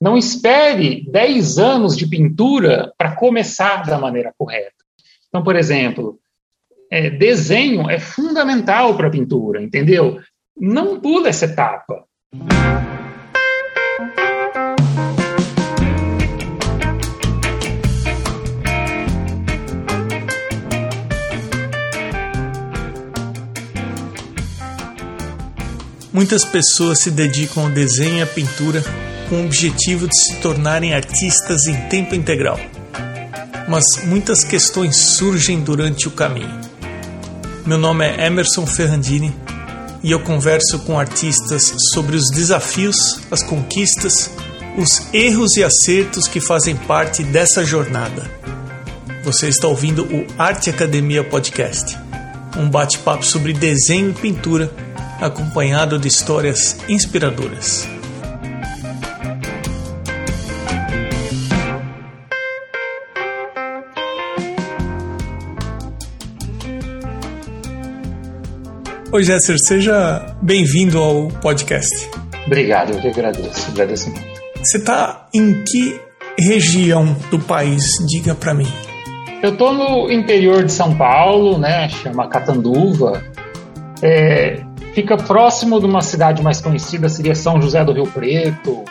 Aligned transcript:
Não 0.00 0.16
espere 0.16 1.04
10 1.10 1.58
anos 1.58 1.96
de 1.96 2.06
pintura 2.06 2.92
para 2.96 3.16
começar 3.16 3.84
da 3.84 3.98
maneira 3.98 4.32
correta. 4.38 4.72
Então, 5.28 5.42
por 5.42 5.56
exemplo, 5.56 6.20
é, 6.88 7.10
desenho 7.10 7.90
é 7.90 7.98
fundamental 7.98 8.96
para 8.96 9.10
pintura, 9.10 9.60
entendeu? 9.60 10.20
Não 10.56 11.00
pula 11.00 11.28
essa 11.28 11.46
etapa. 11.46 12.04
Muitas 26.12 26.44
pessoas 26.44 27.00
se 27.00 27.10
dedicam 27.10 27.64
ao 27.64 27.70
desenho 27.70 28.18
e 28.18 28.22
à 28.22 28.26
pintura 28.26 28.82
com 29.28 29.42
o 29.42 29.44
objetivo 29.46 30.06
de 30.06 30.18
se 30.18 30.36
tornarem 30.36 30.94
artistas 30.94 31.66
em 31.66 31.76
tempo 31.88 32.14
integral. 32.14 32.58
Mas 33.68 33.84
muitas 34.04 34.44
questões 34.44 34.96
surgem 34.96 35.60
durante 35.60 36.08
o 36.08 36.10
caminho. 36.10 36.58
Meu 37.66 37.76
nome 37.76 38.06
é 38.06 38.26
Emerson 38.26 38.66
Ferrandini 38.66 39.34
e 40.02 40.10
eu 40.10 40.20
converso 40.20 40.78
com 40.80 40.98
artistas 40.98 41.74
sobre 41.92 42.16
os 42.16 42.30
desafios, 42.30 43.20
as 43.30 43.42
conquistas, 43.42 44.30
os 44.78 45.12
erros 45.12 45.56
e 45.56 45.64
acertos 45.64 46.26
que 46.26 46.40
fazem 46.40 46.76
parte 46.76 47.22
dessa 47.22 47.64
jornada. 47.64 48.30
Você 49.24 49.48
está 49.48 49.68
ouvindo 49.68 50.04
o 50.04 50.26
Arte 50.38 50.70
Academia 50.70 51.22
Podcast, 51.22 51.98
um 52.56 52.70
bate-papo 52.70 53.24
sobre 53.24 53.52
desenho 53.52 54.10
e 54.10 54.14
pintura 54.14 54.72
acompanhado 55.20 55.98
de 55.98 56.08
histórias 56.08 56.76
inspiradoras. 56.88 57.97
Oi, 69.10 69.24
Jesser, 69.24 69.56
seja 69.58 70.36
bem-vindo 70.42 70.98
ao 70.98 71.28
podcast. 71.28 72.10
Obrigado, 72.44 72.92
eu 72.92 73.00
que 73.00 73.08
agradeço. 73.08 73.70
Agradeço 73.70 74.10
muito. 74.10 74.40
Você 74.56 74.76
está 74.76 75.26
em 75.32 75.64
que 75.64 75.98
região 76.38 77.16
do 77.30 77.38
país? 77.38 77.86
Diga 78.06 78.34
para 78.34 78.52
mim. 78.52 78.70
Eu 79.42 79.52
estou 79.52 79.72
no 79.72 80.12
interior 80.12 80.62
de 80.62 80.70
São 80.70 80.94
Paulo, 80.94 81.56
né? 81.56 81.88
Chama 81.88 82.28
Catanduva. 82.28 83.24
É, 84.02 84.62
fica 84.92 85.16
próximo 85.16 85.80
de 85.80 85.86
uma 85.86 86.02
cidade 86.02 86.42
mais 86.42 86.60
conhecida, 86.60 87.08
seria 87.08 87.34
São 87.34 87.62
José 87.62 87.82
do 87.82 87.94
Rio 87.94 88.06
Preto. 88.08 88.84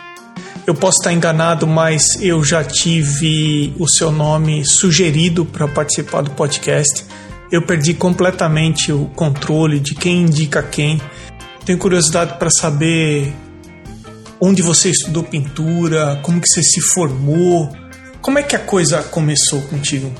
Eu 0.66 0.74
posso 0.74 0.98
estar 0.98 1.12
enganado, 1.12 1.64
mas 1.64 2.20
eu 2.20 2.42
já 2.42 2.64
tive 2.64 3.72
o 3.78 3.86
seu 3.86 4.10
nome 4.10 4.64
sugerido 4.64 5.44
para 5.44 5.68
participar 5.68 6.22
do 6.22 6.32
podcast 6.32 7.06
eu 7.50 7.62
perdi 7.62 7.94
completamente 7.94 8.92
o 8.92 9.06
controle 9.06 9.80
de 9.80 9.94
quem 9.94 10.22
indica 10.22 10.62
quem. 10.62 11.00
Tenho 11.64 11.78
curiosidade 11.78 12.38
para 12.38 12.50
saber 12.50 13.32
onde 14.40 14.62
você 14.62 14.90
estudou 14.90 15.24
pintura, 15.24 16.18
como 16.22 16.40
que 16.40 16.46
você 16.46 16.62
se 16.62 16.80
formou, 16.92 17.70
como 18.20 18.38
é 18.38 18.42
que 18.42 18.54
a 18.54 18.58
coisa 18.58 19.02
começou 19.02 19.60
contigo? 19.62 20.12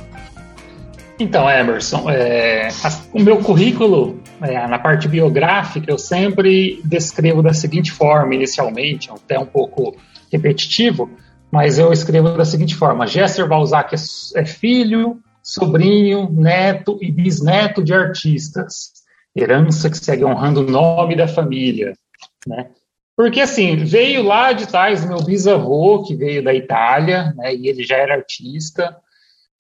Então, 1.21 1.51
Emerson, 1.51 2.09
é, 2.09 2.69
a, 2.69 2.93
o 3.13 3.21
meu 3.21 3.39
currículo, 3.39 4.21
é, 4.41 4.67
na 4.69 4.79
parte 4.79 5.09
biográfica, 5.09 5.91
eu 5.91 5.99
sempre 5.99 6.81
descrevo 6.85 7.43
da 7.43 7.53
seguinte 7.53 7.91
forma, 7.91 8.35
inicialmente, 8.35 9.11
até 9.11 9.39
um 9.39 9.47
pouco 9.47 9.97
repetitivo, 10.33 11.11
mas 11.51 11.79
eu 11.79 11.93
escrevo 11.93 12.37
da 12.37 12.45
seguinte 12.45 12.77
forma: 12.77 13.07
Jesser 13.07 13.49
Balzac 13.49 13.95
é, 13.95 14.41
é 14.41 14.45
filho 14.45 15.21
sobrinho, 15.49 16.29
neto 16.31 16.99
e 17.01 17.11
bisneto 17.11 17.83
de 17.83 17.95
artistas. 17.95 18.93
Herança 19.35 19.89
que 19.89 19.97
segue 19.97 20.23
honrando 20.23 20.61
o 20.61 20.71
nome 20.71 21.17
da 21.17 21.27
família, 21.27 21.95
né? 22.47 22.71
Porque, 23.17 23.41
assim, 23.41 23.77
veio 23.77 24.23
lá 24.23 24.53
de 24.53 24.69
trás 24.69 25.05
meu 25.05 25.23
bisavô, 25.23 26.05
que 26.05 26.15
veio 26.15 26.45
da 26.45 26.55
Itália, 26.55 27.33
né, 27.35 27.55
e 27.55 27.67
ele 27.67 27.83
já 27.83 27.97
era 27.97 28.15
artista, 28.15 28.97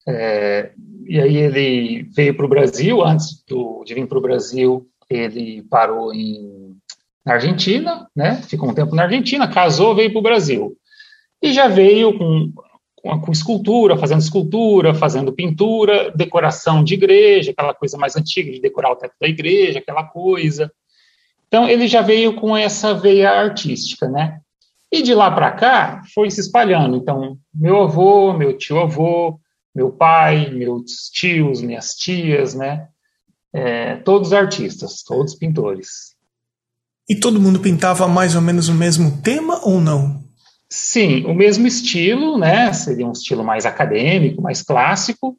é, 0.06 0.71
e 1.06 1.21
aí 1.21 1.37
ele 1.37 2.03
veio 2.15 2.37
para 2.37 2.47
o 2.47 2.48
Brasil, 2.48 3.03
antes 3.03 3.43
do, 3.48 3.82
de 3.84 3.94
vir 3.94 4.06
para 4.06 4.19
o 4.19 4.22
Brasil, 4.22 4.87
ele 5.10 5.62
parou 5.62 6.15
em, 6.15 6.77
na 7.25 7.34
Argentina, 7.34 8.06
né, 8.15 8.37
ficou 8.43 8.69
um 8.69 8.75
tempo 8.75 8.94
na 8.94 9.04
Argentina, 9.04 9.48
casou, 9.48 9.94
veio 9.94 10.10
para 10.10 10.21
o 10.21 10.22
Brasil. 10.22 10.77
E 11.43 11.53
já 11.53 11.66
veio 11.66 12.16
com 12.16 12.53
com, 13.03 13.20
com 13.20 13.32
escultura, 13.32 13.97
fazendo 13.97 14.20
escultura, 14.20 14.94
fazendo 14.94 15.32
pintura, 15.32 16.10
decoração 16.14 16.82
de 16.82 16.94
igreja, 16.94 17.53
aquela 17.53 17.75
coisa 17.75 17.97
mais 17.97 18.16
antiga 18.16 18.50
de 18.50 18.60
decorar 18.60 18.92
o 18.92 18.97
teto 18.97 19.14
da 19.20 19.28
igreja, 19.28 19.78
aquela 19.78 20.04
coisa. 20.04 20.70
Então 21.47 21.69
ele 21.69 21.86
já 21.86 22.03
veio 22.03 22.34
com 22.34 22.56
essa 22.56 22.92
veia 22.94 23.31
artística, 23.31 24.09
né? 24.09 24.41
E 24.91 25.03
de 25.03 25.14
lá 25.14 25.31
para 25.31 25.50
cá 25.53 26.03
foi 26.14 26.31
se 26.31 26.41
espalhando. 26.41 26.97
Então 26.97 27.38
meu 27.54 27.82
avô, 27.82 28.32
meu 28.32 28.56
tio 28.56 28.78
avô, 28.81 29.38
meu 29.75 29.91
pai, 29.91 30.50
meus 30.50 31.09
tios, 31.12 31.60
minhas 31.60 31.94
tias, 31.94 32.54
né? 32.54 32.88
É, 33.53 33.97
todos 33.97 34.32
artistas, 34.32 35.03
todos 35.03 35.34
pintores. 35.34 36.16
E 37.09 37.16
todo 37.16 37.41
mundo 37.41 37.60
pintava 37.60 38.06
mais 38.06 38.36
ou 38.36 38.42
menos 38.42 38.69
o 38.69 38.75
mesmo 38.75 39.22
tema 39.22 39.60
ou 39.65 39.80
não? 39.80 40.28
Sim, 40.70 41.24
o 41.24 41.34
mesmo 41.34 41.66
estilo, 41.66 42.38
né? 42.38 42.72
Seria 42.72 43.06
um 43.06 43.12
estilo 43.12 43.42
mais 43.42 43.64
acadêmico, 43.64 44.42
mais 44.42 44.62
clássico. 44.62 45.38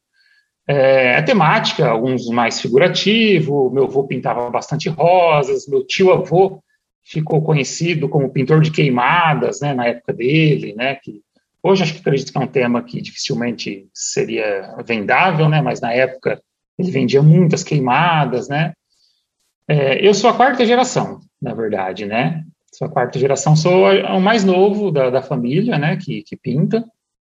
É, 0.67 1.16
a 1.17 1.23
temática, 1.23 1.88
alguns 1.88 2.28
mais 2.29 2.59
figurativo. 2.59 3.69
Meu 3.72 3.85
avô 3.85 4.06
pintava 4.06 4.50
bastante 4.50 4.90
rosas. 4.90 5.67
Meu 5.67 5.85
tio 5.85 6.12
avô 6.12 6.62
ficou 7.03 7.41
conhecido 7.41 8.09
como 8.09 8.31
pintor 8.31 8.62
de 8.62 8.72
queimadas, 8.72 9.62
né? 9.62 9.73
Na 9.73 9.85
época 9.88 10.13
dele, 10.13 10.73
né? 10.75 10.95
Que 10.95 11.22
hoje 11.61 11.84
acho 11.84 11.94
que 11.94 12.00
acredito 12.00 12.31
que 12.31 12.38
é 12.38 12.41
um 12.41 12.47
tema 12.47 12.84
que 12.84 13.01
dificilmente 13.01 13.88
seria 13.94 14.75
vendável, 14.85 15.47
né? 15.47 15.61
Mas 15.61 15.79
na 15.79 15.94
época 15.94 16.41
ele 16.78 16.91
vendia 16.91 17.22
muitas 17.22 17.63
queimadas, 17.63 18.47
né? 18.47 18.73
É, 19.67 20.03
eu 20.03 20.13
sou 20.16 20.29
a 20.29 20.34
quarta 20.34 20.66
geração, 20.66 21.19
na 21.40 21.53
verdade, 21.53 22.06
né? 22.07 22.44
Sou 22.74 22.88
a 22.88 22.91
quarta 22.91 23.19
geração, 23.19 23.56
sou 23.56 23.85
o 23.85 24.22
mais 24.22 24.44
novo 24.44 24.91
da, 24.91 25.09
da 25.09 25.22
família, 25.22 25.78
né, 25.78 25.97
que, 25.97 26.24
que 26.24 26.38
pinta. 26.38 26.85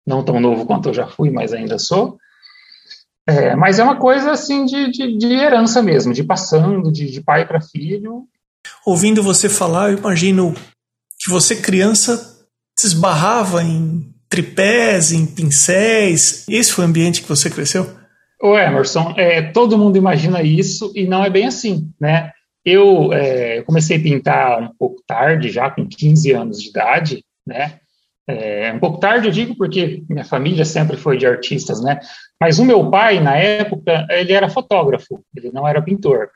Não 0.05 0.23
tão 0.23 0.39
novo 0.39 0.66
quanto 0.66 0.89
eu 0.89 0.94
já 0.94 1.07
fui, 1.07 1.29
mas 1.29 1.53
ainda 1.53 1.77
sou. 1.77 2.17
É, 3.27 3.55
mas 3.55 3.78
é 3.78 3.83
uma 3.83 3.97
coisa 3.97 4.31
assim 4.31 4.66
de, 4.66 4.91
de, 4.91 5.17
de 5.17 5.33
herança 5.33 5.81
mesmo, 5.83 6.13
de 6.13 6.23
passando 6.23 6.91
de, 6.91 7.11
de 7.11 7.22
pai 7.22 7.47
para 7.47 7.61
filho. 7.61 8.23
Ouvindo 8.85 9.22
você 9.22 9.47
falar, 9.47 9.91
eu 9.91 9.97
imagino 9.99 10.53
que 11.19 11.29
você, 11.29 11.55
criança, 11.55 12.17
se 12.78 12.88
esbarrava 12.88 13.63
em 13.63 14.13
tripés, 14.28 15.11
em 15.11 15.25
pincéis. 15.25 16.45
Esse 16.49 16.72
foi 16.72 16.85
o 16.85 16.88
ambiente 16.88 17.22
que 17.22 17.29
você 17.29 17.49
cresceu? 17.49 17.89
O 18.41 18.57
Emerson, 18.57 19.13
é, 19.17 19.41
todo 19.41 19.78
mundo 19.78 19.97
imagina 19.97 20.41
isso 20.41 20.91
e 20.95 21.05
não 21.05 21.23
é 21.23 21.29
bem 21.29 21.45
assim, 21.45 21.91
né? 21.99 22.31
Eu 22.66 23.14
é, 23.14 23.62
comecei 23.64 23.97
a 23.97 24.02
pintar 24.02 24.62
um 24.62 24.70
pouco 24.78 25.02
tarde, 25.08 25.50
já 25.50 25.70
com 25.70 25.88
15 25.88 26.31
anos 26.31 26.62
de 26.62 26.70
idade, 26.70 27.24
né? 27.46 27.80
É, 28.28 28.72
um 28.72 28.80
pouco 28.80 29.00
tarde 29.00 29.28
eu 29.28 29.31
digo 29.31 29.56
porque 29.56 30.03
minha 30.08 30.24
família 30.24 30.64
sempre 30.64 30.96
foi 30.96 31.18
de 31.18 31.25
artistas, 31.25 31.81
né? 31.81 32.00
Mas 32.40 32.59
o 32.59 32.66
meu 32.66 32.90
pai, 32.90 33.20
na 33.20 33.36
época, 33.36 34.06
ele 34.09 34.34
era 34.34 34.47
fotógrafo, 34.47 35.24
ele 35.36 35.52
não 35.52 35.68
era 35.68 35.81
pintor. 35.81 36.30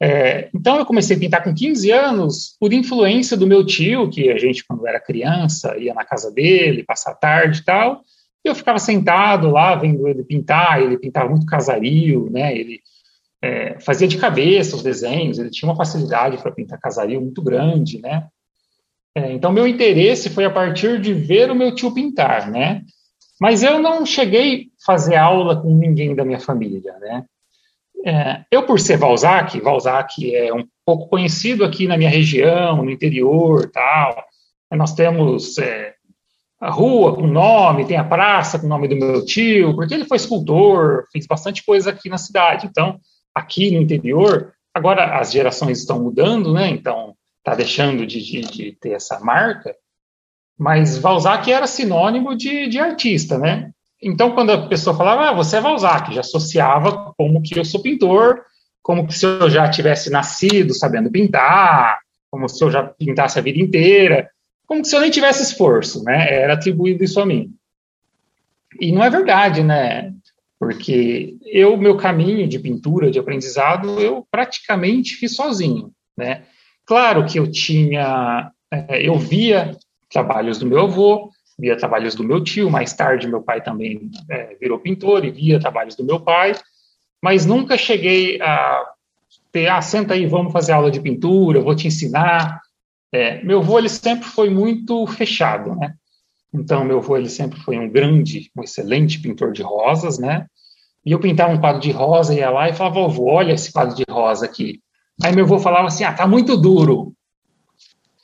É, 0.00 0.48
então 0.54 0.78
eu 0.78 0.86
comecei 0.86 1.16
a 1.16 1.20
pintar 1.20 1.42
com 1.42 1.54
15 1.54 1.90
anos 1.90 2.56
por 2.58 2.72
influência 2.72 3.36
do 3.36 3.46
meu 3.46 3.64
tio, 3.64 4.08
que 4.10 4.30
a 4.30 4.38
gente, 4.38 4.64
quando 4.66 4.86
era 4.86 5.00
criança, 5.00 5.76
ia 5.76 5.94
na 5.94 6.04
casa 6.04 6.30
dele, 6.30 6.84
passar 6.84 7.14
tarde 7.14 7.60
e 7.60 7.64
tal. 7.64 8.02
E 8.44 8.48
eu 8.48 8.54
ficava 8.54 8.78
sentado 8.78 9.50
lá 9.50 9.74
vendo 9.74 10.06
ele 10.08 10.24
pintar, 10.24 10.82
ele 10.82 10.98
pintava 10.98 11.28
muito 11.28 11.46
casario, 11.46 12.28
né? 12.30 12.56
Ele 12.56 12.80
é, 13.42 13.78
fazia 13.80 14.08
de 14.08 14.18
cabeça 14.18 14.76
os 14.76 14.82
desenhos, 14.82 15.38
ele 15.38 15.50
tinha 15.50 15.68
uma 15.68 15.76
facilidade 15.76 16.38
para 16.38 16.52
pintar 16.52 16.80
casario 16.80 17.20
muito 17.20 17.42
grande, 17.42 18.00
né? 18.00 18.26
É, 19.14 19.32
então, 19.32 19.52
meu 19.52 19.66
interesse 19.66 20.30
foi 20.30 20.44
a 20.44 20.50
partir 20.50 21.00
de 21.00 21.12
ver 21.12 21.50
o 21.50 21.54
meu 21.54 21.74
tio 21.74 21.92
pintar, 21.92 22.50
né? 22.50 22.82
Mas 23.40 23.62
eu 23.62 23.78
não 23.78 24.04
cheguei 24.04 24.62
a 24.62 24.84
fazer 24.84 25.16
aula 25.16 25.60
com 25.60 25.74
ninguém 25.74 26.14
da 26.14 26.24
minha 26.24 26.40
família, 26.40 26.96
né? 26.98 27.24
É, 28.04 28.44
eu, 28.50 28.64
por 28.64 28.78
ser 28.78 28.96
Valzac, 28.96 29.60
Valzac 29.60 30.34
é 30.34 30.52
um 30.54 30.64
pouco 30.86 31.08
conhecido 31.08 31.64
aqui 31.64 31.86
na 31.86 31.96
minha 31.96 32.10
região, 32.10 32.82
no 32.84 32.90
interior, 32.90 33.70
tal. 33.70 34.24
Nós 34.72 34.94
temos 34.94 35.58
é, 35.58 35.94
a 36.60 36.70
rua 36.70 37.14
com 37.14 37.26
nome, 37.26 37.86
tem 37.86 37.96
a 37.96 38.04
praça 38.04 38.58
com 38.58 38.66
o 38.66 38.68
nome 38.68 38.88
do 38.88 38.96
meu 38.96 39.24
tio, 39.24 39.74
porque 39.74 39.94
ele 39.94 40.04
foi 40.04 40.16
escultor, 40.16 41.06
fez 41.12 41.26
bastante 41.26 41.64
coisa 41.64 41.90
aqui 41.90 42.08
na 42.08 42.18
cidade. 42.18 42.66
Então, 42.66 43.00
aqui 43.38 43.70
no 43.70 43.80
interior, 43.80 44.52
agora 44.74 45.18
as 45.18 45.32
gerações 45.32 45.78
estão 45.78 46.02
mudando, 46.02 46.52
né? 46.52 46.68
Então 46.68 47.14
está 47.38 47.54
deixando 47.54 48.06
de, 48.06 48.22
de, 48.22 48.40
de, 48.42 48.72
ter 48.72 48.90
essa 48.90 49.18
marca. 49.20 49.74
Mas 50.58 50.98
Valzac 50.98 51.50
era 51.50 51.66
sinônimo 51.66 52.36
de, 52.36 52.68
de 52.68 52.78
artista, 52.78 53.38
né? 53.38 53.70
Então, 54.02 54.32
quando 54.32 54.50
a 54.50 54.68
pessoa 54.68 54.96
falava, 54.96 55.30
ah, 55.30 55.32
você 55.32 55.56
é 55.56 55.60
Valzac, 55.60 56.14
já 56.14 56.20
associava 56.20 57.12
como 57.16 57.42
que 57.42 57.58
eu 57.58 57.64
sou 57.64 57.82
pintor, 57.82 58.42
como 58.82 59.10
se 59.10 59.26
eu 59.26 59.50
já 59.50 59.68
tivesse 59.68 60.10
nascido 60.10 60.74
sabendo 60.74 61.10
pintar, 61.10 61.98
como 62.30 62.48
se 62.48 62.62
eu 62.62 62.70
já 62.70 62.84
pintasse 62.84 63.38
a 63.38 63.42
vida 63.42 63.58
inteira, 63.58 64.30
como 64.66 64.84
se 64.84 64.94
eu 64.94 65.00
nem 65.00 65.10
tivesse 65.10 65.42
esforço, 65.42 66.04
né? 66.04 66.32
Era 66.32 66.54
atribuído 66.54 67.02
isso 67.02 67.20
a 67.20 67.26
mim. 67.26 67.52
E 68.80 68.92
não 68.92 69.02
é 69.02 69.10
verdade, 69.10 69.62
né? 69.62 70.12
Porque 70.58 71.36
eu, 71.46 71.76
meu 71.76 71.96
caminho 71.96 72.48
de 72.48 72.58
pintura, 72.58 73.10
de 73.10 73.18
aprendizado, 73.18 74.00
eu 74.00 74.26
praticamente 74.30 75.14
fiz 75.14 75.36
sozinho, 75.36 75.92
né? 76.16 76.44
Claro 76.84 77.24
que 77.26 77.38
eu 77.38 77.50
tinha, 77.50 78.50
é, 78.72 79.06
eu 79.06 79.16
via 79.16 79.76
trabalhos 80.10 80.58
do 80.58 80.66
meu 80.66 80.80
avô, 80.80 81.30
via 81.58 81.76
trabalhos 81.76 82.14
do 82.14 82.24
meu 82.24 82.42
tio, 82.42 82.70
mais 82.70 82.92
tarde 82.92 83.28
meu 83.28 83.42
pai 83.42 83.60
também 83.60 84.10
é, 84.30 84.56
virou 84.60 84.78
pintor 84.78 85.24
e 85.24 85.30
via 85.30 85.60
trabalhos 85.60 85.94
do 85.94 86.04
meu 86.04 86.18
pai, 86.18 86.54
mas 87.22 87.44
nunca 87.44 87.76
cheguei 87.76 88.40
a 88.40 88.84
ter, 89.52 89.68
ah, 89.68 89.82
senta 89.82 90.14
aí, 90.14 90.26
vamos 90.26 90.52
fazer 90.52 90.72
aula 90.72 90.90
de 90.90 91.00
pintura, 91.00 91.60
vou 91.60 91.74
te 91.74 91.86
ensinar. 91.86 92.60
É, 93.12 93.42
meu 93.42 93.60
avô, 93.60 93.78
ele 93.78 93.88
sempre 93.88 94.28
foi 94.28 94.50
muito 94.50 95.06
fechado, 95.06 95.74
né? 95.76 95.94
Então, 96.52 96.84
meu 96.84 96.98
avô, 96.98 97.16
ele 97.16 97.28
sempre 97.28 97.60
foi 97.60 97.78
um 97.78 97.88
grande, 97.88 98.50
um 98.56 98.62
excelente 98.62 99.20
pintor 99.20 99.52
de 99.52 99.62
rosas, 99.62 100.18
né? 100.18 100.46
E 101.04 101.12
eu 101.12 101.20
pintava 101.20 101.52
um 101.52 101.60
quadro 101.60 101.80
de 101.80 101.90
rosa, 101.90 102.34
ia 102.34 102.50
lá 102.50 102.68
e 102.68 102.74
falava, 102.74 103.00
vovô, 103.00 103.30
olha 103.30 103.52
esse 103.52 103.72
quadro 103.72 103.94
de 103.94 104.04
rosa 104.10 104.46
aqui. 104.46 104.80
Aí 105.22 105.34
meu 105.34 105.44
avô 105.44 105.58
falava 105.58 105.88
assim, 105.88 106.04
ah, 106.04 106.12
tá 106.12 106.26
muito 106.26 106.56
duro. 106.56 107.12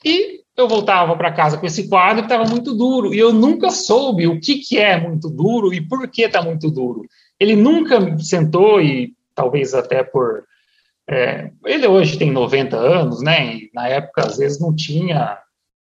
E 0.03 0.41
eu 0.55 0.67
voltava 0.67 1.15
para 1.15 1.33
casa 1.33 1.57
com 1.57 1.65
esse 1.65 1.87
quadro 1.89 2.23
que 2.23 2.31
estava 2.31 2.49
muito 2.49 2.73
duro. 2.73 3.13
E 3.13 3.19
eu 3.19 3.33
nunca 3.33 3.69
soube 3.69 4.27
o 4.27 4.39
que, 4.39 4.59
que 4.59 4.77
é 4.77 4.99
muito 4.99 5.29
duro 5.29 5.73
e 5.73 5.81
por 5.81 6.07
que 6.07 6.23
está 6.23 6.41
muito 6.41 6.71
duro. 6.71 7.01
Ele 7.39 7.55
nunca 7.55 8.17
sentou 8.19 8.81
e 8.81 9.13
talvez 9.33 9.73
até 9.73 10.03
por... 10.03 10.43
É, 11.07 11.51
ele 11.65 11.85
hoje 11.87 12.17
tem 12.17 12.31
90 12.31 12.77
anos, 12.77 13.21
né? 13.21 13.55
E 13.55 13.71
na 13.73 13.87
época, 13.87 14.25
às 14.25 14.37
vezes, 14.37 14.59
não 14.59 14.73
tinha 14.73 15.37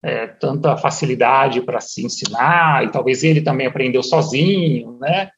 é, 0.03 0.27
tanta 0.27 0.75
facilidade 0.77 1.62
para 1.62 1.80
se 1.80 2.03
ensinar, 2.06 2.83
e 2.83 2.92
talvez 2.92 3.24
ele 3.24 3.42
também 3.42 3.68
aprendeu 3.68 4.01
sozinho, 4.01 4.98
né? 5.00 5.30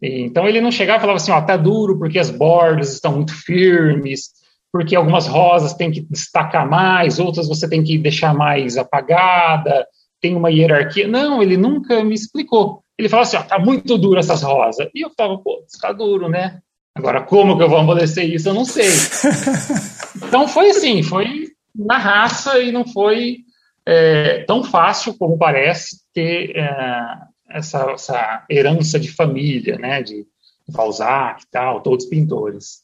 E, 0.00 0.22
então 0.22 0.46
ele 0.46 0.60
não 0.60 0.70
chegava 0.70 0.98
e 0.98 1.00
falava 1.00 1.16
assim, 1.16 1.32
ó, 1.32 1.40
tá 1.40 1.56
duro 1.56 1.98
porque 1.98 2.18
as 2.18 2.30
bordas 2.30 2.92
estão 2.92 3.12
muito 3.12 3.32
firmes, 3.32 4.30
porque 4.72 4.96
algumas 4.96 5.26
rosas 5.26 5.74
tem 5.74 5.90
que 5.90 6.00
destacar 6.00 6.68
mais, 6.68 7.18
outras 7.18 7.48
você 7.48 7.68
tem 7.68 7.82
que 7.82 7.98
deixar 7.98 8.34
mais 8.34 8.76
apagada, 8.76 9.86
tem 10.20 10.36
uma 10.36 10.50
hierarquia. 10.50 11.06
Não, 11.06 11.42
ele 11.42 11.56
nunca 11.56 12.02
me 12.04 12.14
explicou. 12.14 12.82
Ele 12.98 13.08
falava 13.08 13.28
assim, 13.28 13.36
ó, 13.36 13.42
tá 13.42 13.58
muito 13.58 13.98
duro 13.98 14.18
essas 14.18 14.42
rosas. 14.42 14.88
E 14.94 15.04
eu 15.04 15.10
falava, 15.16 15.40
pô, 15.42 15.62
está 15.66 15.92
duro, 15.92 16.28
né? 16.28 16.60
Agora, 16.94 17.22
como 17.22 17.56
que 17.56 17.62
eu 17.62 17.68
vou 17.68 17.78
amolecer 17.78 18.28
isso, 18.30 18.48
eu 18.48 18.54
não 18.54 18.64
sei. 18.64 18.88
então 20.16 20.46
foi 20.46 20.70
assim, 20.70 21.02
foi 21.02 21.48
na 21.74 21.96
raça 21.96 22.58
e 22.58 22.70
não 22.70 22.86
foi 22.86 23.38
é, 23.86 24.44
tão 24.44 24.62
fácil 24.62 25.14
como 25.14 25.36
parece 25.36 26.00
ter 26.12 26.56
é, 26.56 27.16
essa, 27.50 27.90
essa, 27.90 28.44
herança 28.50 28.98
de 28.98 29.10
família, 29.10 29.78
né, 29.78 30.02
de 30.02 30.26
Balzac 30.68 31.42
e 31.42 31.50
tal, 31.50 31.82
todos 31.82 32.06
pintores. 32.06 32.82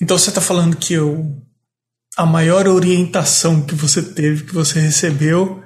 Então 0.00 0.18
você 0.18 0.30
está 0.30 0.40
falando 0.40 0.76
que 0.76 0.94
eu, 0.94 1.24
a 2.16 2.24
maior 2.24 2.66
orientação 2.66 3.64
que 3.64 3.74
você 3.74 4.02
teve, 4.02 4.44
que 4.44 4.54
você 4.54 4.80
recebeu, 4.80 5.62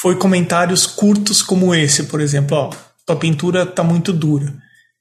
foi 0.00 0.16
comentários 0.16 0.86
curtos 0.86 1.42
como 1.42 1.74
esse, 1.74 2.04
por 2.04 2.20
exemplo, 2.20 2.56
ó, 2.56 2.70
tua 3.04 3.16
pintura 3.16 3.62
está 3.62 3.82
muito 3.82 4.12
dura. 4.12 4.54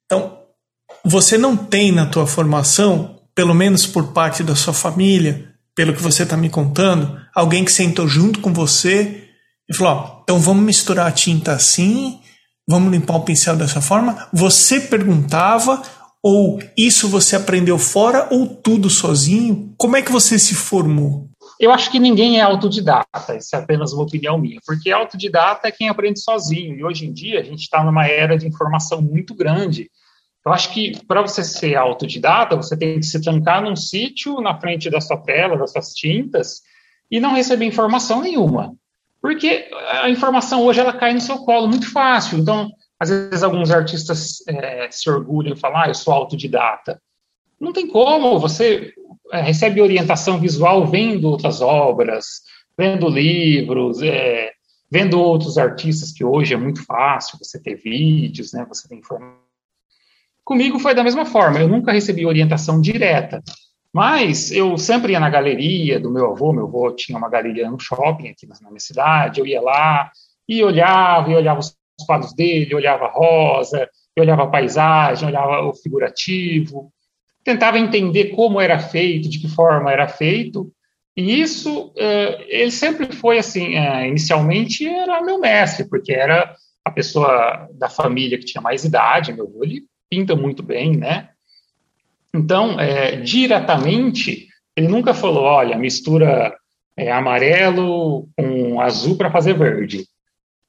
Então, 0.06 0.38
você 1.04 1.38
não 1.38 1.56
tem 1.56 1.92
na 1.92 2.06
tua 2.06 2.26
formação, 2.26 3.22
pelo 3.36 3.54
menos 3.54 3.86
por 3.86 4.14
parte 4.14 4.44
da 4.44 4.56
sua 4.56 4.74
família, 4.74 5.47
pelo 5.78 5.94
que 5.94 6.02
você 6.02 6.24
está 6.24 6.36
me 6.36 6.50
contando, 6.50 7.22
alguém 7.36 7.64
que 7.64 7.72
sentou 7.72 8.08
junto 8.08 8.42
com 8.42 8.52
você 8.52 9.30
e 9.70 9.76
falou: 9.76 9.94
ó, 9.94 10.20
então 10.24 10.40
vamos 10.40 10.64
misturar 10.64 11.06
a 11.06 11.12
tinta 11.12 11.52
assim, 11.52 12.20
vamos 12.68 12.92
limpar 12.92 13.18
o 13.18 13.24
pincel 13.24 13.56
dessa 13.56 13.80
forma. 13.80 14.28
Você 14.34 14.82
perguntava, 14.82 15.84
ou 16.24 16.60
isso 16.76 17.08
você 17.08 17.36
aprendeu 17.36 17.78
fora, 17.78 18.28
ou 18.32 18.48
tudo 18.48 18.90
sozinho? 18.90 19.72
Como 19.78 19.96
é 19.96 20.02
que 20.02 20.12
você 20.12 20.40
se 20.40 20.56
formou? 20.56 21.30
Eu 21.60 21.72
acho 21.72 21.92
que 21.92 22.00
ninguém 22.00 22.40
é 22.40 22.42
autodidata, 22.42 23.36
isso 23.38 23.56
é 23.56 23.60
apenas 23.60 23.94
uma 23.94 24.04
opinião 24.04 24.38
minha, 24.38 24.60
porque 24.66 24.92
autodidata 24.92 25.68
é 25.68 25.72
quem 25.72 25.90
aprende 25.90 26.20
sozinho, 26.20 26.76
e 26.76 26.84
hoje 26.84 27.06
em 27.06 27.14
dia 27.14 27.40
a 27.40 27.44
gente 27.44 27.62
está 27.62 27.84
numa 27.84 28.08
era 28.08 28.36
de 28.36 28.48
informação 28.48 29.00
muito 29.00 29.36
grande. 29.36 29.90
Eu 30.48 30.54
acho 30.54 30.74
que 30.74 31.04
para 31.06 31.22
você 31.22 31.44
ser 31.44 31.76
autodidata, 31.76 32.56
você 32.56 32.78
tem 32.78 33.02
que 33.02 33.06
se 33.06 33.22
trancar 33.22 33.62
num 33.62 33.76
sítio 33.76 34.40
na 34.40 34.58
frente 34.58 34.90
da 34.90 35.02
sua 35.02 35.18
tela, 35.18 35.58
das 35.58 35.74
suas 35.74 35.94
tintas, 35.94 36.62
e 37.12 37.20
não 37.20 37.34
receber 37.34 37.66
informação 37.66 38.22
nenhuma. 38.22 38.74
Porque 39.22 39.70
a 40.02 40.10
informação 40.10 40.64
hoje 40.64 40.80
ela 40.80 40.94
cai 40.94 41.14
no 41.14 41.20
seu 41.20 41.40
colo 41.40 41.68
muito 41.68 41.92
fácil. 41.92 42.38
Então, 42.38 42.72
às 42.98 43.10
vezes 43.10 43.44
alguns 43.44 43.72
artistas 43.72 44.38
é, 44.48 44.90
se 44.90 45.10
orgulham 45.10 45.54
e 45.54 45.60
falam, 45.60 45.82
ah, 45.82 45.88
eu 45.90 45.94
sou 45.94 46.14
autodidata. 46.14 47.02
Não 47.60 47.74
tem 47.74 47.86
como, 47.86 48.40
você 48.40 48.94
é, 49.34 49.42
recebe 49.42 49.82
orientação 49.82 50.40
visual 50.40 50.88
vendo 50.88 51.30
outras 51.30 51.60
obras, 51.60 52.44
vendo 52.78 53.10
livros, 53.10 54.02
é, 54.02 54.54
vendo 54.90 55.20
outros 55.20 55.58
artistas, 55.58 56.14
que 56.14 56.24
hoje 56.24 56.54
é 56.54 56.58
muito 56.58 56.86
fácil 56.86 57.38
você 57.38 57.62
ter 57.62 57.76
vídeos, 57.76 58.54
né, 58.54 58.66
você 58.66 58.88
tem 58.88 59.00
informação. 59.00 59.47
Comigo 60.48 60.80
foi 60.80 60.96
da 60.96 61.04
mesma 61.04 61.26
forma, 61.26 61.60
eu 61.60 61.68
nunca 61.68 61.92
recebi 61.92 62.26
orientação 62.26 62.80
direta, 62.80 63.44
mas 63.94 64.50
eu 64.50 64.78
sempre 64.78 65.12
ia 65.12 65.20
na 65.20 65.30
galeria 65.30 66.00
do 66.00 66.10
meu 66.10 66.32
avô, 66.32 66.54
meu 66.54 66.68
avô 66.68 66.90
tinha 66.92 67.18
uma 67.18 67.30
galeria 67.30 67.70
no 67.70 67.78
shopping 67.78 68.30
aqui 68.30 68.48
na 68.48 68.70
minha 68.70 68.80
cidade, 68.80 69.42
eu 69.42 69.46
ia 69.46 69.60
lá 69.60 70.10
e 70.48 70.64
olhava, 70.64 71.30
e 71.30 71.36
olhava 71.36 71.60
os 71.60 71.76
quadros 72.06 72.34
dele, 72.34 72.74
olhava 72.74 73.08
rosa, 73.08 73.90
olhava 74.18 74.44
a 74.44 74.48
paisagem, 74.48 75.28
olhava 75.28 75.64
o 75.64 75.74
figurativo, 75.74 76.94
tentava 77.44 77.78
entender 77.78 78.30
como 78.30 78.62
era 78.62 78.80
feito, 78.80 79.28
de 79.28 79.40
que 79.40 79.50
forma 79.50 79.92
era 79.92 80.08
feito, 80.08 80.72
e 81.14 81.42
isso, 81.42 81.92
eh, 81.98 82.46
ele 82.48 82.72
sempre 82.72 83.14
foi 83.14 83.38
assim, 83.38 83.76
eh, 83.76 84.08
inicialmente 84.08 84.88
era 84.88 85.22
meu 85.22 85.42
mestre, 85.42 85.90
porque 85.90 86.14
era 86.14 86.56
a 86.86 86.92
pessoa 86.92 87.68
da 87.74 87.90
família 87.90 88.38
que 88.38 88.46
tinha 88.46 88.62
mais 88.62 88.86
idade, 88.86 89.34
meu 89.34 89.46
avô, 89.46 89.66
ele 89.66 89.84
pinta 90.10 90.36
muito 90.36 90.64
bem, 90.64 90.96
né? 90.96 91.30
Então, 92.34 92.80
é, 92.80 93.18
diretamente, 93.18 94.48
ele 94.76 94.88
nunca 94.88 95.14
falou, 95.14 95.44
olha, 95.44 95.78
mistura 95.78 96.56
é, 96.96 97.12
amarelo 97.12 98.28
com 98.36 98.82
azul 98.82 99.18
para 99.18 99.32
fazer 99.32 99.54
verde. 99.54 100.06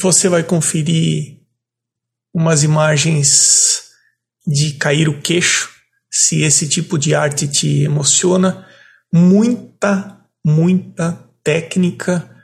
Você 0.00 0.28
vai 0.28 0.44
conferir 0.44 1.40
umas 2.32 2.62
imagens 2.62 3.86
de 4.46 4.74
cair 4.74 5.08
o 5.08 5.20
queixo, 5.20 5.68
se 6.08 6.42
esse 6.42 6.68
tipo 6.68 6.96
de 6.96 7.12
arte 7.12 7.48
te 7.48 7.82
emociona. 7.82 8.64
Muita, 9.12 10.24
muita 10.44 11.28
técnica. 11.42 12.35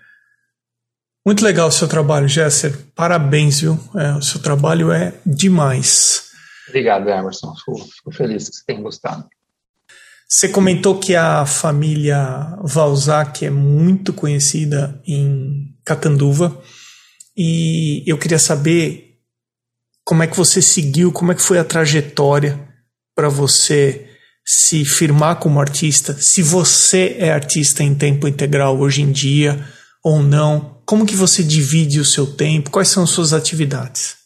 Muito 1.25 1.45
legal 1.45 1.69
o 1.69 1.73
seu 1.73 1.87
trabalho, 1.87 2.29
Jesser. 2.29 2.77
Parabéns, 2.97 3.61
viu? 3.61 3.79
É, 3.95 4.13
o 4.15 4.23
seu 4.23 4.41
trabalho 4.41 4.91
é 4.91 5.15
demais. 5.25 6.25
Obrigado, 6.69 7.09
Emerson. 7.09 7.55
Fico, 7.55 7.79
fico 7.79 8.13
feliz 8.13 8.49
que 8.49 8.57
você 8.57 8.65
tenha 8.67 8.81
gostado. 8.81 9.29
Você 10.29 10.49
comentou 10.49 10.99
que 10.99 11.15
a 11.15 11.45
família 11.45 12.57
Valzac 12.63 13.45
é 13.45 13.51
muito 13.51 14.13
conhecida 14.13 15.01
em 15.07 15.77
Catanduva 15.85 16.61
e 17.37 18.03
eu 18.07 18.17
queria 18.17 18.39
saber 18.39 19.19
como 20.05 20.23
é 20.23 20.27
que 20.27 20.37
você 20.37 20.63
seguiu, 20.63 21.13
como 21.13 21.33
é 21.33 21.35
que 21.35 21.43
foi 21.43 21.59
a 21.59 21.65
trajetória 21.65 22.67
para 23.15 23.29
você 23.29 24.09
se 24.45 24.85
firmar 24.85 25.37
como 25.37 25.61
artista, 25.61 26.15
se 26.15 26.43
você 26.43 27.15
é 27.19 27.31
artista 27.31 27.85
em 27.85 27.95
tempo 27.95 28.27
integral 28.27 28.79
hoje 28.79 29.03
em 29.03 29.13
dia 29.13 29.65
ou 30.03 30.23
não, 30.23 30.77
como 30.85 31.07
que 31.07 31.15
você 31.15 31.43
divide 31.43 32.01
o 32.01 32.05
seu 32.05 32.35
tempo, 32.37 32.71
quais 32.71 32.89
são 32.89 33.07
suas 33.07 33.33
atividades? 33.33 34.23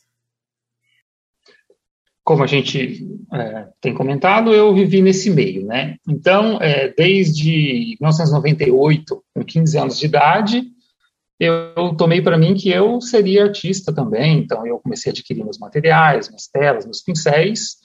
como 2.27 2.43
a 2.43 2.47
gente 2.49 3.07
é, 3.33 3.69
tem 3.81 3.95
comentado, 3.95 4.53
eu 4.53 4.75
vivi 4.75 5.01
nesse 5.01 5.31
meio, 5.31 5.65
né? 5.65 5.95
Então, 6.09 6.59
é, 6.61 6.89
desde 6.89 7.97
1998, 8.01 9.23
com 9.33 9.45
15 9.45 9.79
anos 9.79 9.97
de 9.97 10.07
idade, 10.07 10.65
eu 11.39 11.95
tomei 11.97 12.21
para 12.21 12.37
mim 12.37 12.55
que 12.55 12.69
eu 12.69 13.01
seria 13.01 13.45
artista 13.45 13.95
também. 13.95 14.41
Então, 14.41 14.67
eu 14.67 14.81
comecei 14.81 15.11
a 15.11 15.13
adquirir 15.13 15.45
meus 15.45 15.59
materiais, 15.59 16.29
minhas 16.29 16.49
telas, 16.49 16.85
meus 16.85 17.01
pincéis, 17.01 17.77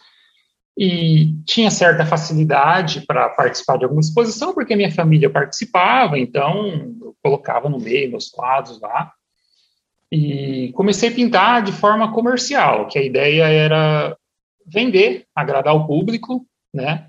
e 0.75 1.35
tinha 1.45 1.69
certa 1.69 2.03
facilidade 2.03 3.01
para 3.05 3.29
participar 3.29 3.77
de 3.77 3.83
alguma 3.83 4.01
exposição, 4.01 4.55
porque 4.55 4.75
minha 4.75 4.91
família 4.91 5.29
participava, 5.29 6.17
então 6.17 6.95
colocava 7.21 7.69
no 7.69 7.79
meio 7.79 8.11
meus 8.11 8.29
quadros 8.29 8.79
lá. 8.79 9.13
E 10.11 10.71
comecei 10.73 11.09
a 11.09 11.13
pintar 11.13 11.63
de 11.63 11.71
forma 11.71 12.11
comercial, 12.11 12.87
que 12.87 12.99
a 12.99 13.03
ideia 13.03 13.47
era 13.47 14.17
vender, 14.65 15.25
agradar 15.33 15.75
o 15.75 15.87
público, 15.87 16.45
né? 16.73 17.07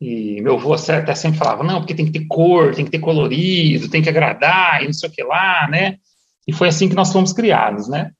E 0.00 0.40
meu 0.40 0.54
avô 0.54 0.74
até 0.74 1.14
sempre 1.14 1.38
falava, 1.38 1.62
não, 1.62 1.78
porque 1.78 1.94
tem 1.94 2.06
que 2.06 2.18
ter 2.18 2.26
cor, 2.26 2.74
tem 2.74 2.84
que 2.84 2.90
ter 2.90 2.98
colorido, 2.98 3.88
tem 3.88 4.02
que 4.02 4.08
agradar, 4.08 4.82
e 4.82 4.86
não 4.86 4.92
sei 4.92 5.08
o 5.08 5.12
que 5.12 5.22
lá, 5.22 5.68
né? 5.68 5.98
E 6.46 6.52
foi 6.52 6.66
assim 6.66 6.88
que 6.88 6.96
nós 6.96 7.12
fomos 7.12 7.32
criados, 7.32 7.88
né? 7.88 8.10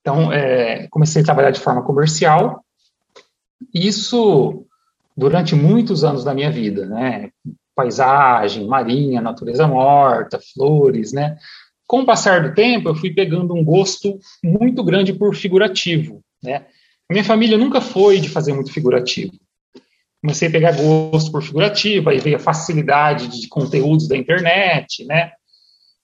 Então, 0.00 0.32
é, 0.32 0.86
comecei 0.88 1.22
a 1.22 1.24
trabalhar 1.24 1.50
de 1.50 1.58
forma 1.58 1.82
comercial, 1.82 2.64
isso 3.74 4.64
durante 5.16 5.56
muitos 5.56 6.04
anos 6.04 6.22
da 6.22 6.32
minha 6.32 6.50
vida, 6.50 6.86
né? 6.86 7.30
Paisagem, 7.76 8.66
marinha, 8.66 9.20
natureza 9.20 9.68
morta, 9.68 10.40
flores, 10.54 11.12
né? 11.12 11.36
Com 11.86 12.00
o 12.00 12.06
passar 12.06 12.42
do 12.42 12.54
tempo, 12.54 12.88
eu 12.88 12.94
fui 12.94 13.14
pegando 13.14 13.54
um 13.54 13.62
gosto 13.62 14.18
muito 14.42 14.82
grande 14.82 15.12
por 15.12 15.36
figurativo, 15.36 16.22
né? 16.42 16.64
Minha 17.08 17.22
família 17.22 17.56
nunca 17.56 17.80
foi 17.80 18.18
de 18.18 18.28
fazer 18.28 18.52
muito 18.52 18.72
figurativo. 18.72 19.32
Comecei 20.20 20.48
a 20.48 20.50
pegar 20.50 20.72
gosto 20.72 21.30
por 21.30 21.42
figurativo, 21.42 22.10
aí 22.10 22.18
veio 22.18 22.36
a 22.36 22.40
facilidade 22.40 23.28
de 23.28 23.46
conteúdos 23.46 24.08
da 24.08 24.16
internet, 24.16 25.04
né? 25.04 25.32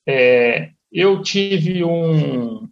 É, 0.07 0.69
eu 0.93 1.23
tive 1.23 1.83
um, 1.83 2.69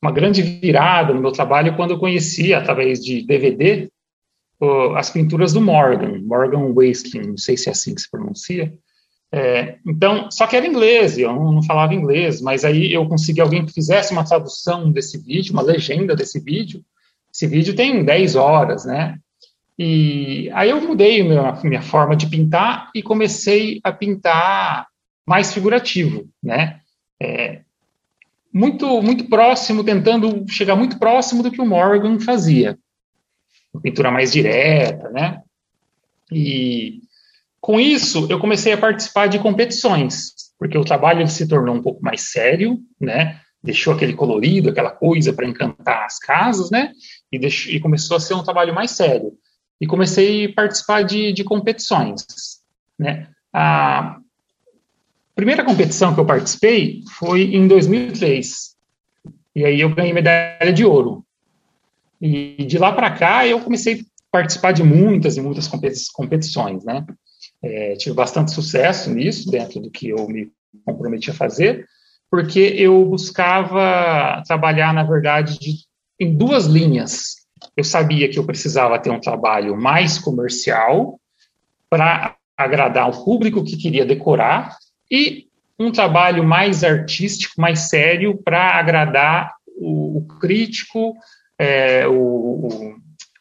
uma 0.00 0.12
grande 0.12 0.42
virada 0.42 1.14
no 1.14 1.20
meu 1.20 1.32
trabalho 1.32 1.74
quando 1.74 1.92
eu 1.92 1.98
conheci, 1.98 2.52
através 2.52 3.02
de 3.02 3.26
DVD, 3.26 3.88
as 4.96 5.10
pinturas 5.10 5.52
do 5.52 5.60
Morgan, 5.60 6.20
Morgan 6.22 6.72
Wasteland, 6.72 7.28
não 7.28 7.36
sei 7.36 7.56
se 7.56 7.68
é 7.68 7.72
assim 7.72 7.94
que 7.94 8.00
se 8.00 8.10
pronuncia. 8.10 8.72
É, 9.34 9.78
então, 9.86 10.30
só 10.30 10.46
que 10.46 10.54
era 10.54 10.66
inglês, 10.66 11.16
eu 11.16 11.32
não, 11.32 11.52
não, 11.52 11.62
falava 11.62 11.94
inglês, 11.94 12.40
mas 12.40 12.64
aí 12.64 12.92
eu 12.92 13.08
consegui 13.08 13.40
alguém 13.40 13.64
que 13.64 13.72
fizesse 13.72 14.12
uma 14.12 14.24
tradução 14.24 14.92
desse 14.92 15.18
vídeo, 15.18 15.54
uma 15.54 15.62
legenda 15.62 16.14
desse 16.14 16.38
vídeo, 16.38 16.84
esse 17.32 17.46
vídeo 17.46 17.74
tem 17.74 18.04
10 18.04 18.36
horas, 18.36 18.84
né? 18.84 19.18
E 19.78 20.50
aí 20.52 20.68
eu 20.68 20.80
mudei 20.82 21.22
minha, 21.22 21.58
minha 21.64 21.80
forma 21.80 22.14
de 22.14 22.26
pintar 22.26 22.90
e 22.94 23.02
comecei 23.02 23.80
a 23.82 23.90
pintar 23.90 24.86
mais 25.26 25.52
figurativo, 25.52 26.28
né? 26.42 26.80
É, 27.20 27.62
muito, 28.52 29.00
muito 29.00 29.24
próximo, 29.30 29.82
tentando 29.82 30.44
chegar 30.46 30.76
muito 30.76 30.98
próximo 30.98 31.42
do 31.42 31.50
que 31.50 31.60
o 31.60 31.66
Morgan 31.66 32.20
fazia. 32.20 32.78
Pintura 33.80 34.10
mais 34.10 34.32
direta, 34.32 35.08
né? 35.10 35.40
E 36.30 37.00
com 37.60 37.80
isso, 37.80 38.26
eu 38.28 38.38
comecei 38.38 38.72
a 38.72 38.78
participar 38.78 39.28
de 39.28 39.38
competições, 39.38 40.32
porque 40.58 40.76
o 40.76 40.84
trabalho 40.84 41.26
se 41.28 41.46
tornou 41.46 41.74
um 41.74 41.82
pouco 41.82 42.02
mais 42.02 42.30
sério, 42.30 42.78
né? 43.00 43.40
Deixou 43.62 43.94
aquele 43.94 44.14
colorido, 44.14 44.70
aquela 44.70 44.90
coisa 44.90 45.32
para 45.32 45.46
encantar 45.46 46.04
as 46.04 46.18
casas, 46.18 46.70
né? 46.70 46.92
e, 47.32 47.38
deixo, 47.38 47.70
e 47.70 47.80
começou 47.80 48.18
a 48.18 48.20
ser 48.20 48.34
um 48.34 48.44
trabalho 48.44 48.74
mais 48.74 48.90
sério. 48.90 49.32
E 49.80 49.86
comecei 49.86 50.44
a 50.44 50.52
participar 50.52 51.02
de, 51.02 51.32
de 51.32 51.42
competições. 51.42 52.24
Né? 52.98 53.28
A 53.52 54.18
primeira 55.34 55.64
competição 55.64 56.14
que 56.14 56.20
eu 56.20 56.26
participei 56.26 57.02
foi 57.18 57.54
em 57.54 57.66
2003. 57.66 58.76
E 59.56 59.64
aí 59.64 59.80
eu 59.80 59.94
ganhei 59.94 60.12
medalha 60.12 60.72
de 60.72 60.84
ouro. 60.84 61.24
E 62.22 62.64
de 62.64 62.78
lá 62.78 62.92
para 62.92 63.10
cá 63.10 63.44
eu 63.44 63.58
comecei 63.58 63.94
a 63.94 64.04
participar 64.30 64.70
de 64.70 64.84
muitas 64.84 65.36
e 65.36 65.40
muitas 65.40 65.66
competições, 66.12 66.84
né? 66.84 67.04
É, 67.60 67.96
tive 67.96 68.14
bastante 68.14 68.52
sucesso 68.52 69.12
nisso, 69.12 69.50
dentro 69.50 69.80
do 69.80 69.90
que 69.90 70.10
eu 70.10 70.28
me 70.28 70.48
comprometi 70.84 71.30
a 71.30 71.34
fazer, 71.34 71.84
porque 72.30 72.60
eu 72.60 73.04
buscava 73.04 74.40
trabalhar, 74.46 74.94
na 74.94 75.02
verdade, 75.02 75.58
de 75.58 75.78
em 76.20 76.36
duas 76.36 76.66
linhas. 76.66 77.42
Eu 77.76 77.82
sabia 77.82 78.28
que 78.28 78.38
eu 78.38 78.46
precisava 78.46 78.98
ter 79.00 79.10
um 79.10 79.20
trabalho 79.20 79.76
mais 79.76 80.18
comercial 80.18 81.20
para 81.90 82.36
agradar 82.56 83.10
o 83.10 83.24
público 83.24 83.64
que 83.64 83.76
queria 83.76 84.06
decorar 84.06 84.76
e 85.10 85.46
um 85.78 85.90
trabalho 85.90 86.44
mais 86.44 86.84
artístico, 86.84 87.60
mais 87.60 87.88
sério, 87.88 88.40
para 88.44 88.78
agradar 88.78 89.54
o, 89.76 90.18
o 90.18 90.26
crítico, 90.38 91.14
é, 91.58 92.06
o, 92.06 92.12
o, 92.14 92.94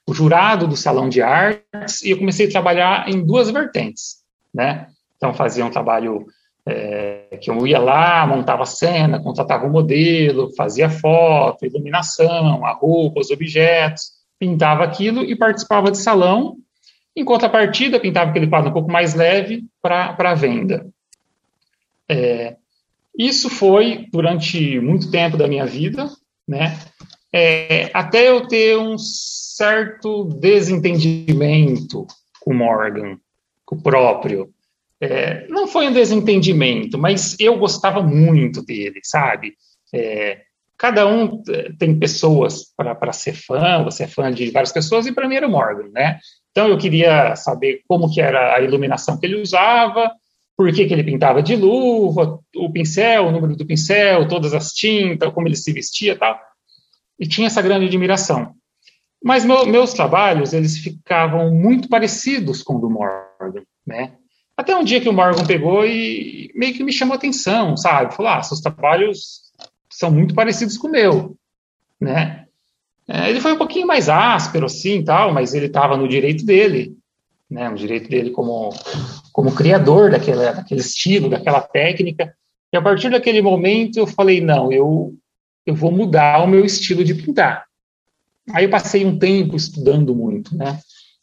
o, 0.08 0.14
jurado 0.14 0.68
do 0.68 0.76
salão 0.76 1.10
de 1.10 1.22
artes, 1.22 2.02
e 2.04 2.12
eu 2.12 2.18
comecei 2.18 2.48
a 2.48 2.52
trabalhar 2.52 3.10
em 3.10 3.26
duas 3.26 3.50
vertentes, 3.50 4.18
né? 4.54 4.88
Então, 5.18 5.34
fazia 5.34 5.66
um 5.66 5.70
trabalho 5.70 6.26
é, 6.66 7.38
que 7.42 7.50
eu 7.50 7.66
ia 7.66 7.80
lá, 7.80 8.26
montava 8.26 8.64
a 8.64 8.68
cena, 8.68 9.22
contratava 9.22 9.66
o 9.66 9.70
um 9.70 9.72
modelo, 9.72 10.54
fazia 10.56 10.90
foto, 10.90 11.66
iluminação, 11.66 12.66
a 12.66 12.74
roupa, 12.74 13.20
os 13.20 13.32
objetos, 13.32 14.12
pintava 14.40 14.84
aquilo 14.84 15.24
e 15.24 15.36
participava 15.36 15.92
de 15.92 15.98
salão, 15.98 16.58
enquanto 17.16 17.46
a 17.46 17.50
partida 17.50 18.00
pintava 18.00 18.32
aquele 18.32 18.48
quadro 18.48 18.70
um 18.70 18.74
pouco 18.74 18.92
mais 18.92 19.14
leve 19.14 19.66
para 19.82 20.34
venda. 20.34 20.88
É, 22.10 22.56
isso 23.18 23.50
foi 23.50 24.08
durante 24.12 24.80
muito 24.80 25.12
tempo 25.12 25.38
da 25.38 25.48
minha 25.48 25.66
vida, 25.66 26.10
né? 26.48 26.78
É, 27.34 27.90
até 27.94 28.30
eu 28.30 28.48
ter 28.48 28.78
um 28.78 28.98
certo 28.98 30.26
desentendimento 30.26 32.06
com 32.42 32.54
Morgan, 32.54 33.18
com 33.66 33.76
o 33.76 33.82
próprio. 33.82 34.50
É, 35.00 35.48
não 35.48 35.68
foi 35.68 35.88
um 35.88 35.94
desentendimento, 35.94 36.98
mas 36.98 37.40
eu 37.40 37.58
gostava 37.58 38.04
muito 38.04 38.64
dele, 38.64 39.00
sabe? 39.04 39.54
É, 39.94 40.42
cada 40.78 41.08
um 41.08 41.42
é, 41.50 41.72
tem 41.78 41.98
pessoas 41.98 42.66
para 42.76 43.14
ser 43.14 43.34
fã, 43.34 43.84
você 43.84 44.04
é 44.04 44.08
fã 44.08 44.32
de 44.32 44.52
várias 44.52 44.72
pessoas, 44.72 45.06
e 45.06 45.12
para 45.12 45.28
mim 45.28 45.36
era 45.36 45.48
o 45.48 45.52
Morgan, 45.52 45.90
né? 45.92 46.20
Então 46.52 46.68
eu 46.68 46.78
queria 46.78 47.36
saber 47.36 47.82
como 47.88 48.12
que 48.12 48.20
era 48.20 48.56
a 48.56 48.62
iluminação 48.62 49.18
que 49.18 49.26
ele 49.26 49.42
usava, 49.42 50.12
por 50.58 50.72
que, 50.72 50.86
que 50.86 50.94
ele 50.94 51.04
pintava 51.04 51.42
de 51.42 51.56
luva, 51.56 52.40
o 52.56 52.72
pincel, 52.72 53.28
o 53.28 53.32
número 53.32 53.56
do 53.56 53.66
pincel, 53.66 54.28
todas 54.28 54.54
as 54.54 54.74
tintas, 54.74 55.32
como 55.34 55.48
ele 55.48 55.56
se 55.56 55.72
vestia 55.72 56.16
tal. 56.18 56.40
E 57.22 57.28
tinha 57.28 57.46
essa 57.46 57.62
grande 57.62 57.86
admiração. 57.86 58.56
Mas 59.24 59.46
meu, 59.46 59.68
meus 59.68 59.94
trabalhos, 59.94 60.52
eles 60.52 60.80
ficavam 60.80 61.54
muito 61.54 61.88
parecidos 61.88 62.64
com 62.64 62.78
o 62.78 62.80
do 62.80 62.90
Morgan, 62.90 63.62
né? 63.86 64.14
Até 64.58 64.76
um 64.76 64.84
dia 64.84 65.00
que 65.00 65.08
o 65.08 65.14
Morgan 65.14 65.46
pegou 65.46 65.86
e 65.86 66.52
meio 66.56 66.74
que 66.74 66.84
me 66.84 66.92
chamou 66.92 67.16
atenção, 67.16 67.78
sabe? 67.78 68.16
Falou, 68.16 68.32
ah, 68.32 68.42
seus 68.42 68.60
trabalhos 68.60 69.52
são 69.90 70.10
muito 70.10 70.34
parecidos 70.34 70.78
com 70.78 70.88
o 70.88 70.92
meu, 70.92 71.38
né? 72.00 72.46
É, 73.08 73.30
ele 73.30 73.40
foi 73.40 73.54
um 73.54 73.58
pouquinho 73.58 73.86
mais 73.86 74.10
áspero, 74.10 74.66
assim, 74.66 75.04
tal, 75.04 75.32
mas 75.32 75.54
ele 75.54 75.68
estava 75.68 75.96
no 75.96 76.08
direito 76.08 76.44
dele, 76.44 76.98
né? 77.50 77.70
No 77.70 77.76
direito 77.76 78.10
dele 78.10 78.32
como, 78.32 78.74
como 79.32 79.54
criador 79.54 80.10
daquele, 80.10 80.44
daquele 80.44 80.82
estilo, 80.82 81.30
daquela 81.30 81.62
técnica. 81.62 82.34
E 82.74 82.78
a 82.78 82.82
partir 82.82 83.12
daquele 83.12 83.42
momento 83.42 83.98
eu 83.98 84.08
falei, 84.08 84.42
não, 84.42 84.72
eu, 84.72 85.14
eu 85.66 85.76
vou 85.76 85.92
mudar 85.92 86.44
o 86.44 86.48
meu 86.48 86.66
estilo 86.66 87.04
de 87.04 87.14
pintar. 87.14 87.66
Aí 88.54 88.66
eu 88.66 88.70
passei 88.70 89.06
um 89.06 89.18
tempo 89.18 89.56
estudando 89.56 90.16
muito, 90.16 90.56
né? 90.56 90.80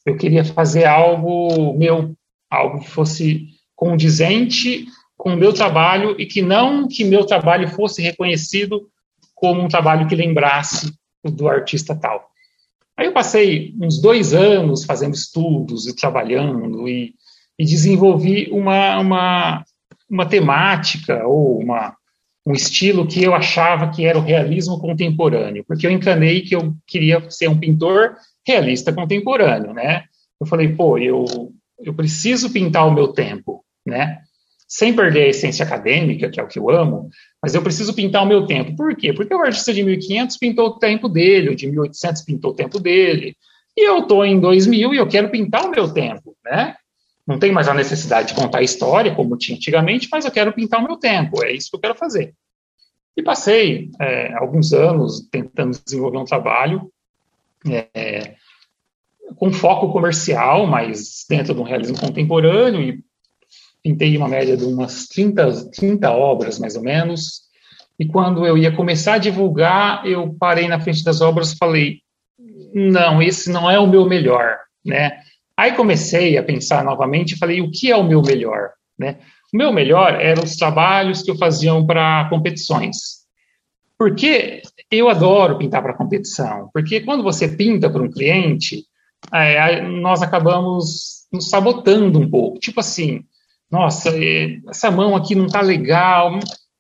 Eu 0.07 0.16
queria 0.16 0.45
fazer 0.45 0.85
algo 0.85 1.76
meu, 1.76 2.14
algo 2.50 2.80
que 2.80 2.88
fosse 2.88 3.49
condizente 3.75 4.87
com 5.16 5.35
o 5.35 5.37
meu 5.37 5.52
trabalho 5.52 6.14
e 6.18 6.26
que 6.26 6.40
não 6.40 6.87
que 6.88 7.04
meu 7.04 7.26
trabalho 7.26 7.68
fosse 7.68 8.00
reconhecido 8.00 8.88
como 9.35 9.61
um 9.61 9.68
trabalho 9.68 10.07
que 10.07 10.14
lembrasse 10.14 10.92
do 11.25 11.49
artista 11.49 11.95
tal. 11.95 12.30
Aí 12.97 13.07
eu 13.07 13.12
passei 13.12 13.75
uns 13.80 14.00
dois 14.00 14.33
anos 14.35 14.85
fazendo 14.85 15.14
estudos 15.14 15.87
e 15.87 15.95
trabalhando 15.95 16.88
e, 16.88 17.14
e 17.59 17.64
desenvolvi 17.64 18.49
uma, 18.50 18.99
uma, 18.99 19.64
uma 20.11 20.26
temática 20.26 21.26
ou 21.26 21.61
uma, 21.61 21.97
um 22.49 22.55
estilo 22.55 23.07
que 23.07 23.23
eu 23.23 23.35
achava 23.35 23.90
que 23.90 24.07
era 24.07 24.19
o 24.19 24.23
realismo 24.23 24.81
contemporâneo, 24.81 25.62
porque 25.69 25.87
eu 25.87 25.90
encanei 25.90 26.40
que 26.40 26.57
eu 26.57 26.75
queria 26.87 27.31
ser 27.31 27.47
um 27.47 27.59
pintor 27.59 28.17
realista 28.47 28.90
contemporâneo, 28.90 29.75
né? 29.75 30.05
Eu 30.40 30.47
falei, 30.47 30.69
pô, 30.69 30.97
eu, 30.97 31.26
eu 31.78 31.93
preciso 31.93 32.50
pintar 32.50 32.88
o 32.88 32.90
meu 32.90 33.09
tempo, 33.09 33.62
né? 33.87 34.21
Sem 34.67 34.95
perder 34.95 35.25
a 35.25 35.28
essência 35.28 35.62
acadêmica, 35.62 36.31
que 36.31 36.40
é 36.40 36.43
o 36.43 36.49
que 36.49 36.59
eu 36.59 36.71
amo, 36.71 37.11
mas 37.43 37.55
eu 37.55 37.61
preciso 37.61 37.93
pintar 37.93 38.23
o 38.23 38.26
meu 38.26 38.47
tempo. 38.47 38.75
Por 38.75 38.97
quê? 38.97 39.12
Porque 39.12 39.35
o 39.35 39.43
artista 39.43 39.75
de 39.75 39.83
1500 39.83 40.38
pintou 40.38 40.69
o 40.69 40.78
tempo 40.78 41.07
dele, 41.07 41.50
o 41.50 41.55
de 41.55 41.67
1800 41.67 42.23
pintou 42.23 42.52
o 42.52 42.55
tempo 42.55 42.81
dele, 42.81 43.37
e 43.76 43.87
eu 43.87 43.99
estou 43.99 44.25
em 44.25 44.40
2000 44.40 44.95
e 44.95 44.97
eu 44.97 45.07
quero 45.07 45.28
pintar 45.28 45.67
o 45.67 45.71
meu 45.71 45.93
tempo, 45.93 46.35
né? 46.43 46.75
Não 47.28 47.38
tem 47.38 47.52
mais 47.52 47.68
a 47.68 47.75
necessidade 47.75 48.28
de 48.28 48.35
contar 48.35 48.62
história, 48.62 49.14
como 49.14 49.37
tinha 49.37 49.54
antigamente, 49.54 50.08
mas 50.11 50.25
eu 50.25 50.30
quero 50.30 50.50
pintar 50.50 50.80
o 50.80 50.85
meu 50.85 50.97
tempo, 50.97 51.44
é 51.44 51.52
isso 51.52 51.68
que 51.68 51.76
eu 51.76 51.80
quero 51.80 51.94
fazer. 51.94 52.35
E 53.14 53.23
passei 53.23 53.90
é, 54.00 54.32
alguns 54.32 54.73
anos 54.73 55.28
tentando 55.30 55.78
desenvolver 55.85 56.16
um 56.16 56.25
trabalho 56.25 56.90
é, 57.70 58.35
com 59.37 59.52
foco 59.52 59.92
comercial, 59.92 60.66
mas 60.66 61.26
dentro 61.28 61.52
de 61.52 61.61
um 61.61 61.64
realismo 61.64 62.00
contemporâneo, 62.00 62.80
e 62.80 63.04
pintei 63.82 64.16
uma 64.16 64.28
média 64.28 64.56
de 64.56 64.64
umas 64.64 65.06
30, 65.08 65.70
30 65.70 66.11
obras, 66.11 66.58
mais 66.58 66.76
ou 66.76 66.82
menos. 66.82 67.42
E 67.99 68.06
quando 68.06 68.47
eu 68.47 68.56
ia 68.56 68.75
começar 68.75 69.14
a 69.14 69.18
divulgar, 69.18 70.06
eu 70.06 70.35
parei 70.40 70.66
na 70.66 70.80
frente 70.80 71.04
das 71.04 71.20
obras 71.20 71.52
e 71.52 71.58
falei: 71.58 71.99
não, 72.73 73.20
esse 73.20 73.50
não 73.50 73.70
é 73.70 73.78
o 73.78 73.87
meu 73.87 74.06
melhor, 74.06 74.61
né? 74.82 75.20
Aí 75.59 75.73
comecei 75.73 76.38
a 76.38 76.43
pensar 76.45 76.85
novamente 76.85 77.33
e 77.33 77.37
falei, 77.37 77.61
o 77.61 77.69
que 77.69 77.91
é 77.91 77.97
o 77.97 78.05
meu 78.05 78.23
melhor? 78.23 78.71
Né? 78.97 79.17
O 79.53 79.57
meu 79.57 79.73
melhor 79.73 80.15
eram 80.21 80.45
os 80.45 80.55
trabalhos 80.55 81.21
que 81.21 81.33
eu 81.33 81.37
fazia 81.37 81.73
para 81.85 82.29
competições. 82.31 83.25
Porque 83.99 84.62
eu 84.88 85.09
adoro 85.09 85.59
pintar 85.59 85.83
para 85.83 85.97
competição. 85.97 86.71
Porque 86.73 87.00
quando 87.00 87.25
você 87.25 87.49
pinta 87.49 87.91
para 87.91 88.00
um 88.00 88.09
cliente, 88.09 88.85
é, 89.35 89.83
nós 89.83 90.23
acabamos 90.23 91.27
nos 91.33 91.50
sabotando 91.50 92.21
um 92.21 92.31
pouco. 92.31 92.61
Tipo 92.61 92.79
assim, 92.79 93.25
nossa, 93.69 94.11
é, 94.11 94.61
essa 94.69 94.93
mão 94.93 95.17
aqui 95.17 95.35
não 95.35 95.47
está 95.47 95.61
legal. 95.61 96.38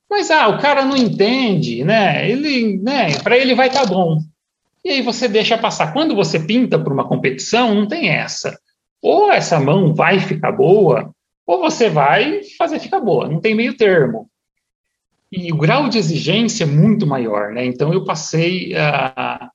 Mas 0.08 0.30
ah, 0.30 0.46
o 0.46 0.60
cara 0.60 0.84
não 0.84 0.96
entende, 0.96 1.82
né? 1.82 2.30
Ele, 2.30 2.78
né? 2.78 3.18
Para 3.24 3.36
ele 3.36 3.56
vai 3.56 3.66
estar 3.66 3.82
tá 3.82 3.86
bom. 3.88 4.20
E 4.84 4.90
aí 4.90 5.02
você 5.02 5.26
deixa 5.26 5.58
passar. 5.58 5.92
Quando 5.92 6.14
você 6.14 6.38
pinta 6.38 6.78
para 6.78 6.94
uma 6.94 7.08
competição, 7.08 7.74
não 7.74 7.88
tem 7.88 8.10
essa 8.10 8.56
ou 9.02 9.30
essa 9.30 9.60
mão 9.60 9.94
vai 9.94 10.20
ficar 10.20 10.52
boa, 10.52 11.12
ou 11.46 11.60
você 11.60 11.88
vai 11.88 12.42
fazer 12.56 12.78
ficar 12.78 13.00
boa, 13.00 13.28
não 13.28 13.40
tem 13.40 13.54
meio 13.54 13.76
termo. 13.76 14.28
E 15.30 15.52
o 15.52 15.56
grau 15.56 15.88
de 15.88 15.98
exigência 15.98 16.64
é 16.64 16.66
muito 16.66 17.06
maior, 17.06 17.52
né? 17.52 17.64
Então 17.64 17.92
eu 17.92 18.04
passei 18.04 18.74
a, 18.74 19.50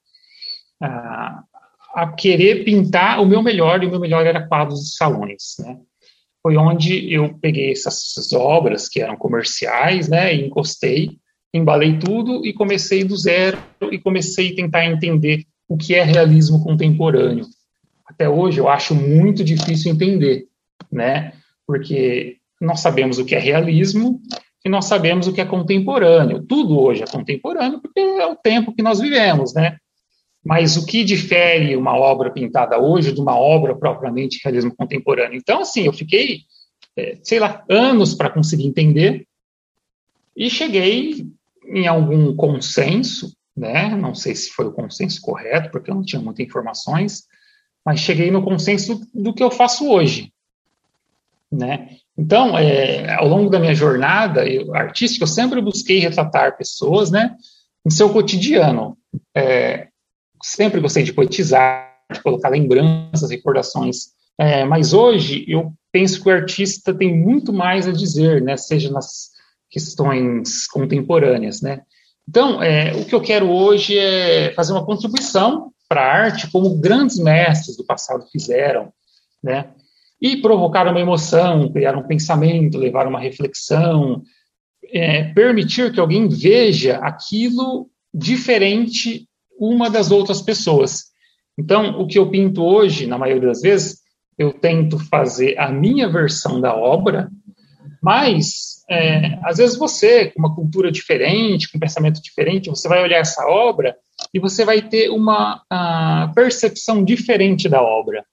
a, 0.82 1.44
a 1.96 2.12
querer 2.14 2.64
pintar 2.64 3.20
o 3.22 3.26
meu 3.26 3.42
melhor, 3.42 3.84
e 3.84 3.88
o 3.88 3.90
meu 3.90 4.00
melhor 4.00 4.26
era 4.26 4.48
quadros 4.48 4.82
de 4.82 4.96
salões, 4.96 5.56
né? 5.60 5.78
Foi 6.42 6.58
onde 6.58 7.12
eu 7.12 7.38
peguei 7.40 7.72
essas 7.72 8.34
obras 8.34 8.90
que 8.90 9.02
eram 9.02 9.16
comerciais, 9.16 10.10
né? 10.10 10.36
E 10.36 10.46
encostei, 10.46 11.18
embalei 11.54 11.98
tudo 11.98 12.46
e 12.46 12.54
comecei 12.54 13.04
do 13.04 13.16
zero 13.16 13.58
e 13.92 13.98
comecei 13.98 14.52
a 14.52 14.56
tentar 14.56 14.86
entender 14.86 15.46
o 15.68 15.78
que 15.78 15.96
é 15.96 16.04
realismo 16.04 16.64
contemporâneo 16.64 17.46
até 18.14 18.30
hoje 18.30 18.60
eu 18.60 18.70
acho 18.70 18.94
muito 18.94 19.44
difícil 19.44 19.92
entender, 19.92 20.48
né? 20.92 21.34
Porque 21.66 22.38
nós 22.62 22.80
sabemos 22.80 23.18
o 23.18 23.26
que 23.26 23.36
é 23.36 23.40
realismo 23.40 24.22
e 24.64 24.70
nós 24.70 24.86
sabemos 24.86 25.28
o 25.28 25.34
que 25.34 25.42
é 25.42 25.46
contemporâneo. 25.46 26.44
Tudo 26.44 26.80
hoje 26.80 27.04
é 27.04 27.08
contemporâneo 27.08 27.82
porque 27.82 28.00
é 28.00 28.26
o 28.26 28.36
tempo 28.36 28.74
que 28.74 28.84
nós 28.84 29.00
vivemos, 29.00 29.54
né? 29.54 29.78
Mas 30.46 30.78
o 30.78 30.86
que 30.86 31.04
difere 31.04 31.76
uma 31.76 31.98
obra 31.98 32.30
pintada 32.30 32.80
hoje 32.80 33.14
de 33.14 33.20
uma 33.20 33.38
obra 33.38 33.76
propriamente 33.76 34.42
realismo 34.44 34.76
contemporâneo? 34.76 35.38
Então, 35.38 35.62
assim, 35.62 35.86
eu 35.86 35.94
fiquei, 35.94 36.42
é, 36.98 37.18
sei 37.24 37.40
lá, 37.40 37.64
anos 37.70 38.14
para 38.14 38.30
conseguir 38.30 38.66
entender 38.66 39.26
e 40.36 40.50
cheguei 40.50 41.26
em 41.66 41.88
algum 41.88 42.36
consenso, 42.36 43.34
né? 43.56 43.96
Não 43.96 44.14
sei 44.14 44.36
se 44.36 44.50
foi 44.50 44.66
o 44.66 44.74
consenso 44.74 45.22
correto, 45.22 45.72
porque 45.72 45.90
eu 45.90 45.96
não 45.96 46.04
tinha 46.04 46.22
muitas 46.22 46.46
informações, 46.46 47.24
mas 47.86 48.00
cheguei 48.00 48.32
no 48.32 48.44
consenso 48.44 49.02
do 49.14 49.34
que 49.34 49.44
eu 49.44 49.52
faço 49.52 49.90
hoje, 49.90 50.32
né? 51.52 51.98
Então, 52.18 52.58
é, 52.58 53.12
ao 53.16 53.28
longo 53.28 53.50
da 53.50 53.60
minha 53.60 53.74
jornada 53.74 54.48
eu, 54.48 54.74
artística, 54.76 55.24
eu 55.24 55.28
sempre 55.28 55.60
busquei 55.62 56.00
retratar 56.00 56.58
pessoas, 56.58 57.10
né, 57.10 57.36
em 57.86 57.90
seu 57.90 58.12
cotidiano. 58.12 58.98
É, 59.36 59.88
sempre 60.42 60.80
gostei 60.80 61.04
de 61.04 61.14
poetizar, 61.14 61.92
de 62.12 62.22
colocar 62.22 62.50
lembranças, 62.50 63.30
recordações. 63.30 64.14
É, 64.38 64.64
mas 64.64 64.94
hoje 64.94 65.44
eu 65.48 65.74
penso 65.92 66.22
que 66.22 66.30
o 66.30 66.32
artista 66.32 66.94
tem 66.94 67.16
muito 67.16 67.52
mais 67.52 67.88
a 67.88 67.92
dizer, 67.92 68.42
né, 68.42 68.58
seja 68.58 68.92
nas 68.92 69.32
questões 69.70 70.68
contemporâneas, 70.68 71.62
né. 71.62 71.82
Então, 72.30 72.64
é, 72.64 72.94
o 72.96 73.06
que 73.06 73.14
eu 73.14 73.22
quero 73.22 73.50
hoje 73.50 73.98
é 73.98 74.54
fazer 74.54 74.72
uma 74.72 74.86
contribuição 74.86 75.73
para 75.94 76.02
a 76.02 76.12
arte 76.12 76.50
como 76.50 76.76
grandes 76.80 77.20
mestres 77.20 77.78
do 77.78 77.86
passado 77.86 78.26
fizeram, 78.32 78.92
né? 79.44 79.70
E 80.20 80.38
provocar 80.38 80.88
uma 80.88 81.00
emoção, 81.00 81.72
criar 81.72 81.96
um 81.96 82.08
pensamento, 82.08 82.80
levar 82.80 83.06
uma 83.06 83.20
reflexão, 83.20 84.24
é, 84.92 85.26
permitir 85.36 85.94
que 85.94 86.00
alguém 86.00 86.28
veja 86.28 86.98
aquilo 86.98 87.92
diferente 88.12 89.28
uma 89.60 89.88
das 89.88 90.10
outras 90.10 90.42
pessoas. 90.42 91.12
Então, 91.60 92.02
o 92.02 92.08
que 92.08 92.18
eu 92.18 92.28
pinto 92.32 92.64
hoje, 92.64 93.06
na 93.06 93.20
maioria 93.20 93.50
das 93.50 93.62
vezes, 93.62 94.00
eu 94.36 94.52
tento 94.52 94.98
fazer 94.98 95.60
a 95.60 95.72
minha 95.72 96.10
versão 96.10 96.60
da 96.60 96.76
obra, 96.76 97.30
mas 98.02 98.84
é, 98.90 99.38
às 99.44 99.58
vezes 99.58 99.78
você, 99.78 100.32
com 100.32 100.40
uma 100.40 100.56
cultura 100.56 100.92
diferente, 100.92 101.72
com 101.72 101.78
um 101.78 101.82
pensamento 101.82 102.20
diferente, 102.20 102.70
você 102.70 102.88
vai 102.88 103.04
olhar 103.04 103.20
essa 103.20 103.46
obra 103.46 103.96
e 104.34 104.40
você 104.40 104.66
vai 104.66 104.82
ter 104.82 105.10
uma 105.10 105.64
percepção 106.34 107.04
diferente 107.04 107.70
da 107.70 107.82
obra. 107.82 108.26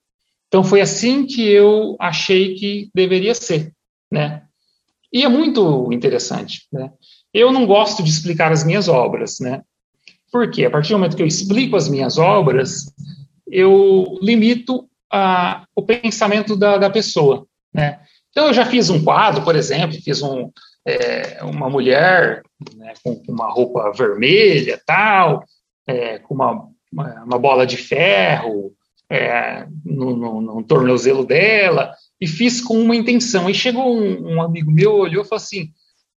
Então 0.47 0.63
foi 0.63 0.81
assim 0.81 1.25
que 1.25 1.47
eu 1.47 1.95
achei 1.99 2.55
que 2.55 2.89
deveria 2.93 3.35
ser, 3.35 3.71
né? 4.11 4.43
E 5.13 5.23
é 5.23 5.29
muito 5.29 5.91
interessante, 5.93 6.67
né? 6.71 6.91
Eu 7.33 7.51
não 7.51 7.65
gosto 7.65 8.03
de 8.03 8.09
explicar 8.09 8.51
as 8.51 8.63
minhas 8.63 8.87
obras, 8.87 9.39
né? 9.39 9.61
Porque 10.31 10.65
a 10.65 10.71
partir 10.71 10.89
do 10.89 10.99
momento 10.99 11.15
que 11.15 11.21
eu 11.21 11.27
explico 11.27 11.75
as 11.75 11.87
minhas 11.87 12.17
obras, 12.17 12.93
eu 13.47 14.17
limito 14.21 14.89
a, 15.11 15.65
o 15.75 15.83
pensamento 15.83 16.55
da, 16.55 16.77
da 16.77 16.89
pessoa, 16.89 17.45
né? 17.73 17.99
Então 18.31 18.47
eu 18.47 18.53
já 18.53 18.65
fiz 18.65 18.89
um 18.89 19.03
quadro, 19.03 19.43
por 19.43 19.55
exemplo, 19.55 20.01
fiz 20.01 20.21
um, 20.21 20.49
é, 20.85 21.43
uma 21.43 21.69
mulher 21.69 22.41
né, 22.75 22.93
com 23.03 23.21
uma 23.27 23.51
roupa 23.51 23.91
vermelha, 23.91 24.81
tal, 24.85 25.43
é, 25.91 26.19
com 26.19 26.33
uma, 26.33 26.69
uma, 26.91 27.37
bola 27.37 27.65
de 27.65 27.77
ferro 27.77 28.73
é, 29.09 29.67
no, 29.85 30.15
no, 30.15 30.41
no, 30.41 30.63
tornozelo 30.63 31.25
dela, 31.25 31.93
e 32.19 32.27
fiz 32.27 32.61
com 32.61 32.79
uma 32.79 32.95
intenção. 32.95 33.49
E 33.49 33.53
chegou 33.53 33.95
um, 33.95 34.35
um 34.35 34.41
amigo 34.41 34.71
meu, 34.71 34.93
olhou 34.93 35.23
e 35.23 35.27
falou 35.27 35.41
assim: 35.41 35.69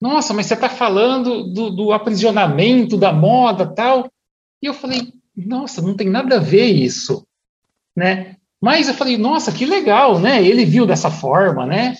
Nossa, 0.00 0.34
mas 0.34 0.46
você 0.46 0.54
está 0.54 0.68
falando 0.68 1.44
do, 1.52 1.70
do 1.70 1.92
aprisionamento, 1.92 2.96
da 2.96 3.12
moda 3.12 3.66
tal. 3.66 4.10
E 4.62 4.66
eu 4.66 4.74
falei: 4.74 5.12
Nossa, 5.36 5.80
não 5.80 5.94
tem 5.94 6.08
nada 6.08 6.36
a 6.36 6.40
ver 6.40 6.66
isso. 6.66 7.26
Né? 7.96 8.36
Mas 8.60 8.88
eu 8.88 8.94
falei, 8.94 9.18
nossa, 9.18 9.50
que 9.50 9.66
legal, 9.66 10.20
né? 10.20 10.40
Ele 10.40 10.64
viu 10.64 10.86
dessa 10.86 11.10
forma, 11.10 11.66
né? 11.66 11.96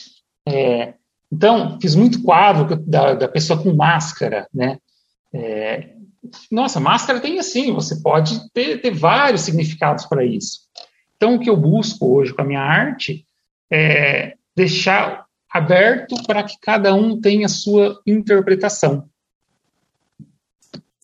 É, 0.47 0.95
então, 1.31 1.77
fiz 1.81 1.97
muito 1.97 2.23
quadro 2.23 2.77
da, 2.77 3.15
da 3.15 3.27
pessoa 3.27 3.61
com 3.61 3.75
máscara, 3.75 4.47
né? 4.55 4.79
É, 5.35 5.92
nossa, 6.51 6.79
máscara 6.79 7.21
tem 7.21 7.39
assim, 7.39 7.73
você 7.73 7.97
pode 7.97 8.51
ter, 8.53 8.81
ter 8.81 8.93
vários 8.93 9.43
significados 9.43 10.07
para 10.07 10.25
isso. 10.25 10.61
Então, 11.17 11.35
o 11.35 11.41
que 11.41 11.51
eu 11.51 11.57
busco 11.57 12.07
hoje 12.15 12.33
com 12.33 12.43
a 12.43 12.45
minha 12.45 12.61
arte 12.61 13.27
é 13.71 14.35
deixar 14.57 15.27
aberto 15.51 16.23
para 16.25 16.43
que 16.43 16.57
cada 16.61 16.95
um 16.95 17.21
tenha 17.21 17.47
a 17.47 17.51
sua 17.51 18.01
interpretação. 18.07 19.09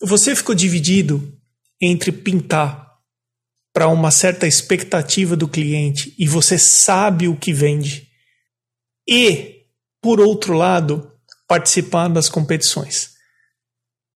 Você 0.01 0.35
ficou 0.35 0.55
dividido 0.55 1.37
entre 1.81 2.11
pintar 2.11 2.89
para 3.73 3.87
uma 3.87 4.11
certa 4.11 4.47
expectativa 4.47 5.35
do 5.35 5.47
cliente 5.47 6.13
e 6.17 6.27
você 6.27 6.57
sabe 6.57 7.27
o 7.27 7.35
que 7.35 7.53
vende, 7.53 8.09
e, 9.07 9.63
por 10.01 10.19
outro 10.19 10.53
lado, 10.53 11.11
participar 11.47 12.07
das 12.09 12.29
competições. 12.29 13.18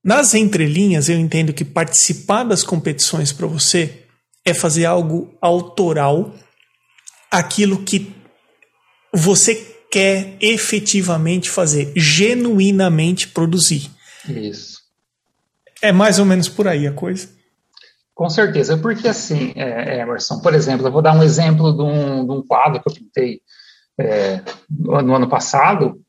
Nas 0.03 0.33
entrelinhas, 0.33 1.07
eu 1.07 1.17
entendo 1.17 1.53
que 1.53 1.63
participar 1.63 2.43
das 2.43 2.63
competições 2.63 3.31
para 3.31 3.47
você 3.47 4.03
é 4.43 4.53
fazer 4.53 4.85
algo 4.85 5.33
autoral, 5.41 6.33
aquilo 7.31 7.83
que 7.83 8.13
você 9.13 9.55
quer 9.89 10.35
efetivamente 10.41 11.49
fazer, 11.49 11.93
genuinamente 11.95 13.29
produzir. 13.29 13.89
Isso. 14.27 14.81
É 15.81 15.91
mais 15.91 16.19
ou 16.19 16.25
menos 16.25 16.49
por 16.49 16.67
aí 16.67 16.85
a 16.85 16.91
coisa. 16.91 17.29
Com 18.13 18.29
certeza, 18.29 18.77
porque 18.77 19.07
assim, 19.07 19.53
é, 19.55 20.01
Emerson, 20.01 20.39
por 20.39 20.53
exemplo, 20.53 20.85
eu 20.85 20.91
vou 20.91 21.01
dar 21.01 21.15
um 21.15 21.23
exemplo 21.23 21.71
de 21.71 21.81
um, 21.81 22.25
de 22.25 22.31
um 22.31 22.45
quadro 22.45 22.81
que 22.81 22.89
eu 22.89 22.93
pintei 22.93 23.41
é, 23.99 24.41
no 24.69 25.15
ano 25.15 25.29
passado, 25.29 26.02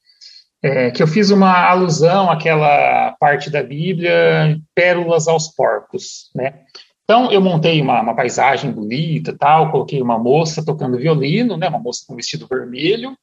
é, 0.64 0.90
que 0.90 1.02
eu 1.02 1.06
fiz 1.06 1.30
uma 1.30 1.68
alusão 1.68 2.30
àquela 2.30 3.14
parte 3.20 3.50
da 3.50 3.62
Bíblia, 3.62 4.58
pérolas 4.74 5.28
aos 5.28 5.48
porcos, 5.48 6.30
né? 6.34 6.62
Então, 7.04 7.30
eu 7.30 7.38
montei 7.38 7.82
uma, 7.82 8.00
uma 8.00 8.16
paisagem 8.16 8.72
bonita, 8.72 9.36
tal, 9.38 9.70
coloquei 9.70 10.00
uma 10.00 10.18
moça 10.18 10.64
tocando 10.64 10.96
violino, 10.96 11.58
né, 11.58 11.68
uma 11.68 11.78
moça 11.78 12.02
com 12.08 12.16
vestido 12.16 12.46
vermelho, 12.48 13.14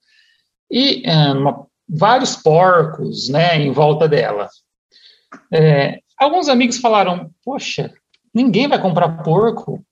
e 0.70 1.02
é, 1.04 1.32
uma, 1.32 1.66
vários 1.90 2.36
porcos, 2.36 3.28
né, 3.28 3.58
em 3.58 3.72
volta 3.72 4.08
dela. 4.08 4.48
É, 5.52 5.98
alguns 6.16 6.48
amigos 6.48 6.78
falaram, 6.78 7.32
poxa, 7.44 7.92
ninguém 8.32 8.68
vai 8.68 8.80
comprar 8.80 9.24
porco, 9.24 9.84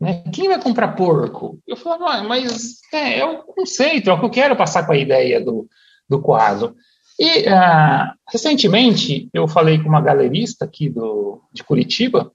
né? 0.00 0.24
Quem 0.32 0.48
vai 0.48 0.60
comprar 0.60 0.96
porco? 0.96 1.60
Eu 1.68 1.76
falei, 1.76 2.26
mas 2.26 2.80
é, 2.92 3.20
é, 3.20 3.24
o 3.24 3.44
conceito, 3.44 4.10
é 4.10 4.12
o 4.12 4.18
que 4.18 4.24
eu 4.24 4.30
quero 4.30 4.56
passar 4.56 4.84
com 4.84 4.92
a 4.92 4.98
ideia 4.98 5.40
do, 5.40 5.68
do 6.08 6.20
quadro. 6.20 6.74
E 7.18 7.48
uh, 7.48 8.12
recentemente 8.30 9.28
eu 9.32 9.48
falei 9.48 9.78
com 9.82 9.88
uma 9.88 10.02
galerista 10.02 10.66
aqui 10.66 10.88
do, 10.88 11.40
de 11.52 11.64
Curitiba 11.64 12.30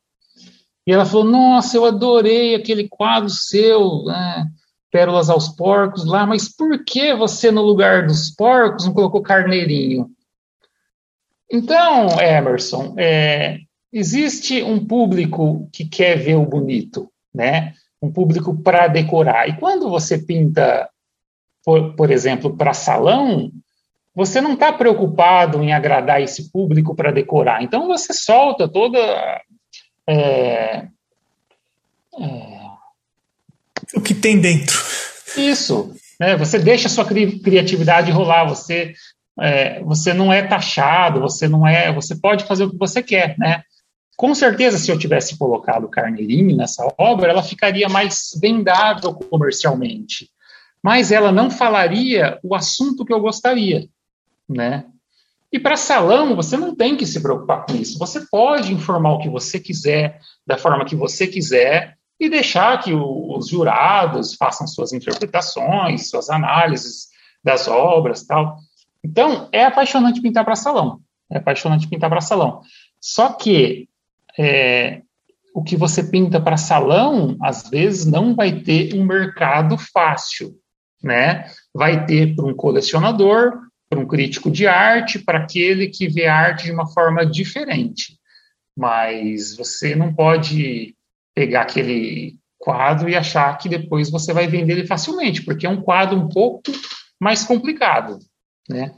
e 0.85 0.91
ela 0.91 1.05
falou: 1.05 1.25
Nossa, 1.25 1.77
eu 1.77 1.85
adorei 1.85 2.55
aquele 2.55 2.87
quadro 2.87 3.29
seu, 3.29 4.03
né, 4.05 4.47
Pérolas 4.91 5.29
aos 5.29 5.49
Porcos 5.49 6.05
lá, 6.05 6.25
mas 6.25 6.49
por 6.49 6.83
que 6.83 7.13
você 7.13 7.51
no 7.51 7.61
lugar 7.61 8.07
dos 8.07 8.31
porcos 8.31 8.85
não 8.85 8.93
colocou 8.93 9.21
carneirinho? 9.21 10.09
Então, 11.49 12.19
Emerson, 12.19 12.95
é, 12.97 13.59
existe 13.91 14.63
um 14.63 14.83
público 14.85 15.69
que 15.71 15.85
quer 15.85 16.15
ver 16.17 16.35
o 16.35 16.45
bonito, 16.45 17.11
né? 17.33 17.73
Um 18.01 18.11
público 18.11 18.57
para 18.57 18.87
decorar. 18.87 19.47
E 19.47 19.57
quando 19.57 19.89
você 19.89 20.17
pinta, 20.17 20.89
por, 21.63 21.93
por 21.93 22.09
exemplo, 22.09 22.55
para 22.55 22.73
salão, 22.73 23.51
você 24.13 24.41
não 24.41 24.53
está 24.53 24.73
preocupado 24.73 25.63
em 25.63 25.71
agradar 25.71 26.21
esse 26.21 26.51
público 26.51 26.93
para 26.95 27.11
decorar. 27.11 27.63
Então 27.63 27.87
você 27.87 28.13
solta 28.13 28.67
toda. 28.67 28.99
É, 30.07 30.87
é, 32.19 32.61
o 33.95 34.01
que 34.01 34.13
tem 34.13 34.39
dentro. 34.39 34.77
Isso. 35.37 35.95
Né? 36.19 36.35
Você 36.35 36.59
deixa 36.59 36.87
a 36.87 36.91
sua 36.91 37.05
cri 37.05 37.39
criatividade 37.39 38.11
rolar. 38.11 38.45
Você, 38.49 38.93
é, 39.39 39.81
você 39.81 40.13
não 40.13 40.31
é 40.31 40.41
taxado. 40.41 41.21
Você 41.21 41.47
não 41.47 41.65
é. 41.65 41.91
Você 41.93 42.15
pode 42.15 42.43
fazer 42.43 42.65
o 42.65 42.71
que 42.71 42.77
você 42.77 43.01
quer, 43.01 43.37
né? 43.37 43.63
Com 44.17 44.35
certeza, 44.35 44.77
se 44.77 44.91
eu 44.91 44.99
tivesse 44.99 45.35
colocado 45.35 45.89
carneirinho 45.89 46.55
nessa 46.55 46.85
obra, 46.99 47.31
ela 47.31 47.41
ficaria 47.41 47.89
mais 47.89 48.37
vendável 48.39 49.15
comercialmente. 49.15 50.29
Mas 50.83 51.11
ela 51.11 51.31
não 51.31 51.49
falaria 51.49 52.37
o 52.43 52.53
assunto 52.53 53.03
que 53.05 53.13
eu 53.13 53.19
gostaria 53.19 53.87
né? 54.51 54.85
E 55.51 55.59
para 55.59 55.75
salão, 55.75 56.35
você 56.35 56.55
não 56.55 56.73
tem 56.73 56.95
que 56.95 57.05
se 57.05 57.21
preocupar 57.21 57.65
com 57.65 57.75
isso. 57.75 57.99
Você 57.99 58.25
pode 58.31 58.73
informar 58.73 59.13
o 59.13 59.19
que 59.19 59.29
você 59.29 59.59
quiser, 59.59 60.19
da 60.47 60.57
forma 60.57 60.85
que 60.85 60.95
você 60.95 61.27
quiser, 61.27 61.97
e 62.17 62.29
deixar 62.29 62.79
que 62.79 62.93
o, 62.93 63.35
os 63.35 63.49
jurados 63.49 64.35
façam 64.35 64.65
suas 64.65 64.93
interpretações, 64.93 66.09
suas 66.09 66.29
análises 66.29 67.07
das 67.43 67.67
obras 67.67 68.23
tal. 68.23 68.57
Então, 69.03 69.49
é 69.51 69.65
apaixonante 69.65 70.21
pintar 70.21 70.45
para 70.45 70.55
salão. 70.55 71.01
É 71.29 71.39
apaixonante 71.39 71.87
pintar 71.87 72.09
para 72.09 72.21
salão. 72.21 72.61
Só 72.99 73.33
que 73.33 73.89
é, 74.37 75.01
o 75.53 75.63
que 75.63 75.75
você 75.75 76.03
pinta 76.03 76.39
para 76.39 76.55
salão, 76.55 77.35
às 77.41 77.69
vezes, 77.69 78.05
não 78.05 78.35
vai 78.35 78.61
ter 78.61 78.93
um 78.93 79.03
mercado 79.03 79.77
fácil. 79.77 80.55
Né? 81.03 81.45
Vai 81.73 82.05
ter 82.05 82.35
para 82.35 82.45
um 82.45 82.53
colecionador, 82.53 83.59
para 83.91 83.99
um 83.99 84.07
crítico 84.07 84.49
de 84.49 84.65
arte, 84.65 85.19
para 85.19 85.39
aquele 85.39 85.89
que 85.89 86.07
vê 86.07 86.25
arte 86.25 86.63
de 86.63 86.71
uma 86.71 86.87
forma 86.87 87.25
diferente. 87.25 88.17
Mas 88.75 89.53
você 89.57 89.93
não 89.93 90.15
pode 90.15 90.95
pegar 91.35 91.63
aquele 91.63 92.37
quadro 92.57 93.09
e 93.09 93.17
achar 93.17 93.57
que 93.57 93.67
depois 93.67 94.09
você 94.09 94.31
vai 94.31 94.47
vender 94.47 94.73
ele 94.77 94.87
facilmente, 94.87 95.43
porque 95.43 95.65
é 95.65 95.69
um 95.69 95.81
quadro 95.81 96.17
um 96.17 96.29
pouco 96.29 96.71
mais 97.19 97.43
complicado, 97.43 98.17
né? 98.69 98.93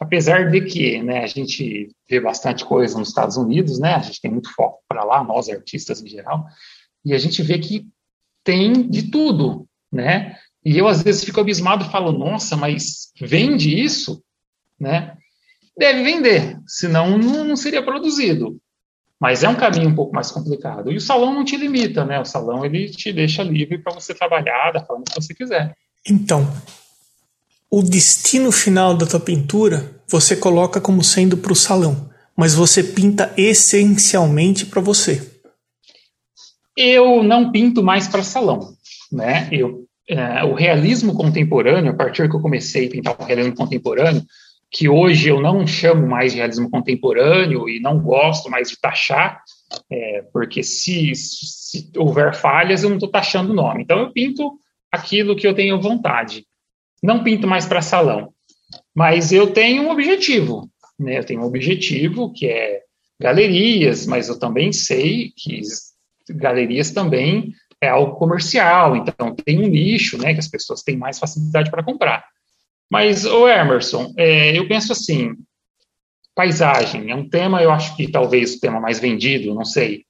Apesar 0.00 0.50
de 0.50 0.62
que, 0.62 1.00
né, 1.00 1.22
a 1.22 1.28
gente 1.28 1.94
vê 2.10 2.18
bastante 2.18 2.64
coisa 2.64 2.98
nos 2.98 3.10
Estados 3.10 3.36
Unidos, 3.36 3.78
né? 3.78 3.94
A 3.94 4.00
gente 4.00 4.20
tem 4.20 4.32
muito 4.32 4.52
foco 4.52 4.82
para 4.88 5.04
lá, 5.04 5.22
nós 5.22 5.48
artistas 5.48 6.02
em 6.02 6.08
geral, 6.08 6.44
e 7.04 7.14
a 7.14 7.18
gente 7.18 7.40
vê 7.40 7.60
que 7.60 7.86
tem 8.42 8.88
de 8.90 9.12
tudo, 9.12 9.64
né? 9.92 10.36
E 10.64 10.76
eu, 10.76 10.88
às 10.88 11.02
vezes, 11.02 11.22
fico 11.22 11.40
abismado 11.40 11.84
e 11.84 11.90
falo, 11.90 12.10
nossa, 12.10 12.56
mas 12.56 13.12
vende 13.20 13.78
isso? 13.78 14.23
Né? 14.84 15.16
Deve 15.76 16.02
vender, 16.02 16.58
senão 16.66 17.16
não, 17.16 17.42
não 17.42 17.56
seria 17.56 17.82
produzido. 17.82 18.58
Mas 19.18 19.42
é 19.42 19.48
um 19.48 19.54
caminho 19.54 19.88
um 19.88 19.94
pouco 19.94 20.14
mais 20.14 20.30
complicado. 20.30 20.92
E 20.92 20.96
o 20.96 21.00
salão 21.00 21.32
não 21.32 21.44
te 21.44 21.56
limita, 21.56 22.04
né? 22.04 22.20
O 22.20 22.24
salão 22.26 22.64
ele 22.66 22.90
te 22.90 23.10
deixa 23.12 23.42
livre 23.42 23.78
para 23.78 23.94
você 23.94 24.12
trabalhar 24.12 24.72
da 24.72 24.84
forma 24.84 25.04
que 25.04 25.14
você 25.14 25.32
quiser. 25.32 25.74
Então, 26.06 26.46
o 27.70 27.82
destino 27.82 28.52
final 28.52 28.94
da 28.94 29.06
tua 29.06 29.20
pintura 29.20 30.02
você 30.06 30.36
coloca 30.36 30.82
como 30.82 31.02
sendo 31.02 31.38
para 31.38 31.52
o 31.52 31.56
salão, 31.56 32.10
mas 32.36 32.54
você 32.54 32.84
pinta 32.84 33.32
essencialmente 33.38 34.66
para 34.66 34.82
você. 34.82 35.32
Eu 36.76 37.22
não 37.22 37.50
pinto 37.50 37.82
mais 37.82 38.06
para 38.06 38.22
salão, 38.22 38.74
né? 39.10 39.48
Eu 39.50 39.84
é, 40.08 40.44
o 40.44 40.52
realismo 40.52 41.14
contemporâneo, 41.14 41.92
a 41.92 41.96
partir 41.96 42.28
que 42.28 42.36
eu 42.36 42.40
comecei 42.40 42.86
a 42.86 42.90
pintar 42.90 43.16
o 43.18 43.24
realismo 43.24 43.54
contemporâneo, 43.54 44.22
que 44.74 44.88
hoje 44.88 45.28
eu 45.28 45.40
não 45.40 45.64
chamo 45.64 46.04
mais 46.04 46.32
de 46.32 46.38
realismo 46.38 46.68
contemporâneo 46.68 47.68
e 47.68 47.78
não 47.78 48.00
gosto 48.00 48.50
mais 48.50 48.68
de 48.68 48.76
taxar, 48.76 49.40
é, 49.88 50.24
porque 50.32 50.64
se, 50.64 51.14
se, 51.14 51.92
houver 51.96 52.34
falhas, 52.34 52.82
eu 52.82 52.88
não 52.88 52.96
estou 52.96 53.08
taxando 53.08 53.52
o 53.52 53.54
nome. 53.54 53.84
Então, 53.84 54.00
eu 54.00 54.12
pinto 54.12 54.58
aquilo 54.90 55.36
que 55.36 55.46
eu 55.46 55.54
tenho 55.54 55.80
vontade. 55.80 56.44
Não 57.00 57.22
pinto 57.22 57.46
mais 57.46 57.66
para 57.66 57.80
salão. 57.80 58.34
Mas 58.92 59.30
eu 59.30 59.52
tenho 59.52 59.84
um 59.84 59.90
objetivo. 59.90 60.68
Né? 60.98 61.20
Eu 61.20 61.24
tenho 61.24 61.42
um 61.42 61.46
objetivo 61.46 62.32
que 62.32 62.46
é 62.46 62.80
galerias, 63.20 64.06
mas 64.06 64.28
eu 64.28 64.40
também 64.40 64.72
sei 64.72 65.32
que 65.36 65.60
galerias 66.30 66.90
também 66.90 67.52
é 67.80 67.88
algo 67.88 68.16
comercial, 68.16 68.96
então 68.96 69.36
tem 69.36 69.60
um 69.60 69.68
nicho, 69.68 70.18
né, 70.18 70.32
que 70.32 70.40
as 70.40 70.48
pessoas 70.48 70.82
têm 70.82 70.96
mais 70.96 71.18
facilidade 71.18 71.70
para 71.70 71.82
comprar. 71.82 72.24
Mas, 72.94 73.24
o 73.24 73.48
Emerson, 73.48 74.14
é, 74.16 74.56
eu 74.56 74.68
penso 74.68 74.92
assim, 74.92 75.34
paisagem 76.32 77.10
é 77.10 77.14
um 77.16 77.28
tema, 77.28 77.60
eu 77.60 77.72
acho 77.72 77.96
que 77.96 78.08
talvez 78.08 78.54
o 78.54 78.60
tema 78.60 78.78
mais 78.78 79.00
vendido, 79.00 79.52
não 79.52 79.64
sei. 79.64 80.04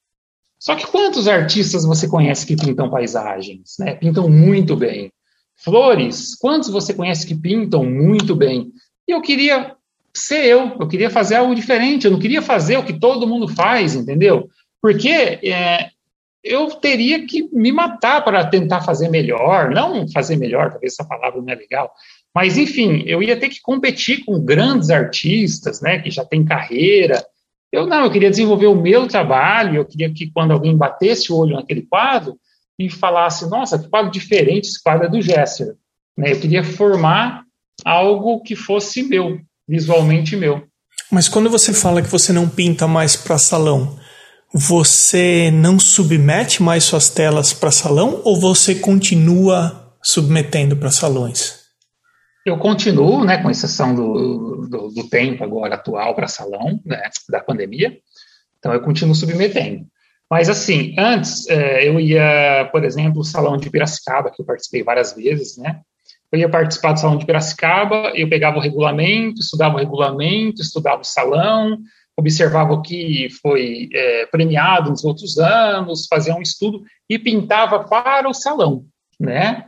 Só 0.58 0.76
que 0.76 0.86
quantos 0.86 1.26
artistas 1.26 1.86
você 1.86 2.06
conhece 2.06 2.44
que 2.44 2.54
pintam 2.54 2.90
paisagens, 2.90 3.76
né? 3.78 3.94
Pintam 3.94 4.28
muito 4.28 4.76
bem. 4.76 5.10
Flores, 5.56 6.34
quantos 6.34 6.68
você 6.68 6.92
conhece 6.92 7.26
que 7.26 7.34
pintam 7.34 7.86
muito 7.86 8.36
bem? 8.36 8.70
E 9.08 9.12
eu 9.12 9.22
queria 9.22 9.74
ser 10.14 10.44
eu, 10.44 10.76
eu 10.78 10.86
queria 10.86 11.08
fazer 11.08 11.36
algo 11.36 11.54
diferente, 11.54 12.04
eu 12.04 12.10
não 12.10 12.18
queria 12.18 12.42
fazer 12.42 12.76
o 12.76 12.84
que 12.84 13.00
todo 13.00 13.26
mundo 13.26 13.48
faz, 13.48 13.94
entendeu? 13.94 14.46
Porque 14.82 15.08
é, 15.08 15.88
eu 16.44 16.68
teria 16.72 17.26
que 17.26 17.48
me 17.50 17.72
matar 17.72 18.22
para 18.22 18.44
tentar 18.44 18.82
fazer 18.82 19.08
melhor, 19.08 19.70
não 19.70 20.06
fazer 20.06 20.36
melhor, 20.36 20.70
talvez 20.70 20.92
essa 20.92 21.08
palavra 21.08 21.40
não 21.40 21.50
é 21.50 21.54
legal, 21.56 21.90
mas 22.34 22.58
enfim, 22.58 23.04
eu 23.06 23.22
ia 23.22 23.38
ter 23.38 23.48
que 23.48 23.60
competir 23.62 24.24
com 24.24 24.44
grandes 24.44 24.90
artistas, 24.90 25.80
né, 25.80 26.00
que 26.00 26.10
já 26.10 26.24
têm 26.24 26.44
carreira. 26.44 27.24
Eu 27.70 27.86
não, 27.86 28.04
eu 28.04 28.10
queria 28.10 28.30
desenvolver 28.30 28.66
o 28.66 28.74
meu 28.74 29.06
trabalho, 29.06 29.76
eu 29.76 29.84
queria 29.84 30.12
que 30.12 30.30
quando 30.32 30.50
alguém 30.50 30.76
batesse 30.76 31.32
o 31.32 31.36
olho 31.36 31.54
naquele 31.54 31.82
quadro 31.82 32.36
e 32.76 32.90
falasse, 32.90 33.48
nossa, 33.48 33.78
que 33.78 33.88
quadro 33.88 34.10
diferente, 34.10 34.68
esse 34.68 34.82
quadro 34.82 35.06
é 35.06 35.10
do 35.10 35.22
Gesser. 35.22 35.76
Né, 36.16 36.32
eu 36.32 36.40
queria 36.40 36.64
formar 36.64 37.44
algo 37.84 38.42
que 38.42 38.56
fosse 38.56 39.04
meu, 39.04 39.38
visualmente 39.68 40.36
meu. 40.36 40.64
Mas 41.10 41.28
quando 41.28 41.48
você 41.48 41.72
fala 41.72 42.02
que 42.02 42.08
você 42.08 42.32
não 42.32 42.48
pinta 42.48 42.88
mais 42.88 43.14
para 43.14 43.38
salão, 43.38 43.96
você 44.52 45.50
não 45.52 45.78
submete 45.78 46.62
mais 46.62 46.82
suas 46.82 47.08
telas 47.08 47.52
para 47.52 47.70
salão 47.70 48.20
ou 48.24 48.40
você 48.40 48.74
continua 48.74 49.92
submetendo 50.02 50.76
para 50.76 50.90
salões? 50.90 51.63
Eu 52.44 52.58
continuo, 52.58 53.24
né, 53.24 53.38
com 53.38 53.50
exceção 53.50 53.94
do, 53.94 54.66
do, 54.68 54.88
do 54.88 55.08
tempo 55.08 55.42
agora 55.42 55.76
atual 55.76 56.14
para 56.14 56.28
salão, 56.28 56.78
né, 56.84 57.08
da 57.30 57.40
pandemia. 57.40 57.98
Então, 58.58 58.72
eu 58.72 58.80
continuo 58.80 59.14
submetendo. 59.14 59.86
Mas, 60.30 60.48
assim, 60.48 60.94
antes, 60.98 61.48
é, 61.48 61.88
eu 61.88 62.00
ia, 62.00 62.68
por 62.72 62.84
exemplo, 62.84 63.20
o 63.20 63.24
Salão 63.24 63.56
de 63.56 63.70
Piracicaba, 63.70 64.30
que 64.30 64.42
eu 64.42 64.46
participei 64.46 64.82
várias 64.82 65.14
vezes, 65.14 65.56
né? 65.56 65.80
Eu 66.32 66.38
ia 66.38 66.48
participar 66.48 66.92
do 66.92 67.00
Salão 67.00 67.16
de 67.16 67.26
Piracicaba, 67.26 68.10
eu 68.14 68.28
pegava 68.28 68.56
o 68.56 68.60
regulamento, 68.60 69.40
estudava 69.40 69.76
o 69.76 69.78
regulamento, 69.78 70.60
estudava 70.60 71.02
o 71.02 71.04
salão, 71.04 71.78
observava 72.16 72.72
o 72.72 72.82
que 72.82 73.28
foi 73.40 73.88
é, 73.92 74.26
premiado 74.26 74.90
nos 74.90 75.04
outros 75.04 75.38
anos, 75.38 76.06
fazia 76.08 76.34
um 76.34 76.42
estudo 76.42 76.82
e 77.08 77.18
pintava 77.18 77.84
para 77.84 78.28
o 78.28 78.34
salão, 78.34 78.84
né? 79.20 79.66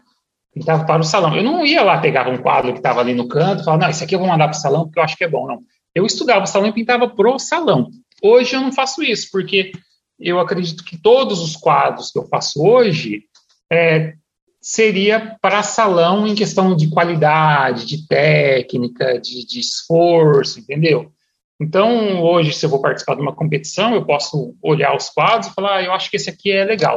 Pintava 0.57 0.87
para 0.87 1.03
o 1.03 1.05
salão. 1.05 1.37
Eu 1.37 1.42
não 1.42 1.66
ia 1.66 1.83
lá, 1.83 1.99
pegava 1.99 2.31
um 2.31 2.38
quadro 2.38 2.73
que 2.73 2.79
estava 2.79 2.99
ali 3.01 3.12
no 3.12 3.29
canto, 3.29 3.62
falava, 3.62 3.85
não, 3.85 3.90
isso 3.90 4.03
aqui 4.03 4.14
eu 4.14 4.19
vou 4.19 4.27
mandar 4.27 4.49
para 4.49 4.57
o 4.57 4.61
salão 4.61 4.85
porque 4.85 4.99
eu 4.99 5.03
acho 5.03 5.14
que 5.14 5.25
é 5.25 5.29
bom. 5.29 5.47
Não. 5.47 5.61
Eu 5.95 6.07
estudava 6.07 6.45
o 6.45 6.47
salão 6.47 6.69
e 6.69 6.73
pintava 6.73 7.07
para 7.07 7.31
o 7.31 7.38
salão. 7.38 7.90
Hoje 8.23 8.57
eu 8.57 8.62
não 8.62 8.73
faço 8.73 9.03
isso, 9.03 9.29
porque 9.31 9.73
eu 10.19 10.40
acredito 10.40 10.83
que 10.83 10.97
todos 10.97 11.42
os 11.42 11.57
quadros 11.57 12.11
que 12.11 12.19
eu 12.19 12.27
faço 12.27 12.64
hoje 12.64 13.25
é, 13.71 14.14
seria 14.59 15.37
para 15.42 15.62
salão 15.62 16.27
em 16.27 16.35
questão 16.35 16.75
de 16.75 16.88
qualidade, 16.88 17.85
de 17.85 18.07
técnica, 18.07 19.21
de, 19.21 19.47
de, 19.47 19.61
esforço, 19.61 20.59
entendeu? 20.59 21.12
Então, 21.61 22.23
hoje, 22.23 22.55
se 22.55 22.64
eu 22.64 22.71
vou 22.71 22.81
participar 22.81 23.14
de 23.14 23.21
uma 23.21 23.35
competição, 23.35 23.95
eu 23.95 24.07
posso 24.07 24.57
olhar 24.62 24.97
os 24.97 25.11
quadros 25.11 25.49
e 25.49 25.55
falar, 25.55 25.77
ah, 25.77 25.83
eu 25.83 25.92
acho 25.92 26.11
que 26.11 26.16
esse 26.16 26.31
aqui 26.31 26.51
é 26.51 26.64
legal. 26.64 26.97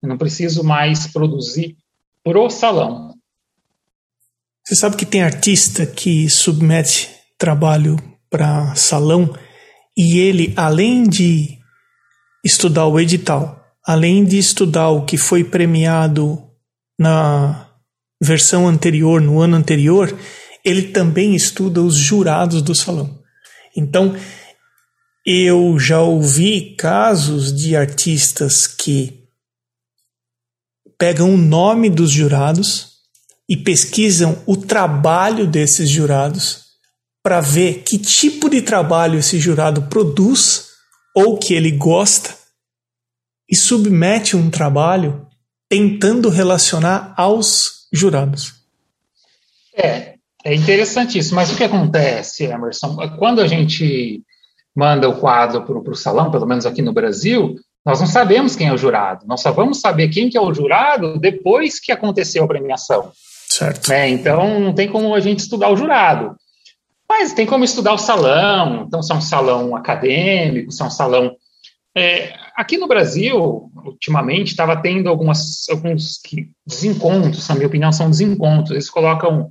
Eu 0.00 0.08
não 0.08 0.16
preciso 0.16 0.62
mais 0.62 1.08
produzir 1.08 1.76
pro 2.24 2.50
salão. 2.50 3.14
Você 4.64 4.76
sabe 4.76 4.96
que 4.96 5.06
tem 5.06 5.22
artista 5.22 5.86
que 5.86 6.28
submete 6.28 7.10
trabalho 7.38 7.96
para 8.28 8.74
salão 8.74 9.34
e 9.96 10.18
ele, 10.18 10.52
além 10.56 11.04
de 11.04 11.58
estudar 12.44 12.86
o 12.86 13.00
edital, 13.00 13.60
além 13.84 14.24
de 14.24 14.38
estudar 14.38 14.90
o 14.90 15.04
que 15.04 15.16
foi 15.16 15.42
premiado 15.42 16.42
na 16.98 17.68
versão 18.22 18.68
anterior, 18.68 19.20
no 19.20 19.40
ano 19.40 19.56
anterior, 19.56 20.16
ele 20.64 20.88
também 20.88 21.34
estuda 21.34 21.82
os 21.82 21.96
jurados 21.96 22.62
do 22.62 22.74
salão. 22.74 23.18
Então, 23.76 24.14
eu 25.24 25.78
já 25.78 26.00
ouvi 26.00 26.74
casos 26.76 27.52
de 27.52 27.74
artistas 27.74 28.66
que 28.66 29.19
pegam 31.00 31.32
o 31.32 31.36
nome 31.38 31.88
dos 31.88 32.10
jurados 32.10 32.98
e 33.48 33.56
pesquisam 33.56 34.42
o 34.46 34.54
trabalho 34.54 35.46
desses 35.46 35.88
jurados 35.88 36.66
para 37.22 37.40
ver 37.40 37.82
que 37.84 37.96
tipo 37.96 38.50
de 38.50 38.60
trabalho 38.60 39.18
esse 39.18 39.38
jurado 39.40 39.84
produz 39.88 40.68
ou 41.16 41.38
que 41.38 41.54
ele 41.54 41.70
gosta 41.70 42.34
e 43.48 43.56
submete 43.56 44.36
um 44.36 44.50
trabalho 44.50 45.26
tentando 45.70 46.28
relacionar 46.28 47.14
aos 47.16 47.88
jurados. 47.90 48.56
É, 49.74 50.16
é 50.44 50.54
interessante 50.54 51.18
isso, 51.18 51.34
mas 51.34 51.50
o 51.50 51.56
que 51.56 51.64
acontece, 51.64 52.44
Emerson? 52.44 52.94
Quando 53.18 53.40
a 53.40 53.46
gente 53.46 54.22
manda 54.76 55.08
o 55.08 55.18
quadro 55.18 55.64
para 55.64 55.92
o 55.92 55.96
salão, 55.96 56.30
pelo 56.30 56.46
menos 56.46 56.66
aqui 56.66 56.82
no 56.82 56.92
Brasil, 56.92 57.56
nós 57.84 58.00
não 58.00 58.06
sabemos 58.06 58.54
quem 58.54 58.68
é 58.68 58.72
o 58.72 58.78
jurado. 58.78 59.26
Nós 59.26 59.40
só 59.40 59.50
vamos 59.50 59.80
saber 59.80 60.08
quem 60.08 60.28
que 60.28 60.36
é 60.36 60.40
o 60.40 60.52
jurado 60.52 61.18
depois 61.18 61.80
que 61.80 61.92
aconteceu 61.92 62.44
a 62.44 62.48
premiação. 62.48 63.10
Certo. 63.48 63.88
Né? 63.88 64.08
Então, 64.10 64.60
não 64.60 64.74
tem 64.74 64.88
como 64.88 65.14
a 65.14 65.20
gente 65.20 65.40
estudar 65.40 65.70
o 65.70 65.76
jurado. 65.76 66.36
Mas 67.08 67.32
tem 67.32 67.46
como 67.46 67.64
estudar 67.64 67.92
o 67.92 67.98
salão. 67.98 68.84
Então, 68.86 69.02
se 69.02 69.12
é 69.12 69.14
um 69.14 69.20
salão 69.20 69.74
acadêmico, 69.74 70.70
se 70.70 70.82
é 70.82 70.84
um 70.84 70.90
salão 70.90 71.34
é, 71.96 72.34
aqui 72.54 72.76
no 72.76 72.86
Brasil, 72.86 73.70
ultimamente, 73.84 74.48
estava 74.48 74.76
tendo 74.76 75.08
algumas, 75.08 75.68
alguns 75.68 76.20
desencontros, 76.64 77.48
na 77.48 77.54
minha 77.56 77.66
opinião, 77.66 77.90
são 77.90 78.10
desencontros. 78.10 78.70
Eles 78.72 78.90
colocam 78.90 79.50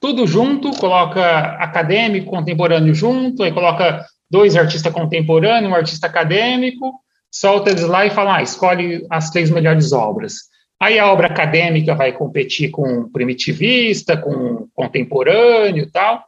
tudo 0.00 0.26
junto, 0.26 0.70
coloca 0.72 1.56
acadêmico, 1.58 2.30
contemporâneo 2.30 2.94
junto, 2.94 3.42
aí 3.42 3.52
coloca 3.52 4.04
dois 4.30 4.56
artistas 4.56 4.92
contemporâneos, 4.92 5.72
um 5.72 5.76
artista 5.76 6.06
acadêmico, 6.06 6.92
solta 7.32 7.70
eles 7.70 7.82
lá 7.82 8.04
e 8.04 8.10
fala, 8.10 8.36
ah, 8.36 8.42
escolhe 8.42 9.06
as 9.08 9.30
três 9.30 9.50
melhores 9.50 9.92
obras. 9.92 10.52
Aí 10.78 10.98
a 10.98 11.10
obra 11.10 11.28
acadêmica 11.28 11.94
vai 11.94 12.12
competir 12.12 12.70
com 12.70 13.08
primitivista, 13.10 14.16
com 14.16 14.68
contemporâneo 14.74 15.84
e 15.84 15.90
tal. 15.90 16.24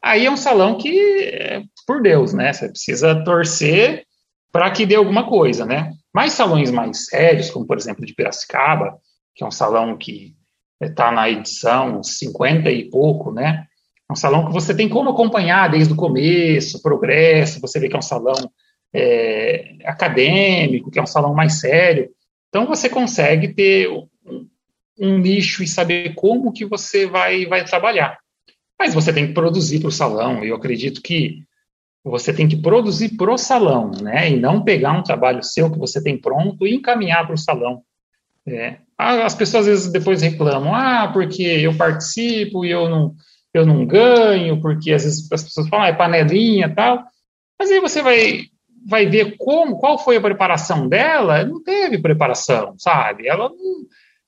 Aí 0.00 0.26
é 0.26 0.30
um 0.30 0.36
salão 0.36 0.76
que, 0.76 1.64
por 1.86 2.00
Deus, 2.00 2.32
né? 2.32 2.52
Você 2.52 2.68
precisa 2.68 3.24
torcer 3.24 4.04
para 4.52 4.70
que 4.70 4.86
dê 4.86 4.94
alguma 4.94 5.26
coisa, 5.26 5.66
né? 5.66 5.92
Mais 6.14 6.32
salões 6.32 6.70
mais 6.70 7.06
sérios, 7.06 7.50
como 7.50 7.66
por 7.66 7.76
exemplo 7.76 8.06
de 8.06 8.14
Piracicaba, 8.14 8.98
que 9.34 9.42
é 9.42 9.46
um 9.46 9.50
salão 9.50 9.96
que 9.96 10.34
está 10.80 11.10
na 11.10 11.28
edição 11.28 12.02
50 12.02 12.70
e 12.70 12.88
pouco, 12.88 13.32
né? 13.32 13.66
É 14.08 14.12
um 14.12 14.16
salão 14.16 14.46
que 14.46 14.52
você 14.52 14.74
tem 14.74 14.88
como 14.88 15.10
acompanhar 15.10 15.68
desde 15.68 15.92
o 15.92 15.96
começo, 15.96 16.80
progresso, 16.80 17.60
você 17.60 17.80
vê 17.80 17.88
que 17.88 17.96
é 17.96 17.98
um 17.98 18.02
salão 18.02 18.50
é, 18.92 19.76
acadêmico, 19.84 20.90
que 20.90 20.98
é 20.98 21.02
um 21.02 21.06
salão 21.06 21.34
mais 21.34 21.60
sério. 21.60 22.10
Então 22.48 22.66
você 22.66 22.88
consegue 22.88 23.48
ter 23.48 23.88
um, 24.98 25.18
nicho 25.18 25.62
e 25.62 25.68
saber 25.68 26.14
como 26.14 26.52
que 26.52 26.64
você 26.64 27.06
vai, 27.06 27.46
vai 27.46 27.64
trabalhar. 27.64 28.18
Mas 28.78 28.94
você 28.94 29.12
tem 29.12 29.28
que 29.28 29.34
produzir 29.34 29.80
para 29.80 29.88
o 29.88 29.92
salão. 29.92 30.42
Eu 30.44 30.56
acredito 30.56 31.02
que 31.02 31.42
você 32.04 32.32
tem 32.32 32.48
que 32.48 32.56
produzir 32.56 33.16
para 33.16 33.32
o 33.32 33.38
salão, 33.38 33.90
né? 34.02 34.30
E 34.30 34.36
não 34.36 34.62
pegar 34.62 34.92
um 34.92 35.02
trabalho 35.02 35.42
seu 35.42 35.70
que 35.70 35.78
você 35.78 36.02
tem 36.02 36.16
pronto 36.16 36.66
e 36.66 36.74
encaminhar 36.74 37.26
para 37.26 37.34
o 37.34 37.38
salão. 37.38 37.82
É. 38.46 38.78
As 38.96 39.34
pessoas 39.34 39.62
às 39.62 39.66
vezes 39.66 39.92
depois 39.92 40.22
reclamam, 40.22 40.74
ah, 40.74 41.10
porque 41.12 41.42
eu 41.42 41.76
participo 41.76 42.64
e 42.64 42.70
eu 42.70 42.88
não, 42.88 43.14
eu 43.52 43.66
não 43.66 43.86
ganho, 43.86 44.60
porque 44.60 44.92
às 44.92 45.04
vezes 45.04 45.30
as 45.30 45.42
pessoas 45.42 45.68
falam, 45.68 45.84
ah, 45.84 45.88
é 45.88 45.92
panelinha 45.92 46.74
tal. 46.74 47.04
Mas 47.58 47.70
aí 47.70 47.80
você 47.80 48.02
vai, 48.02 48.46
vai 48.86 49.06
ver 49.06 49.36
como, 49.36 49.78
qual 49.78 49.98
foi 49.98 50.16
a 50.16 50.20
preparação 50.20 50.88
dela, 50.88 51.44
não 51.44 51.62
teve 51.62 51.98
preparação, 51.98 52.74
sabe? 52.78 53.28
Ela, 53.28 53.50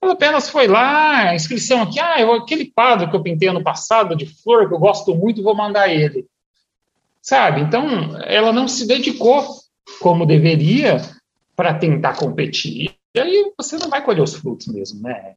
ela 0.03 0.13
apenas 0.13 0.49
foi 0.49 0.67
lá, 0.67 1.35
inscrição 1.35 1.83
aqui, 1.83 1.99
ah, 2.01 2.21
eu, 2.21 2.33
aquele 2.33 2.67
quadro 2.67 3.09
que 3.11 3.17
eu 3.17 3.23
pintei 3.23 3.49
ano 3.49 3.63
passado 3.63 4.17
de 4.17 4.27
flor, 4.27 4.69
que 4.69 4.75
eu 4.75 4.79
gosto 4.79 5.15
muito, 5.15 5.43
vou 5.43 5.55
mandar 5.55 5.89
ele 5.89 6.27
sabe? 7.23 7.61
Então, 7.61 8.19
ela 8.25 8.53
não 8.53 8.67
se 8.67 8.87
dedicou 8.87 9.47
como 10.01 10.27
deveria 10.27 11.01
para 11.55 11.75
tentar 11.75 12.15
competir. 12.15 12.95
E 13.15 13.21
aí 13.21 13.53
você 13.57 13.77
não 13.77 13.91
vai 13.91 14.03
colher 14.03 14.23
os 14.23 14.35
frutos 14.35 14.67
mesmo, 14.69 15.03
né? 15.03 15.35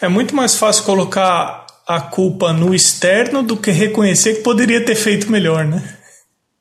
É 0.00 0.08
muito 0.08 0.36
mais 0.36 0.56
fácil 0.56 0.84
colocar 0.84 1.66
a 1.86 2.00
culpa 2.00 2.52
no 2.52 2.74
externo 2.74 3.42
do 3.42 3.56
que 3.56 3.70
reconhecer 3.70 4.36
que 4.36 4.42
poderia 4.42 4.84
ter 4.84 4.94
feito 4.94 5.30
melhor, 5.30 5.64
né? 5.64 5.98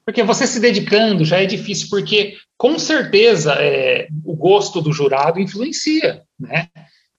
Porque 0.06 0.24
você 0.24 0.46
se 0.46 0.60
dedicando 0.60 1.24
já 1.24 1.42
é 1.42 1.46
difícil, 1.46 1.88
porque 1.90 2.36
com 2.58 2.78
certeza 2.78 3.56
é, 3.60 4.08
o 4.26 4.36
gosto 4.36 4.82
do 4.82 4.92
jurado 4.92 5.40
influencia, 5.40 6.24
né? 6.40 6.68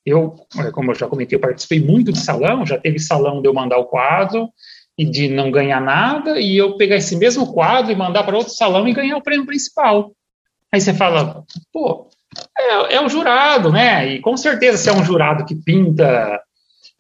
Eu, 0.05 0.35
é, 0.59 0.71
como 0.71 0.91
eu 0.91 0.95
já 0.95 1.09
comentei, 1.09 1.37
eu 1.37 1.41
participei 1.41 1.81
muito 1.81 2.13
de 2.13 2.19
salão, 2.19 2.67
já 2.67 2.79
teve 2.79 2.99
salão 2.99 3.41
de 3.41 3.49
eu 3.49 3.55
mandar 3.55 3.79
o 3.79 3.87
quadro, 3.87 4.51
e 4.97 5.05
de 5.05 5.29
não 5.29 5.51
ganhar 5.51 5.81
nada, 5.81 6.41
e 6.41 6.57
eu 6.57 6.77
pegar 6.77 6.97
esse 6.97 7.17
mesmo 7.17 7.53
quadro 7.53 7.91
e 7.91 7.97
mandar 7.97 8.23
para 8.23 8.37
outro 8.37 8.53
salão 8.53 8.87
e 8.87 8.93
ganhar 8.93 9.17
o 9.17 9.23
prêmio 9.23 9.47
principal. 9.47 10.13
Aí 10.73 10.81
você 10.81 10.95
fala, 10.95 11.45
pô, 11.73 12.09
é, 12.57 12.97
é 12.97 13.01
o 13.05 13.09
jurado, 13.09 13.73
né? 13.73 14.15
E 14.15 14.21
com 14.21 14.37
certeza, 14.37 14.79
se 14.79 14.89
é 14.89 14.93
um 14.93 15.05
jurado 15.05 15.45
que 15.45 15.55
pinta 15.55 16.41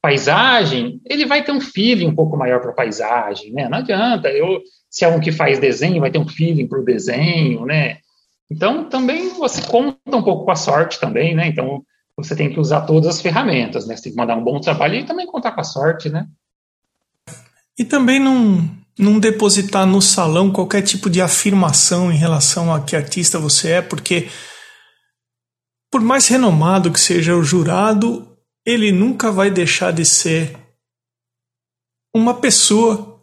paisagem, 0.00 1.00
ele 1.06 1.24
vai 1.24 1.42
ter 1.42 1.52
um 1.52 1.60
feeling 1.60 2.08
um 2.08 2.14
pouco 2.14 2.36
maior 2.36 2.60
para 2.60 2.72
paisagem, 2.72 3.52
né? 3.52 3.68
Não 3.68 3.78
adianta. 3.78 4.28
Eu, 4.28 4.60
se 4.94 5.04
é 5.04 5.08
um 5.08 5.18
que 5.18 5.32
faz 5.32 5.58
desenho, 5.58 6.00
vai 6.00 6.08
ter 6.08 6.20
um 6.20 6.28
feeling 6.28 6.68
para 6.68 6.78
o 6.78 6.84
desenho, 6.84 7.66
né? 7.66 7.98
Então, 8.48 8.88
também 8.88 9.30
você 9.30 9.60
conta 9.62 10.16
um 10.16 10.22
pouco 10.22 10.44
com 10.44 10.52
a 10.52 10.56
sorte 10.56 11.00
também, 11.00 11.34
né? 11.34 11.48
Então, 11.48 11.84
você 12.16 12.36
tem 12.36 12.48
que 12.48 12.60
usar 12.60 12.82
todas 12.82 13.08
as 13.08 13.20
ferramentas, 13.20 13.88
né? 13.88 13.96
Você 13.96 14.04
tem 14.04 14.12
que 14.12 14.18
mandar 14.18 14.36
um 14.36 14.44
bom 14.44 14.60
trabalho 14.60 14.94
e 14.94 15.04
também 15.04 15.26
contar 15.26 15.50
com 15.50 15.60
a 15.60 15.64
sorte, 15.64 16.08
né? 16.08 16.28
E 17.76 17.84
também 17.84 18.20
não, 18.20 18.70
não 18.96 19.18
depositar 19.18 19.84
no 19.84 20.00
salão 20.00 20.52
qualquer 20.52 20.82
tipo 20.82 21.10
de 21.10 21.20
afirmação 21.20 22.12
em 22.12 22.16
relação 22.16 22.72
a 22.72 22.80
que 22.80 22.94
artista 22.94 23.36
você 23.36 23.72
é, 23.72 23.82
porque 23.82 24.28
por 25.90 26.00
mais 26.00 26.28
renomado 26.28 26.92
que 26.92 27.00
seja 27.00 27.34
o 27.34 27.42
jurado, 27.42 28.38
ele 28.64 28.92
nunca 28.92 29.32
vai 29.32 29.50
deixar 29.50 29.92
de 29.92 30.04
ser 30.04 30.56
uma 32.14 32.34
pessoa 32.34 33.13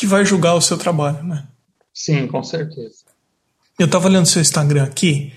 que 0.00 0.06
vai 0.06 0.24
julgar 0.24 0.54
o 0.54 0.62
seu 0.62 0.78
trabalho, 0.78 1.22
né? 1.22 1.46
Sim, 1.92 2.26
com 2.26 2.42
certeza. 2.42 3.04
Eu 3.78 3.84
estava 3.84 4.06
olhando 4.06 4.24
seu 4.24 4.40
Instagram 4.40 4.84
aqui 4.84 5.30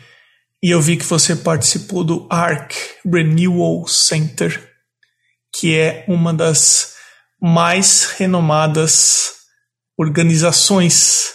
e 0.63 0.71
eu 0.71 0.82
vi 0.82 0.95
que 0.95 1.04
você 1.04 1.36
participou 1.36 2.02
do 2.02 2.26
ARC 2.30 2.71
Renewal 3.06 3.86
Center, 3.89 4.73
que 5.54 5.78
é 5.78 6.06
uma 6.08 6.34
das 6.34 6.95
mais 7.41 8.06
renomadas 8.17 9.34
organizações 9.97 11.34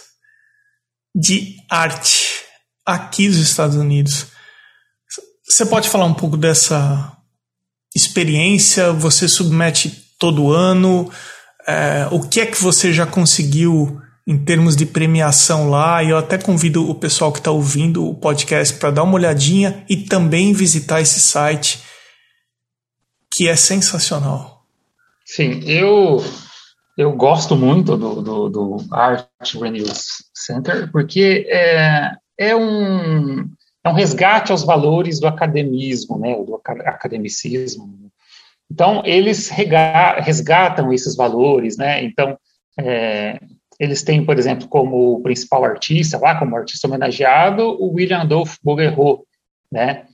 de 1.13 1.55
arte 1.69 2.41
aqui 2.83 3.27
dos 3.27 3.37
Estados 3.37 3.75
Unidos. 3.75 4.25
Você 5.47 5.67
pode 5.67 5.87
falar 5.87 6.05
um 6.05 6.15
pouco 6.15 6.35
dessa 6.35 7.15
experiência? 7.95 8.91
Você 8.91 9.27
submete 9.27 10.15
todo 10.17 10.51
ano? 10.51 11.11
É, 11.69 12.07
o 12.11 12.19
que 12.19 12.39
é 12.41 12.47
que 12.47 12.59
você 12.59 12.91
já 12.91 13.05
conseguiu 13.05 14.01
em 14.25 14.35
termos 14.43 14.75
de 14.75 14.87
premiação 14.87 15.69
lá? 15.69 16.03
E 16.03 16.09
eu 16.09 16.17
até 16.17 16.35
convido 16.35 16.89
o 16.89 16.95
pessoal 16.95 17.31
que 17.31 17.37
está 17.37 17.51
ouvindo 17.51 18.09
o 18.09 18.15
podcast 18.15 18.73
para 18.79 18.89
dar 18.89 19.03
uma 19.03 19.13
olhadinha 19.13 19.85
e 19.87 19.95
também 19.95 20.51
visitar 20.51 20.99
esse 20.99 21.19
site 21.19 21.79
que 23.31 23.47
é 23.47 23.55
sensacional. 23.55 24.65
Sim, 25.23 25.61
eu 25.65 26.23
eu 26.97 27.13
gosto 27.13 27.55
muito 27.55 27.95
do, 27.95 28.21
do, 28.21 28.49
do 28.49 28.77
Art 28.91 29.27
Renews 29.53 30.23
Center 30.33 30.91
porque 30.91 31.45
é, 31.47 32.13
é 32.35 32.55
um 32.55 33.47
é 33.83 33.89
um 33.89 33.93
resgate 33.93 34.51
aos 34.51 34.63
valores 34.63 35.19
do 35.19 35.27
academismo, 35.27 36.17
né, 36.17 36.33
do 36.35 36.59
academicismo. 36.65 38.08
Então 38.71 39.01
eles 39.05 39.49
resgatam 39.49 40.93
esses 40.93 41.15
valores, 41.15 41.77
né? 41.77 42.03
Então 42.03 42.37
é, 42.79 43.39
eles 43.79 44.03
têm, 44.03 44.25
por 44.25 44.37
exemplo, 44.37 44.67
como 44.67 45.21
principal 45.21 45.63
artista 45.63 46.17
lá, 46.17 46.37
como 46.37 46.55
artista 46.55 46.87
homenageado, 46.87 47.63
o 47.63 47.93
William 47.93 48.21
Adolphe 48.21 48.57
Bouguereau, 48.63 49.25
né? 49.71 50.05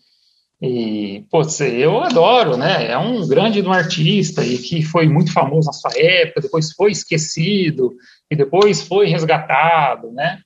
E, 0.62 1.26
pô, 1.30 1.42
eu 1.64 2.02
adoro, 2.02 2.56
né? 2.56 2.90
É 2.90 2.98
um 2.98 3.28
grande 3.28 3.62
um 3.62 3.74
artista 3.74 4.44
e 4.44 4.58
que 4.58 4.84
foi 4.84 5.08
muito 5.08 5.34
famoso 5.34 5.68
na 5.68 5.74
sua 5.74 5.92
época, 5.96 6.42
depois 6.42 6.72
foi 6.72 6.92
esquecido 6.92 7.94
e 8.32 8.36
depois 8.36 8.82
foi 8.82 9.08
resgatado, 9.08 10.12
né? 10.12 10.40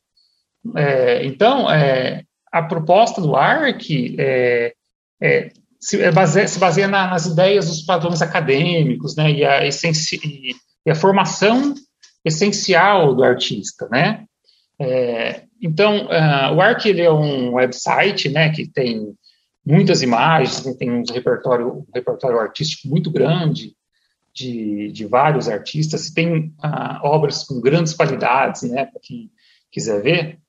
É, 0.75 1.25
então, 1.25 1.69
é, 1.69 2.23
a 2.51 2.63
proposta 2.63 3.21
do 3.21 3.35
ARC 3.35 4.15
é, 4.17 4.73
é, 5.21 5.51
se, 5.79 6.01
é 6.01 6.11
baseia, 6.11 6.47
se, 6.47 6.59
baseia, 6.59 6.87
na, 6.87 7.07
nas 7.07 7.25
ideias 7.25 7.67
dos 7.67 7.81
padrões 7.81 8.21
acadêmicos, 8.21 9.15
né? 9.15 9.31
E 9.31 9.45
a, 9.45 9.65
essenci, 9.65 10.19
e 10.85 10.91
a 10.91 10.95
formação 10.95 11.73
essencial 12.25 13.15
do 13.15 13.23
artista, 13.23 13.87
né? 13.89 14.25
É, 14.79 15.43
então, 15.61 16.05
uh, 16.05 16.55
o 16.55 16.61
ARC 16.61 16.85
ele 16.85 17.01
é 17.01 17.11
um 17.11 17.53
website, 17.53 18.29
né? 18.29 18.49
Que 18.49 18.67
tem 18.67 19.13
muitas 19.65 20.01
imagens, 20.01 20.61
tem 20.77 20.91
um 20.91 21.03
repertório, 21.03 21.67
um 21.67 21.85
repertório 21.93 22.39
artístico 22.39 22.87
muito 22.87 23.11
grande 23.11 23.75
de, 24.33 24.91
de 24.91 25.05
vários 25.05 25.49
artistas, 25.49 26.09
tem 26.09 26.53
ah, 26.61 27.01
obras 27.03 27.43
com 27.43 27.59
grandes 27.59 27.93
qualidades, 27.93 28.63
né, 28.63 28.85
para 28.85 28.99
quem 29.01 29.29
quiser 29.71 30.01
ver, 30.01 30.39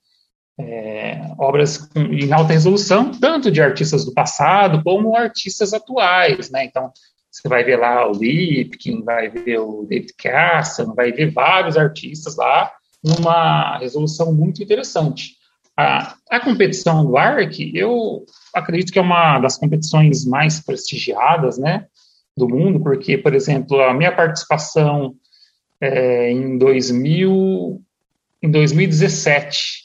é, 0.61 1.33
obras 1.37 1.77
com, 1.77 1.99
em 1.99 2.31
alta 2.31 2.53
resolução, 2.53 3.11
tanto 3.11 3.51
de 3.51 3.61
artistas 3.61 4.05
do 4.05 4.13
passado 4.13 4.83
como 4.83 5.15
artistas 5.15 5.73
atuais, 5.73 6.49
né, 6.49 6.65
então 6.65 6.91
você 7.31 7.47
vai 7.47 7.63
ver 7.63 7.77
lá 7.77 8.09
o 8.09 8.11
Lipkin, 8.11 9.03
vai 9.03 9.29
ver 9.29 9.59
o 9.59 9.85
David 9.87 10.13
Casson, 10.17 10.93
vai 10.93 11.13
ver 11.13 11.31
vários 11.31 11.77
artistas 11.77 12.35
lá 12.35 12.69
numa 13.01 13.77
resolução 13.77 14.33
muito 14.33 14.61
interessante. 14.61 15.37
A, 15.77 16.15
a 16.29 16.39
competição 16.41 17.05
do 17.05 17.17
ARC, 17.17 17.71
eu 17.73 18.25
acredito 18.53 18.91
que 18.91 18.99
é 18.99 19.01
uma 19.01 19.39
das 19.39 19.57
competições 19.57 20.25
mais 20.25 20.59
prestigiadas, 20.59 21.57
né, 21.57 21.85
do 22.35 22.47
mundo, 22.47 22.81
porque, 22.81 23.17
por 23.17 23.33
exemplo, 23.33 23.81
a 23.81 23.93
minha 23.93 24.13
participação 24.13 25.15
é, 25.79 26.31
em 26.31 26.57
2000, 26.57 27.81
em 28.41 28.51
2017, 28.51 29.80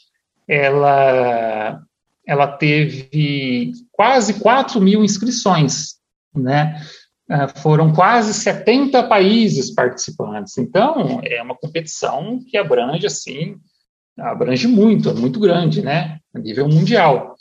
ela, 0.47 1.81
ela 2.25 2.47
teve 2.47 3.73
quase 3.91 4.35
4 4.35 4.79
mil 4.79 5.03
inscrições, 5.03 5.95
né, 6.33 6.81
ah, 7.29 7.47
foram 7.47 7.93
quase 7.93 8.33
70 8.33 9.03
países 9.03 9.73
participantes. 9.73 10.57
Então, 10.57 11.19
é 11.23 11.41
uma 11.41 11.57
competição 11.57 12.39
que 12.47 12.57
abrange, 12.57 13.05
assim, 13.05 13.57
abrange 14.17 14.67
muito, 14.67 15.09
é 15.09 15.13
muito 15.13 15.39
grande, 15.39 15.81
né, 15.81 16.19
a 16.33 16.39
nível 16.39 16.69
mundial. 16.69 17.35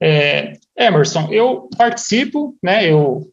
É, 0.00 0.54
Emerson, 0.76 1.28
eu 1.30 1.68
participo, 1.76 2.56
né, 2.62 2.90
eu 2.90 3.30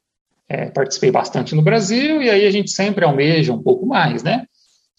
é, 0.50 0.70
participei 0.70 1.12
bastante 1.12 1.56
no 1.56 1.62
Brasil, 1.62 2.22
e 2.22 2.30
aí 2.30 2.46
a 2.46 2.52
gente 2.52 2.72
sempre 2.72 3.06
almeja 3.06 3.54
um 3.54 3.64
pouco 3.64 3.86
mais, 3.86 4.22
né, 4.24 4.46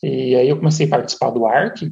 e 0.03 0.35
aí 0.35 0.49
eu 0.49 0.57
comecei 0.57 0.87
a 0.87 0.91
participar 0.91 1.31
do 1.31 1.47
ARC, 1.47 1.83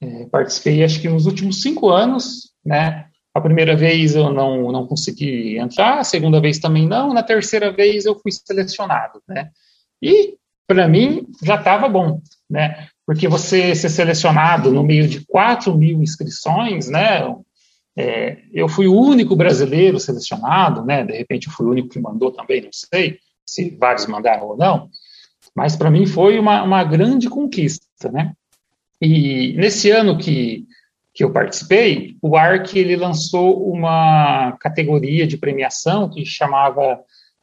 é, 0.00 0.26
participei 0.26 0.84
acho 0.84 1.00
que 1.00 1.08
nos 1.08 1.26
últimos 1.26 1.60
cinco 1.60 1.88
anos, 1.88 2.52
né, 2.64 3.06
a 3.34 3.40
primeira 3.40 3.76
vez 3.76 4.14
eu 4.14 4.32
não, 4.32 4.72
não 4.72 4.86
consegui 4.86 5.58
entrar, 5.58 5.98
a 5.98 6.04
segunda 6.04 6.40
vez 6.40 6.58
também 6.58 6.86
não, 6.86 7.12
na 7.12 7.22
terceira 7.22 7.70
vez 7.72 8.04
eu 8.04 8.18
fui 8.18 8.32
selecionado, 8.32 9.22
né, 9.28 9.50
e 10.02 10.36
para 10.66 10.86
mim 10.86 11.26
já 11.42 11.56
estava 11.56 11.88
bom, 11.88 12.20
né, 12.48 12.88
porque 13.08 13.26
você 13.26 13.74
ser 13.74 13.88
selecionado 13.88 14.70
no 14.70 14.82
meio 14.82 15.08
de 15.08 15.24
4 15.24 15.74
mil 15.74 16.02
inscrições, 16.02 16.90
né? 16.90 17.34
É, 17.96 18.36
eu 18.52 18.68
fui 18.68 18.86
o 18.86 18.94
único 18.94 19.34
brasileiro 19.34 19.98
selecionado, 19.98 20.84
né? 20.84 21.06
De 21.06 21.16
repente 21.16 21.46
eu 21.46 21.52
fui 21.54 21.64
o 21.64 21.70
único 21.70 21.88
que 21.88 21.98
mandou 21.98 22.30
também, 22.30 22.60
não 22.60 22.68
sei 22.70 23.18
se 23.46 23.70
vários 23.80 24.06
mandaram 24.06 24.48
ou 24.48 24.58
não, 24.58 24.90
mas 25.56 25.74
para 25.74 25.90
mim 25.90 26.04
foi 26.04 26.38
uma, 26.38 26.62
uma 26.62 26.84
grande 26.84 27.30
conquista, 27.30 28.12
né? 28.12 28.34
E 29.00 29.54
nesse 29.54 29.90
ano 29.90 30.18
que, 30.18 30.66
que 31.14 31.22
eu 31.22 31.32
participei, 31.32 32.16
o 32.20 32.36
ARC 32.36 32.74
ele 32.74 32.96
lançou 32.96 33.70
uma 33.70 34.56
categoria 34.60 35.26
de 35.26 35.38
premiação 35.38 36.10
que 36.10 36.24
chamava 36.24 37.00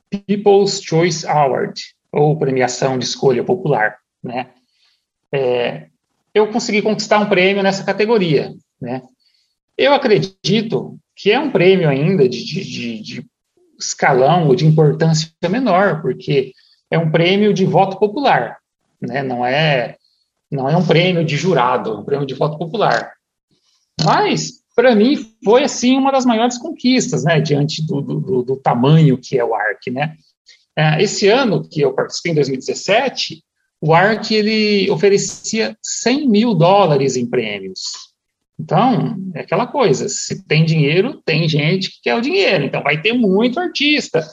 People's 0.10 0.82
Choice 0.82 1.26
Award, 1.26 1.96
ou 2.12 2.38
premiação 2.38 2.98
de 2.98 3.06
escolha 3.06 3.44
popular, 3.44 3.98
né? 4.24 4.48
é, 5.36 5.88
eu 6.34 6.48
consegui 6.52 6.82
conquistar 6.82 7.20
um 7.20 7.30
prêmio 7.30 7.64
nessa 7.64 7.84
categoria, 7.84 8.54
né? 8.82 9.02
Eu 9.78 9.94
acredito 9.94 10.98
que 11.16 11.32
é 11.32 11.40
um 11.40 11.52
prêmio 11.52 11.90
ainda 11.90 12.28
de, 12.28 12.44
de, 12.44 13.02
de 13.02 13.26
escalão 13.78 14.48
ou 14.48 14.56
de 14.56 14.66
importância 14.66 15.30
menor, 15.50 16.02
porque 16.02 16.54
é 16.90 16.98
um 16.98 17.12
prêmio 17.12 17.54
de 17.54 17.66
voto 17.66 17.98
popular, 17.98 18.58
né? 19.02 19.22
Não 19.22 19.46
é 19.46 19.98
não 20.52 20.70
é 20.70 20.76
um 20.76 20.86
prêmio 20.86 21.26
de 21.26 21.36
jurado, 21.36 21.92
é 21.92 21.98
um 21.98 22.04
prêmio 22.04 22.26
de 22.26 22.34
voto 22.34 22.58
popular. 22.58 23.14
Mas 24.04 24.64
para 24.76 24.96
mim 24.96 25.18
foi 25.44 25.64
assim 25.64 25.98
uma 25.98 26.12
das 26.12 26.26
maiores 26.26 26.58
conquistas, 26.58 27.24
né? 27.24 27.40
Diante 27.40 27.86
do, 27.86 28.02
do, 28.02 28.44
do 28.44 28.56
tamanho 28.58 29.18
que 29.18 29.38
é 29.40 29.44
o 29.44 29.56
ARC, 29.56 29.88
né? 29.88 30.16
É, 30.78 31.02
esse 31.02 31.30
ano 31.30 31.68
que 31.68 31.80
eu 31.80 31.94
participei 31.94 32.34
em 32.34 32.36
2017, 32.36 33.42
o 33.80 33.94
ARC 33.94 34.32
ele 34.32 34.90
oferecia 34.92 35.78
100 35.82 36.28
mil 36.28 36.54
dólares 36.54 37.16
em 37.16 37.26
prêmios. 37.26 37.82
Então, 38.60 39.18
é 39.34 39.42
aquela 39.42 39.68
coisa, 39.68 40.08
se 40.08 40.46
tem 40.46 40.66
dinheiro, 40.66 41.22
tem 41.26 41.48
gente 41.48 41.92
que 41.92 42.02
quer 42.04 42.16
o 42.16 42.22
dinheiro, 42.22 42.64
então 42.66 42.82
vai 42.82 43.02
ter 43.02 43.14
muito 43.14 43.60
artista. 43.60 44.26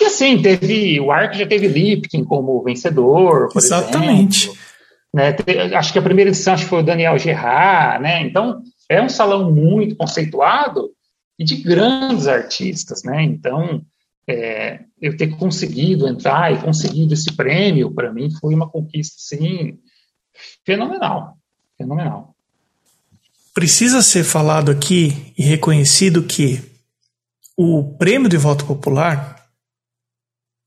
E 0.00 0.04
assim, 0.04 0.40
teve, 0.40 1.00
o 1.00 1.10
ARC 1.10 1.34
já 1.34 1.46
teve 1.46 1.68
Lipkin 1.68 2.24
como 2.24 2.62
vencedor, 2.62 3.48
Exatamente. 3.54 4.46
Exemplo, 4.46 4.64
né? 5.14 5.36
Acho 5.76 5.92
que 5.92 5.98
a 6.00 6.02
primeira 6.02 6.30
edição 6.30 6.54
acho 6.54 6.64
que 6.64 6.70
foi 6.70 6.80
o 6.80 6.84
Daniel 6.84 7.16
Gerard, 7.16 8.02
né? 8.02 8.20
Então, 8.22 8.60
é 8.88 9.00
um 9.00 9.08
salão 9.08 9.52
muito 9.52 9.94
conceituado 9.94 10.90
e 11.38 11.44
de 11.44 11.54
grandes 11.58 12.26
artistas, 12.26 13.04
né? 13.04 13.22
Então, 13.22 13.80
é, 14.28 14.80
eu 15.00 15.16
ter 15.16 15.28
conseguido 15.36 16.08
entrar 16.08 16.52
e 16.52 16.60
conseguido 16.60 17.14
esse 17.14 17.32
prêmio, 17.36 17.94
para 17.94 18.12
mim, 18.12 18.28
foi 18.40 18.52
uma 18.54 18.68
conquista, 18.68 19.14
sim, 19.18 19.78
fenomenal. 20.66 21.38
Fenomenal. 21.78 22.34
Precisa 23.54 24.02
ser 24.02 24.24
falado 24.24 24.68
aqui 24.68 25.32
e 25.38 25.44
reconhecido 25.44 26.24
que 26.24 26.60
o 27.56 27.96
prêmio 27.96 28.28
de 28.28 28.36
voto 28.36 28.66
popular 28.66 29.46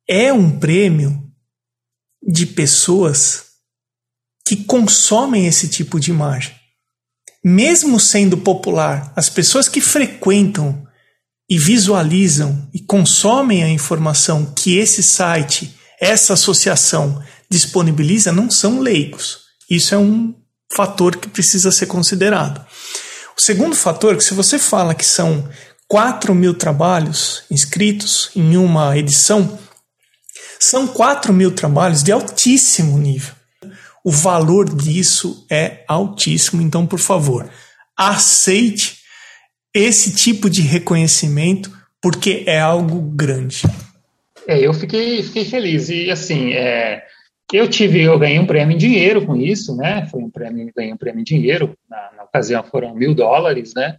é 0.07 0.31
um 0.31 0.57
prêmio 0.57 1.21
de 2.23 2.45
pessoas 2.45 3.46
que 4.47 4.55
consomem 4.63 5.45
esse 5.45 5.67
tipo 5.67 5.99
de 5.99 6.09
imagem. 6.09 6.55
Mesmo 7.43 7.99
sendo 7.99 8.37
popular, 8.37 9.11
as 9.15 9.29
pessoas 9.29 9.67
que 9.67 9.81
frequentam 9.81 10.87
e 11.49 11.57
visualizam 11.57 12.67
e 12.73 12.79
consomem 12.79 13.63
a 13.63 13.69
informação 13.69 14.53
que 14.53 14.77
esse 14.77 15.03
site, 15.03 15.75
essa 15.99 16.33
associação 16.33 17.21
disponibiliza 17.49 18.31
não 18.31 18.49
são 18.49 18.79
leigos. 18.79 19.39
Isso 19.69 19.93
é 19.93 19.97
um 19.97 20.33
fator 20.73 21.15
que 21.17 21.29
precisa 21.29 21.71
ser 21.71 21.85
considerado. 21.85 22.65
O 23.37 23.41
segundo 23.41 23.75
fator 23.75 24.13
é 24.13 24.17
que 24.17 24.23
se 24.23 24.33
você 24.33 24.57
fala 24.57 24.95
que 24.95 25.05
são 25.05 25.47
4 25.87 26.33
mil 26.33 26.53
trabalhos 26.53 27.43
inscritos 27.51 28.29
em 28.35 28.57
uma 28.57 28.97
edição, 28.97 29.59
São 30.59 30.87
4 30.87 31.31
mil 31.31 31.51
trabalhos 31.51 32.01
de 32.01 32.11
altíssimo 32.11 32.97
nível. 32.97 33.35
O 34.07 34.11
valor 34.11 34.73
disso 34.73 35.45
é 35.51 35.83
altíssimo, 35.85 36.61
então, 36.61 36.87
por 36.87 36.97
favor, 36.97 37.49
aceite 37.93 38.99
esse 39.75 40.15
tipo 40.15 40.49
de 40.49 40.61
reconhecimento 40.61 41.69
porque 42.01 42.45
é 42.47 42.57
algo 42.57 43.01
grande. 43.01 43.63
É, 44.47 44.65
eu 44.65 44.73
fiquei, 44.73 45.21
fiquei 45.21 45.43
feliz. 45.43 45.89
E 45.89 46.09
assim, 46.09 46.53
é, 46.53 47.03
eu 47.51 47.69
tive, 47.69 48.01
eu 48.01 48.17
ganhei 48.17 48.39
um 48.39 48.45
prêmio 48.45 48.75
em 48.75 48.77
dinheiro 48.77 49.25
com 49.25 49.35
isso, 49.35 49.75
né? 49.75 50.07
Foi 50.09 50.23
um 50.23 50.29
prêmio, 50.29 50.71
ganhei 50.73 50.93
um 50.93 50.97
prêmio 50.97 51.19
em 51.19 51.25
dinheiro. 51.25 51.77
Na, 51.89 52.11
na 52.15 52.23
ocasião 52.23 52.63
foram 52.63 52.95
mil 52.95 53.13
dólares, 53.13 53.73
né? 53.75 53.97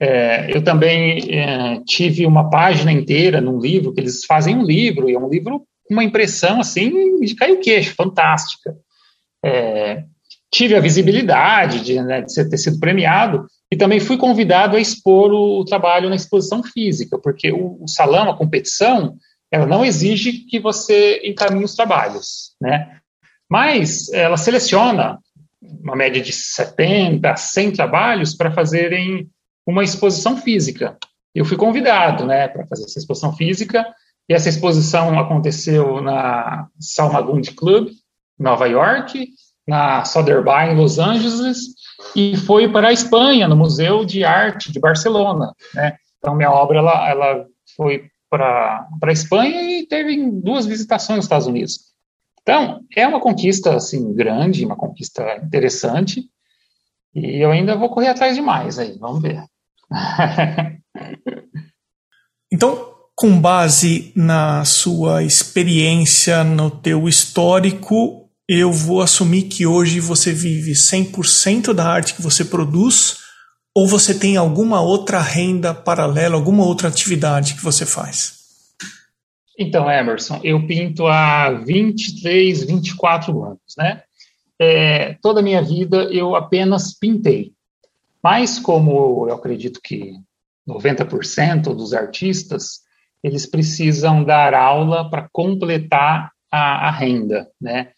É, 0.00 0.56
eu 0.56 0.60
também 0.60 1.38
é, 1.38 1.80
tive 1.86 2.26
uma 2.26 2.50
página 2.50 2.90
inteira 2.90 3.40
num 3.40 3.60
livro, 3.60 3.94
que 3.94 4.00
eles 4.00 4.24
fazem 4.24 4.56
um 4.56 4.64
livro, 4.64 5.08
e 5.08 5.14
é 5.14 5.18
um 5.20 5.28
livro 5.28 5.60
com 5.86 5.94
uma 5.94 6.02
impressão 6.02 6.58
assim 6.58 7.20
de 7.20 7.36
cair 7.36 7.52
o 7.52 7.60
queixo, 7.60 7.94
fantástica. 7.94 8.74
É, 9.44 10.04
tive 10.50 10.74
a 10.74 10.80
visibilidade 10.80 11.80
de, 11.84 12.00
né, 12.02 12.22
de 12.22 12.48
ter 12.48 12.58
sido 12.58 12.80
premiado, 12.80 13.46
e 13.72 13.76
também 13.76 14.00
fui 14.00 14.16
convidado 14.16 14.76
a 14.76 14.80
expor 14.80 15.30
o, 15.30 15.60
o 15.60 15.64
trabalho 15.64 16.08
na 16.08 16.16
exposição 16.16 16.62
física, 16.62 17.18
porque 17.18 17.52
o, 17.52 17.82
o, 17.82 17.88
salão, 17.88 18.28
a 18.28 18.36
competição, 18.36 19.16
ela 19.50 19.66
não 19.66 19.84
exige 19.84 20.44
que 20.44 20.58
você 20.58 21.20
encaminhe 21.24 21.64
os 21.64 21.76
trabalhos, 21.76 22.54
né? 22.60 22.98
Mas 23.48 24.12
ela 24.12 24.36
seleciona 24.36 25.18
uma 25.62 25.94
média 25.94 26.20
de 26.20 26.32
70 26.32 27.30
a 27.30 27.36
100 27.36 27.72
trabalhos 27.72 28.34
para 28.34 28.50
fazerem 28.50 29.28
uma 29.66 29.84
exposição 29.84 30.36
física. 30.36 30.96
Eu 31.34 31.44
fui 31.44 31.56
convidado, 31.56 32.26
né, 32.26 32.48
para 32.48 32.66
fazer 32.66 32.84
essa 32.84 32.98
exposição 32.98 33.34
física, 33.36 33.86
e 34.28 34.34
essa 34.34 34.48
exposição 34.48 35.18
aconteceu 35.18 36.00
na 36.00 36.66
Salmagundi 36.78 37.52
Club, 37.52 37.88
Nova 38.40 38.66
York, 38.66 39.28
na 39.68 40.04
Sotheby's, 40.04 40.70
em 40.70 40.76
Los 40.76 40.98
Angeles, 40.98 41.58
e 42.16 42.36
foi 42.38 42.68
para 42.68 42.88
a 42.88 42.92
Espanha, 42.92 43.46
no 43.46 43.54
Museu 43.54 44.04
de 44.04 44.24
Arte 44.24 44.72
de 44.72 44.80
Barcelona. 44.80 45.52
Né? 45.74 45.96
Então, 46.18 46.34
minha 46.34 46.50
obra 46.50 46.78
ela, 46.78 47.08
ela 47.08 47.46
foi 47.76 48.04
para 48.28 48.86
a 49.02 49.12
Espanha 49.12 49.62
e 49.62 49.86
teve 49.86 50.16
duas 50.30 50.66
visitações 50.66 51.18
nos 51.18 51.26
Estados 51.26 51.46
Unidos. 51.46 51.90
Então, 52.42 52.80
é 52.96 53.06
uma 53.06 53.20
conquista 53.20 53.76
assim 53.76 54.14
grande, 54.14 54.64
uma 54.64 54.76
conquista 54.76 55.36
interessante, 55.36 56.24
e 57.14 57.42
eu 57.42 57.50
ainda 57.50 57.76
vou 57.76 57.90
correr 57.90 58.08
atrás 58.08 58.34
de 58.34 58.40
mais 58.40 58.78
aí, 58.78 58.96
vamos 58.98 59.20
ver. 59.20 59.44
então, 62.50 62.90
com 63.14 63.38
base 63.38 64.12
na 64.16 64.64
sua 64.64 65.22
experiência, 65.22 66.42
no 66.42 66.70
teu 66.70 67.06
histórico, 67.06 68.19
eu 68.52 68.72
vou 68.72 69.00
assumir 69.00 69.42
que 69.42 69.64
hoje 69.64 70.00
você 70.00 70.32
vive 70.32 70.72
100% 70.72 71.72
da 71.72 71.86
arte 71.86 72.14
que 72.14 72.22
você 72.22 72.44
produz 72.44 73.18
ou 73.72 73.86
você 73.86 74.12
tem 74.12 74.36
alguma 74.36 74.80
outra 74.80 75.20
renda 75.20 75.72
paralela, 75.72 76.34
alguma 76.34 76.64
outra 76.64 76.88
atividade 76.88 77.54
que 77.54 77.62
você 77.62 77.86
faz? 77.86 78.40
Então, 79.56 79.88
Emerson, 79.88 80.40
eu 80.42 80.66
pinto 80.66 81.06
há 81.06 81.50
23, 81.50 82.64
24 82.64 83.44
anos, 83.44 83.60
né? 83.78 84.02
É, 84.58 85.14
toda 85.22 85.38
a 85.38 85.42
minha 85.44 85.62
vida 85.62 86.08
eu 86.10 86.34
apenas 86.34 86.92
pintei. 86.92 87.52
Mas, 88.20 88.58
como 88.58 89.28
eu 89.28 89.34
acredito 89.34 89.80
que 89.80 90.14
90% 90.68 91.74
dos 91.74 91.94
artistas, 91.94 92.80
eles 93.22 93.46
precisam 93.46 94.24
dar 94.24 94.54
aula 94.54 95.08
para 95.08 95.28
completar 95.32 96.32
a, 96.50 96.88
a, 96.88 96.90
renda, 96.90 97.48
né? 97.60 97.92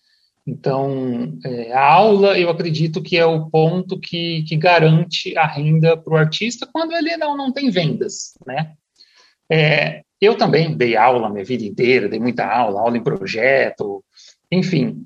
Então, 0.47 1.38
é, 1.45 1.72
a 1.72 1.84
aula, 1.84 2.38
eu 2.38 2.51
acredito 2.51 3.01
que 3.01 3.16
é 3.16 3.24
o 3.24 3.49
ponto 3.49 3.99
que, 3.99 4.43
que 4.43 4.57
garante 4.57 5.36
a 5.36 5.47
renda 5.47 5.97
para 5.97 6.12
o 6.12 6.16
artista 6.16 6.68
quando 6.70 6.93
ele 6.93 7.16
não, 7.16 7.36
não 7.36 7.53
tem 7.53 7.70
vendas, 7.70 8.32
né? 8.45 8.72
É, 9.51 10.03
eu 10.20 10.36
também 10.36 10.76
dei 10.76 10.97
aula 10.97 11.30
minha 11.30 11.45
vida 11.45 11.64
inteira, 11.64 12.09
dei 12.09 12.18
muita 12.18 12.45
aula, 12.45 12.80
aula 12.80 12.97
em 12.97 13.03
projeto, 13.03 14.05
enfim. 14.51 15.05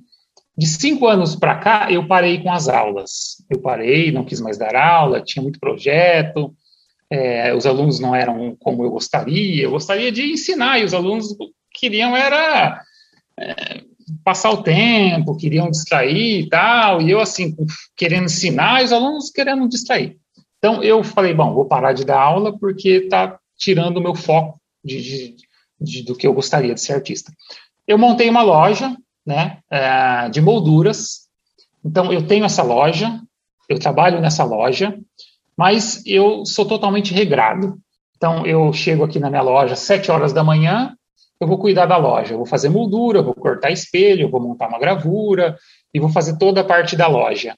De 0.56 0.66
cinco 0.66 1.06
anos 1.06 1.36
para 1.36 1.56
cá, 1.56 1.88
eu 1.90 2.06
parei 2.06 2.42
com 2.42 2.50
as 2.50 2.66
aulas. 2.66 3.44
Eu 3.50 3.60
parei, 3.60 4.10
não 4.10 4.24
quis 4.24 4.40
mais 4.40 4.56
dar 4.56 4.74
aula, 4.74 5.22
tinha 5.22 5.42
muito 5.42 5.60
projeto, 5.60 6.54
é, 7.10 7.54
os 7.54 7.66
alunos 7.66 8.00
não 8.00 8.14
eram 8.14 8.56
como 8.58 8.82
eu 8.84 8.90
gostaria, 8.90 9.64
eu 9.64 9.70
gostaria 9.70 10.10
de 10.10 10.32
ensinar, 10.32 10.78
e 10.78 10.84
os 10.84 10.94
alunos 10.94 11.36
queriam 11.72 12.16
era 12.16 12.82
é, 13.38 13.82
passar 14.26 14.50
o 14.50 14.60
tempo, 14.60 15.36
queriam 15.36 15.70
distrair 15.70 16.40
e 16.40 16.48
tal, 16.48 17.00
e 17.00 17.12
eu, 17.12 17.20
assim, 17.20 17.54
querendo 17.94 18.24
ensinar, 18.24 18.82
os 18.82 18.92
alunos 18.92 19.30
querendo 19.30 19.68
distrair. 19.68 20.18
Então, 20.58 20.82
eu 20.82 21.04
falei, 21.04 21.32
bom, 21.32 21.54
vou 21.54 21.64
parar 21.64 21.92
de 21.92 22.04
dar 22.04 22.20
aula 22.20 22.58
porque 22.58 22.88
está 22.88 23.38
tirando 23.56 23.98
o 23.98 24.02
meu 24.02 24.16
foco 24.16 24.60
de, 24.84 25.00
de, 25.00 25.36
de, 25.80 26.02
do 26.02 26.16
que 26.16 26.26
eu 26.26 26.34
gostaria 26.34 26.74
de 26.74 26.80
ser 26.80 26.94
artista. 26.94 27.32
Eu 27.86 27.96
montei 27.98 28.28
uma 28.28 28.42
loja, 28.42 28.96
né, 29.24 29.58
é, 29.70 30.28
de 30.28 30.40
molduras, 30.40 31.28
então 31.84 32.12
eu 32.12 32.26
tenho 32.26 32.46
essa 32.46 32.64
loja, 32.64 33.20
eu 33.68 33.78
trabalho 33.78 34.20
nessa 34.20 34.42
loja, 34.42 34.98
mas 35.56 36.04
eu 36.04 36.44
sou 36.44 36.66
totalmente 36.66 37.14
regrado. 37.14 37.78
Então, 38.16 38.44
eu 38.44 38.72
chego 38.72 39.04
aqui 39.04 39.20
na 39.20 39.30
minha 39.30 39.42
loja 39.42 39.74
às 39.74 39.80
7 39.80 40.10
horas 40.10 40.32
da 40.32 40.42
manhã, 40.42 40.96
eu 41.40 41.46
vou 41.46 41.58
cuidar 41.58 41.86
da 41.86 41.96
loja, 41.96 42.32
eu 42.34 42.38
vou 42.38 42.46
fazer 42.46 42.68
moldura, 42.68 43.22
vou 43.22 43.34
cortar 43.34 43.70
espelho, 43.70 44.30
vou 44.30 44.40
montar 44.40 44.68
uma 44.68 44.78
gravura 44.78 45.56
e 45.92 46.00
vou 46.00 46.08
fazer 46.08 46.38
toda 46.38 46.62
a 46.62 46.64
parte 46.64 46.96
da 46.96 47.06
loja. 47.06 47.54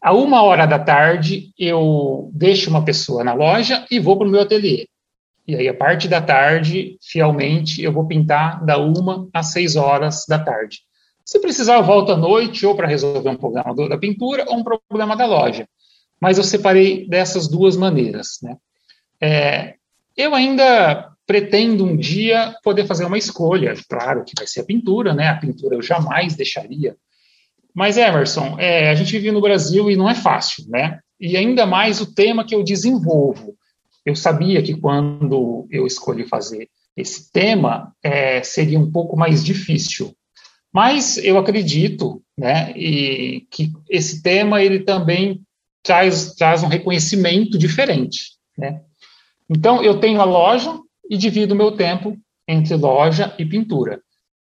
A 0.00 0.12
uma 0.12 0.42
hora 0.42 0.66
da 0.66 0.78
tarde, 0.78 1.52
eu 1.58 2.30
deixo 2.32 2.70
uma 2.70 2.84
pessoa 2.84 3.24
na 3.24 3.32
loja 3.32 3.84
e 3.90 3.98
vou 3.98 4.16
para 4.16 4.26
o 4.26 4.30
meu 4.30 4.42
ateliê. 4.42 4.86
E 5.46 5.54
aí, 5.54 5.68
a 5.68 5.74
parte 5.74 6.08
da 6.08 6.20
tarde, 6.20 6.98
fielmente, 7.00 7.80
eu 7.80 7.92
vou 7.92 8.06
pintar 8.06 8.64
da 8.64 8.78
uma 8.78 9.28
às 9.32 9.52
seis 9.52 9.76
horas 9.76 10.24
da 10.28 10.38
tarde. 10.38 10.80
Se 11.24 11.40
precisar, 11.40 11.76
eu 11.76 11.84
volto 11.84 12.12
à 12.12 12.16
noite 12.16 12.66
ou 12.66 12.74
para 12.74 12.86
resolver 12.86 13.28
um 13.28 13.36
problema 13.36 13.74
da 13.88 13.98
pintura 13.98 14.44
ou 14.48 14.58
um 14.58 14.64
problema 14.64 15.16
da 15.16 15.26
loja. 15.26 15.68
Mas 16.20 16.38
eu 16.38 16.44
separei 16.44 17.08
dessas 17.08 17.48
duas 17.48 17.76
maneiras. 17.76 18.38
Né? 18.42 18.56
É, 19.20 19.74
eu 20.16 20.34
ainda 20.34 21.15
pretendo 21.26 21.84
um 21.84 21.96
dia 21.96 22.54
poder 22.62 22.86
fazer 22.86 23.04
uma 23.04 23.18
escolha, 23.18 23.74
claro 23.88 24.24
que 24.24 24.34
vai 24.36 24.46
ser 24.46 24.60
a 24.60 24.64
pintura, 24.64 25.12
né? 25.12 25.28
A 25.28 25.36
pintura 25.36 25.74
eu 25.74 25.82
jamais 25.82 26.36
deixaria. 26.36 26.96
Mas, 27.74 27.98
Emerson, 27.98 28.56
é, 28.58 28.88
a 28.88 28.94
gente 28.94 29.12
vive 29.12 29.30
no 29.30 29.40
Brasil 29.40 29.90
e 29.90 29.96
não 29.96 30.08
é 30.08 30.14
fácil, 30.14 30.64
né? 30.68 31.00
E 31.20 31.36
ainda 31.36 31.66
mais 31.66 32.00
o 32.00 32.14
tema 32.14 32.44
que 32.44 32.54
eu 32.54 32.62
desenvolvo. 32.62 33.54
Eu 34.04 34.14
sabia 34.14 34.62
que 34.62 34.74
quando 34.78 35.66
eu 35.70 35.86
escolhi 35.86 36.26
fazer 36.26 36.68
esse 36.96 37.30
tema, 37.30 37.92
é, 38.02 38.42
seria 38.42 38.78
um 38.78 38.90
pouco 38.90 39.16
mais 39.16 39.44
difícil. 39.44 40.14
Mas 40.72 41.18
eu 41.18 41.38
acredito, 41.38 42.22
né, 42.36 42.72
e 42.76 43.46
que 43.50 43.72
esse 43.88 44.22
tema 44.22 44.62
ele 44.62 44.80
também 44.80 45.40
traz, 45.82 46.34
traz 46.34 46.62
um 46.62 46.68
reconhecimento 46.68 47.58
diferente, 47.58 48.32
né? 48.56 48.80
Então, 49.48 49.82
eu 49.82 50.00
tenho 50.00 50.20
a 50.20 50.24
loja, 50.24 50.78
e 51.10 51.16
divido 51.16 51.54
o 51.54 51.56
meu 51.56 51.72
tempo 51.72 52.16
entre 52.48 52.74
loja 52.76 53.34
e 53.38 53.44
pintura. 53.44 54.00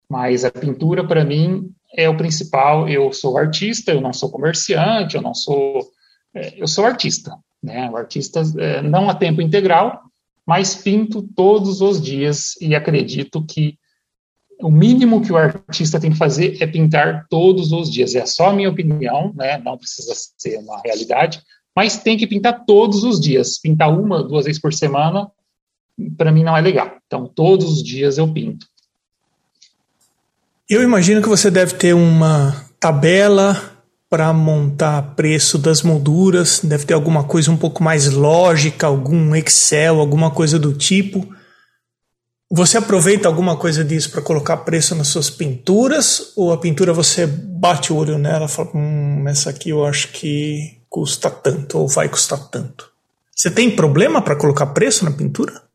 Mas 0.08 0.44
a 0.44 0.50
pintura, 0.50 1.06
para 1.06 1.24
mim, 1.24 1.70
é 1.94 2.08
o 2.08 2.16
principal. 2.16 2.88
Eu 2.88 3.12
sou 3.12 3.36
artista, 3.36 3.92
eu 3.92 4.00
não 4.00 4.12
sou 4.12 4.30
comerciante, 4.30 5.16
eu 5.16 5.22
não 5.22 5.34
sou. 5.34 5.80
É, 6.34 6.54
eu 6.56 6.68
sou 6.68 6.84
artista. 6.84 7.36
Né? 7.62 7.90
O 7.90 7.96
artista 7.96 8.42
é, 8.58 8.82
não 8.82 9.08
a 9.08 9.14
tempo 9.14 9.40
integral, 9.40 10.02
mas 10.46 10.74
pinto 10.74 11.22
todos 11.22 11.80
os 11.80 12.00
dias 12.00 12.54
e 12.60 12.74
acredito 12.74 13.44
que 13.44 13.78
o 14.60 14.70
mínimo 14.70 15.20
que 15.20 15.32
o 15.32 15.36
artista 15.36 16.00
tem 16.00 16.10
que 16.10 16.16
fazer 16.16 16.62
é 16.62 16.66
pintar 16.66 17.26
todos 17.28 17.72
os 17.72 17.90
dias. 17.90 18.14
É 18.14 18.24
só 18.24 18.50
a 18.50 18.52
minha 18.52 18.70
opinião, 18.70 19.32
né? 19.34 19.58
não 19.58 19.76
precisa 19.76 20.12
ser 20.38 20.58
uma 20.58 20.80
realidade, 20.82 21.42
mas 21.74 21.98
tem 21.98 22.16
que 22.16 22.26
pintar 22.26 22.64
todos 22.64 23.04
os 23.04 23.20
dias. 23.20 23.58
Pintar 23.58 23.90
uma, 23.90 24.22
duas 24.22 24.46
vezes 24.46 24.60
por 24.60 24.72
semana 24.72 25.30
para 26.16 26.32
mim 26.32 26.44
não 26.44 26.56
é 26.56 26.60
legal. 26.60 26.96
Então, 27.06 27.26
todos 27.26 27.72
os 27.72 27.82
dias 27.82 28.18
eu 28.18 28.32
pinto. 28.32 28.66
Eu 30.68 30.82
imagino 30.82 31.22
que 31.22 31.28
você 31.28 31.50
deve 31.50 31.74
ter 31.74 31.94
uma 31.94 32.64
tabela 32.80 33.76
para 34.08 34.32
montar 34.32 35.14
preço 35.14 35.58
das 35.58 35.82
molduras, 35.82 36.60
deve 36.62 36.84
ter 36.84 36.94
alguma 36.94 37.24
coisa 37.24 37.50
um 37.50 37.56
pouco 37.56 37.82
mais 37.82 38.10
lógica, 38.10 38.86
algum 38.86 39.34
Excel, 39.34 40.00
alguma 40.00 40.30
coisa 40.30 40.58
do 40.58 40.72
tipo. 40.72 41.26
Você 42.50 42.78
aproveita 42.78 43.26
alguma 43.26 43.56
coisa 43.56 43.84
disso 43.84 44.10
para 44.10 44.22
colocar 44.22 44.58
preço 44.58 44.94
nas 44.94 45.08
suas 45.08 45.28
pinturas? 45.28 46.32
Ou 46.36 46.52
a 46.52 46.58
pintura 46.58 46.92
você 46.92 47.26
bate 47.26 47.92
o 47.92 47.96
olho 47.96 48.18
nela 48.18 48.46
e 48.46 48.48
fala: 48.48 48.70
hum, 48.74 49.24
essa 49.28 49.50
aqui 49.50 49.70
eu 49.70 49.84
acho 49.84 50.12
que 50.12 50.78
custa 50.88 51.28
tanto, 51.28 51.78
ou 51.78 51.88
vai 51.88 52.08
custar 52.08 52.38
tanto? 52.48 52.90
Você 53.34 53.50
tem 53.50 53.74
problema 53.74 54.22
para 54.22 54.36
colocar 54.36 54.66
preço 54.66 55.04
na 55.04 55.10
pintura? 55.10 55.65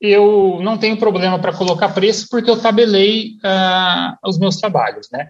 Eu 0.00 0.58
não 0.62 0.76
tenho 0.76 0.96
problema 0.96 1.38
para 1.38 1.52
colocar 1.52 1.90
preço 1.90 2.26
porque 2.30 2.50
eu 2.50 2.60
tabelei 2.60 3.36
uh, 3.44 4.28
os 4.28 4.38
meus 4.38 4.56
trabalhos, 4.56 5.08
né? 5.10 5.28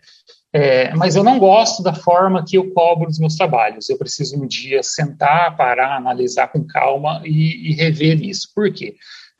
É, 0.52 0.94
mas 0.94 1.16
eu 1.16 1.22
não 1.22 1.38
gosto 1.38 1.82
da 1.82 1.92
forma 1.92 2.42
que 2.42 2.56
eu 2.56 2.72
cobro 2.72 3.10
os 3.10 3.18
meus 3.18 3.36
trabalhos. 3.36 3.90
Eu 3.90 3.98
preciso 3.98 4.42
um 4.42 4.46
dia 4.46 4.82
sentar, 4.82 5.54
parar, 5.54 5.96
analisar 5.96 6.48
com 6.48 6.66
calma 6.66 7.20
e, 7.24 7.70
e 7.70 7.74
rever 7.74 8.22
isso. 8.22 8.48
Por 8.54 8.72
quê? 8.72 8.94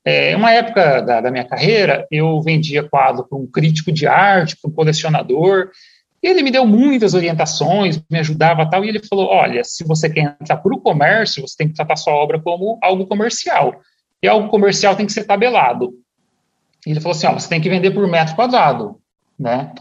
É, 0.05 0.37
uma 0.37 0.53
época 0.53 1.01
da, 1.01 1.21
da, 1.23 1.31
minha 1.31 1.45
carreira, 1.45 2.07
eu 2.11 2.41
vendia 2.43 2.89
quadro 2.89 3.27
para 3.27 3.39
um 3.39 3.47
crítico 3.47 3.91
de 3.91 4.07
arte, 4.07 4.57
para 4.61 4.71
um 4.71 4.75
colecionador, 4.75 5.71
ele 6.23 6.43
me 6.43 6.51
deu 6.51 6.67
muitas 6.67 7.15
orientações, 7.15 8.01
me 8.11 8.19
ajudava 8.19 8.69
tal, 8.69 8.85
e 8.85 8.89
ele 8.89 9.01
falou, 9.01 9.29
olha, 9.29 9.65
se 9.65 9.85
você 9.85 10.09
quer 10.09 10.37
entrar 10.41 10.59
para 10.59 10.75
o 10.75 10.81
comércio, 10.81 11.43
você 11.43 11.57
tem 11.57 11.69
que 11.69 11.75
tratar 11.75 11.97
sua 11.97 12.13
obra 12.13 12.41
como 12.41 12.79
algo 12.83 13.07
comercial. 13.07 13.81
E 14.23 14.29
algo 14.29 14.49
comercial 14.49 14.97
tem 14.97 15.07
que 15.07 15.13
ser 15.13 15.25
tabelado. 15.25 15.93
Ele 16.87 17.01
falou 17.01 17.17
assim, 17.17 17.27
ó, 17.27 17.33
você 17.33 17.49
tem 17.49 17.61
que 17.61 17.69
vender 17.69 17.91
por 17.91 18.07
metro 18.07 18.35
quadrado, 18.37 19.01
né? 19.39 19.73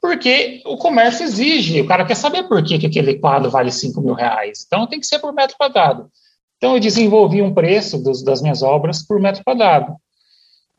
porque 0.00 0.62
o 0.64 0.76
comércio 0.76 1.24
exige, 1.24 1.82
o 1.82 1.86
cara 1.86 2.06
quer 2.06 2.14
saber 2.14 2.44
por 2.44 2.64
que, 2.64 2.78
que 2.78 2.86
aquele 2.86 3.18
quadro 3.18 3.50
vale 3.50 3.70
5 3.70 4.00
mil 4.00 4.14
reais. 4.14 4.64
Então 4.66 4.86
tem 4.86 4.98
que 4.98 5.06
ser 5.06 5.18
por 5.18 5.32
metro 5.32 5.56
quadrado. 5.56 6.08
Então 6.56 6.74
eu 6.74 6.80
desenvolvi 6.80 7.42
um 7.42 7.52
preço 7.52 8.02
dos, 8.02 8.22
das 8.22 8.40
minhas 8.40 8.62
obras 8.62 9.06
por 9.06 9.20
metro 9.20 9.44
quadrado. 9.44 9.94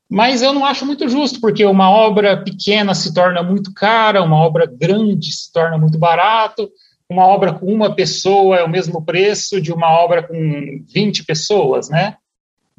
Mas 0.09 0.41
eu 0.41 0.51
não 0.51 0.65
acho 0.65 0.85
muito 0.85 1.07
justo, 1.07 1.39
porque 1.39 1.63
uma 1.63 1.89
obra 1.89 2.35
pequena 2.43 2.93
se 2.93 3.13
torna 3.13 3.41
muito 3.43 3.73
cara, 3.73 4.23
uma 4.23 4.37
obra 4.37 4.65
grande 4.65 5.31
se 5.31 5.51
torna 5.53 5.77
muito 5.77 5.97
barato, 5.97 6.69
uma 7.09 7.25
obra 7.25 7.53
com 7.53 7.67
uma 7.67 7.95
pessoa 7.95 8.57
é 8.57 8.63
o 8.63 8.69
mesmo 8.69 9.05
preço 9.05 9.61
de 9.61 9.71
uma 9.71 9.89
obra 9.89 10.23
com 10.23 10.83
20 10.89 11.23
pessoas, 11.23 11.89
né? 11.89 12.17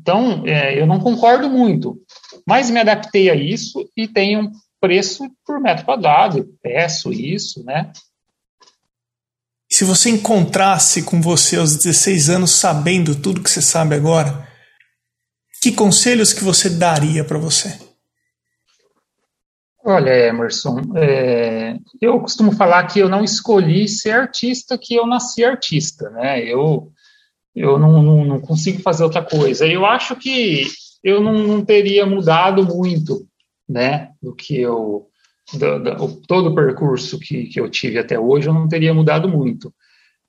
Então, 0.02 0.42
é, 0.44 0.80
eu 0.80 0.84
não 0.84 0.98
concordo 0.98 1.48
muito, 1.48 1.96
mas 2.44 2.68
me 2.68 2.80
adaptei 2.80 3.30
a 3.30 3.36
isso 3.36 3.88
e 3.96 4.08
tenho 4.08 4.50
preço 4.80 5.30
por 5.46 5.60
metro 5.60 5.84
quadrado, 5.84 6.58
peço 6.60 7.12
isso, 7.12 7.64
né? 7.64 7.92
Se 9.70 9.84
você 9.84 10.10
encontrasse 10.10 11.04
com 11.04 11.20
você 11.22 11.56
aos 11.56 11.76
16 11.76 12.30
anos 12.30 12.50
sabendo 12.50 13.14
tudo 13.14 13.40
que 13.40 13.48
você 13.48 13.62
sabe 13.62 13.94
agora, 13.94 14.46
que 15.62 15.70
conselhos 15.70 16.32
que 16.32 16.42
você 16.42 16.68
daria 16.68 17.22
para 17.24 17.38
você? 17.38 17.78
Olha, 19.84 20.10
Emerson, 20.10 20.80
é, 20.96 21.76
eu 22.00 22.18
costumo 22.18 22.50
falar 22.50 22.88
que 22.88 22.98
eu 22.98 23.08
não 23.08 23.22
escolhi 23.22 23.88
ser 23.88 24.10
artista, 24.10 24.76
que 24.76 24.96
eu 24.96 25.06
nasci 25.06 25.44
artista, 25.44 26.10
né? 26.10 26.44
Eu, 26.44 26.92
eu 27.54 27.78
não, 27.78 28.02
não, 28.02 28.24
não 28.24 28.40
consigo 28.40 28.80
fazer 28.80 29.04
outra 29.04 29.22
coisa. 29.22 29.66
Eu 29.66 29.84
acho 29.84 30.16
que 30.16 30.66
eu 31.02 31.20
não, 31.20 31.34
não 31.46 31.64
teria 31.64 32.06
mudado 32.06 32.64
muito 32.64 33.26
né, 33.68 34.10
do 34.22 34.34
que 34.34 34.58
eu 34.58 35.08
do, 35.52 35.78
do, 35.78 36.20
todo 36.26 36.50
o 36.50 36.54
percurso 36.54 37.18
que, 37.18 37.44
que 37.44 37.60
eu 37.60 37.68
tive 37.68 37.98
até 37.98 38.18
hoje, 38.18 38.48
eu 38.48 38.54
não 38.54 38.68
teria 38.68 38.94
mudado 38.94 39.28
muito. 39.28 39.74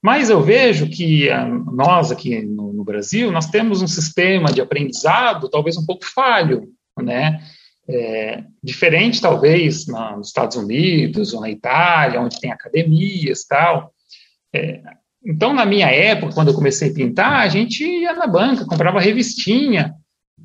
Mas 0.01 0.30
eu 0.30 0.41
vejo 0.41 0.89
que 0.89 1.30
a, 1.30 1.47
nós 1.47 2.11
aqui 2.11 2.41
no, 2.41 2.74
no, 2.74 2.84
Brasil, 2.84 3.32
nós 3.32 3.49
temos 3.49 3.82
um 3.82 3.88
sistema 3.88 4.51
de 4.51 4.59
aprendizado 4.59 5.49
talvez 5.49 5.78
um 5.78 5.86
pouco 5.86 6.05
falho, 6.05 6.67
né? 7.01 7.39
É, 7.88 8.43
diferente 8.63 9.19
talvez 9.19 9.88
nos 9.88 10.28
Estados 10.28 10.55
Unidos 10.55 11.34
ou 11.34 11.41
na 11.41 11.49
Itália, 11.49 12.21
onde 12.21 12.39
tem 12.39 12.51
academias 12.51 13.45
tal. 13.45 13.93
É, 14.53 14.82
então, 15.26 15.53
na 15.53 15.65
minha 15.65 15.88
época, 15.88 16.34
quando 16.34 16.49
eu 16.49 16.53
comecei 16.53 16.91
a 16.91 16.93
pintar, 16.93 17.41
a 17.41 17.47
gente 17.47 17.84
ia 17.84 18.13
na 18.13 18.28
banca, 18.28 18.65
comprava 18.65 18.99
revistinha, 18.99 19.95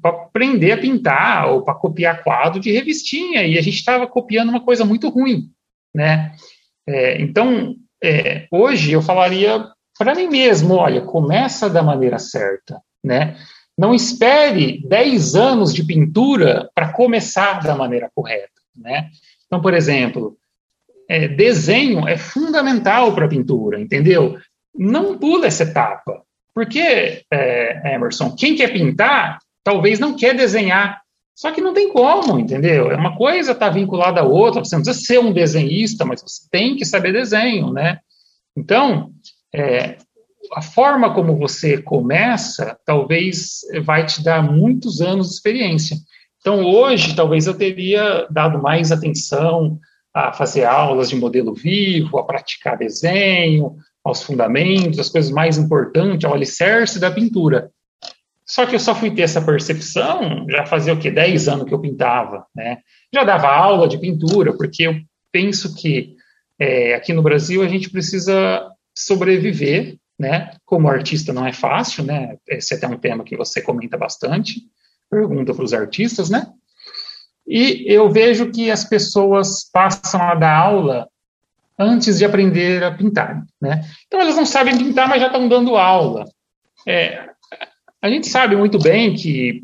para 0.00 0.10
aprender 0.10 0.72
a 0.72 0.78
pintar 0.78 1.48
ou 1.50 1.62
para 1.62 1.74
copiar 1.74 2.22
quadro 2.22 2.60
de 2.60 2.70
revistinha 2.70 3.42
e 3.42 3.58
a 3.58 3.62
gente 3.62 3.76
estava 3.76 4.06
copiando 4.06 4.50
uma 4.50 4.60
coisa 4.60 4.84
muito 4.84 5.08
ruim, 5.08 5.50
né? 5.92 6.32
É, 6.86 7.20
então, 7.20 7.74
é, 8.02 8.46
hoje 8.50 8.92
eu 8.92 9.02
falaria 9.02 9.66
para 9.98 10.14
mim 10.14 10.28
mesmo, 10.28 10.74
olha, 10.74 11.00
começa 11.00 11.68
da 11.68 11.82
maneira 11.82 12.18
certa, 12.18 12.80
né? 13.02 13.36
Não 13.76 13.94
espere 13.94 14.80
10 14.86 15.34
anos 15.34 15.74
de 15.74 15.84
pintura 15.84 16.70
para 16.74 16.92
começar 16.92 17.60
da 17.60 17.74
maneira 17.74 18.10
correta, 18.14 18.60
né? 18.76 19.08
Então, 19.46 19.60
por 19.60 19.74
exemplo, 19.74 20.36
é, 21.08 21.26
desenho 21.26 22.06
é 22.06 22.16
fundamental 22.16 23.14
para 23.14 23.28
pintura, 23.28 23.80
entendeu? 23.80 24.38
Não 24.78 25.18
pula 25.18 25.46
essa 25.46 25.64
etapa, 25.64 26.22
porque, 26.54 27.22
é, 27.32 27.94
Emerson, 27.94 28.34
quem 28.34 28.54
quer 28.54 28.72
pintar 28.72 29.38
talvez 29.68 29.98
não 29.98 30.16
quer 30.16 30.34
desenhar. 30.34 31.00
Só 31.34 31.52
que 31.52 31.60
não 31.60 31.74
tem 31.74 31.92
como, 31.92 32.38
entendeu? 32.38 32.90
É 32.90 32.96
uma 32.96 33.16
coisa 33.16 33.52
está 33.52 33.68
vinculada 33.68 34.22
à 34.22 34.24
outra. 34.24 34.64
Você 34.64 34.74
não 34.74 34.82
precisa 34.82 35.06
ser 35.06 35.20
um 35.20 35.32
desenhista, 35.32 36.04
mas 36.04 36.22
você 36.22 36.48
tem 36.50 36.74
que 36.74 36.84
saber 36.84 37.12
desenho, 37.12 37.72
né? 37.72 37.98
Então, 38.56 39.12
é, 39.54 39.98
a 40.52 40.62
forma 40.62 41.14
como 41.14 41.36
você 41.36 41.80
começa, 41.80 42.76
talvez 42.84 43.60
vai 43.84 44.06
te 44.06 44.22
dar 44.22 44.42
muitos 44.42 45.00
anos 45.00 45.28
de 45.28 45.34
experiência. 45.34 45.96
Então, 46.40 46.64
hoje, 46.64 47.14
talvez 47.14 47.46
eu 47.46 47.54
teria 47.54 48.26
dado 48.30 48.60
mais 48.60 48.90
atenção 48.90 49.78
a 50.14 50.32
fazer 50.32 50.64
aulas 50.64 51.10
de 51.10 51.16
modelo 51.16 51.54
vivo, 51.54 52.18
a 52.18 52.24
praticar 52.24 52.78
desenho, 52.78 53.76
aos 54.04 54.22
fundamentos, 54.22 54.98
as 54.98 55.08
coisas 55.08 55.30
mais 55.30 55.58
importantes, 55.58 56.24
ao 56.24 56.34
alicerce 56.34 56.98
da 56.98 57.10
pintura. 57.10 57.70
Só 58.46 58.64
que 58.64 58.74
eu 58.74 58.80
só 58.80 58.94
fui 58.94 59.10
ter 59.10 59.22
essa 59.22 59.42
percepção 59.42 60.46
já 60.48 60.64
fazia 60.64 60.94
o 60.94 60.98
quê? 60.98 61.10
10 61.10 61.48
anos 61.48 61.68
que 61.68 61.74
eu 61.74 61.80
pintava, 61.80 62.46
né? 62.54 62.78
Já 63.12 63.22
dava 63.22 63.48
aula 63.48 63.86
de 63.86 63.98
pintura, 63.98 64.56
porque 64.56 64.84
eu 64.84 64.98
penso 65.30 65.74
que 65.74 66.16
é, 66.58 66.94
aqui 66.94 67.12
no 67.12 67.22
Brasil 67.22 67.62
a 67.62 67.68
gente 67.68 67.90
precisa 67.90 68.66
sobreviver, 68.96 69.96
né? 70.18 70.52
Como 70.64 70.88
artista 70.88 71.32
não 71.32 71.46
é 71.46 71.52
fácil, 71.52 72.04
né? 72.04 72.36
Esse 72.48 72.74
é 72.74 72.76
até 72.78 72.88
um 72.88 72.98
tema 72.98 73.22
que 73.22 73.36
você 73.36 73.60
comenta 73.60 73.98
bastante, 73.98 74.62
pergunta 75.10 75.52
para 75.52 75.64
os 75.64 75.74
artistas, 75.74 76.30
né? 76.30 76.46
E 77.46 77.84
eu 77.86 78.10
vejo 78.10 78.50
que 78.50 78.70
as 78.70 78.84
pessoas 78.84 79.70
passam 79.70 80.22
a 80.22 80.34
dar 80.34 80.56
aula 80.56 81.08
antes 81.78 82.18
de 82.18 82.24
aprender 82.24 82.82
a 82.82 82.90
pintar, 82.90 83.44
né? 83.60 83.82
Então 84.06 84.20
elas 84.20 84.36
não 84.36 84.46
sabem 84.46 84.76
pintar, 84.76 85.08
mas 85.08 85.20
já 85.20 85.28
estão 85.28 85.48
dando 85.48 85.76
aula. 85.76 86.24
É, 86.86 87.28
a 88.02 88.08
gente 88.08 88.26
sabe 88.26 88.56
muito 88.56 88.78
bem 88.78 89.14
que 89.14 89.62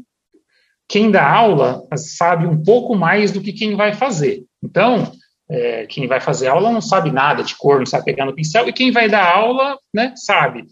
quem 0.89 1.11
dá 1.11 1.29
aula 1.29 1.83
sabe 1.97 2.47
um 2.47 2.63
pouco 2.63 2.95
mais 2.95 3.33
do 3.33 3.41
que 3.41 3.53
quem 3.53 3.75
vai 3.75 3.95
fazer. 3.95 4.45
Então, 4.63 5.13
é, 5.49 5.87
quem 5.87 6.07
vai 6.07 6.21
fazer 6.21 6.49
aula 6.49 6.71
não 6.71 6.81
sabe 6.81 7.11
nada 7.11 7.43
de 7.43 7.57
cor, 7.57 7.79
não 7.79 7.87
sabe 7.87 8.05
pegar 8.05 8.27
no 8.27 8.35
pincel, 8.35 8.69
e 8.69 8.73
quem 8.73 8.93
vai 8.93 9.09
dar 9.09 9.35
aula, 9.35 9.79
né, 9.93 10.13
sabe. 10.17 10.65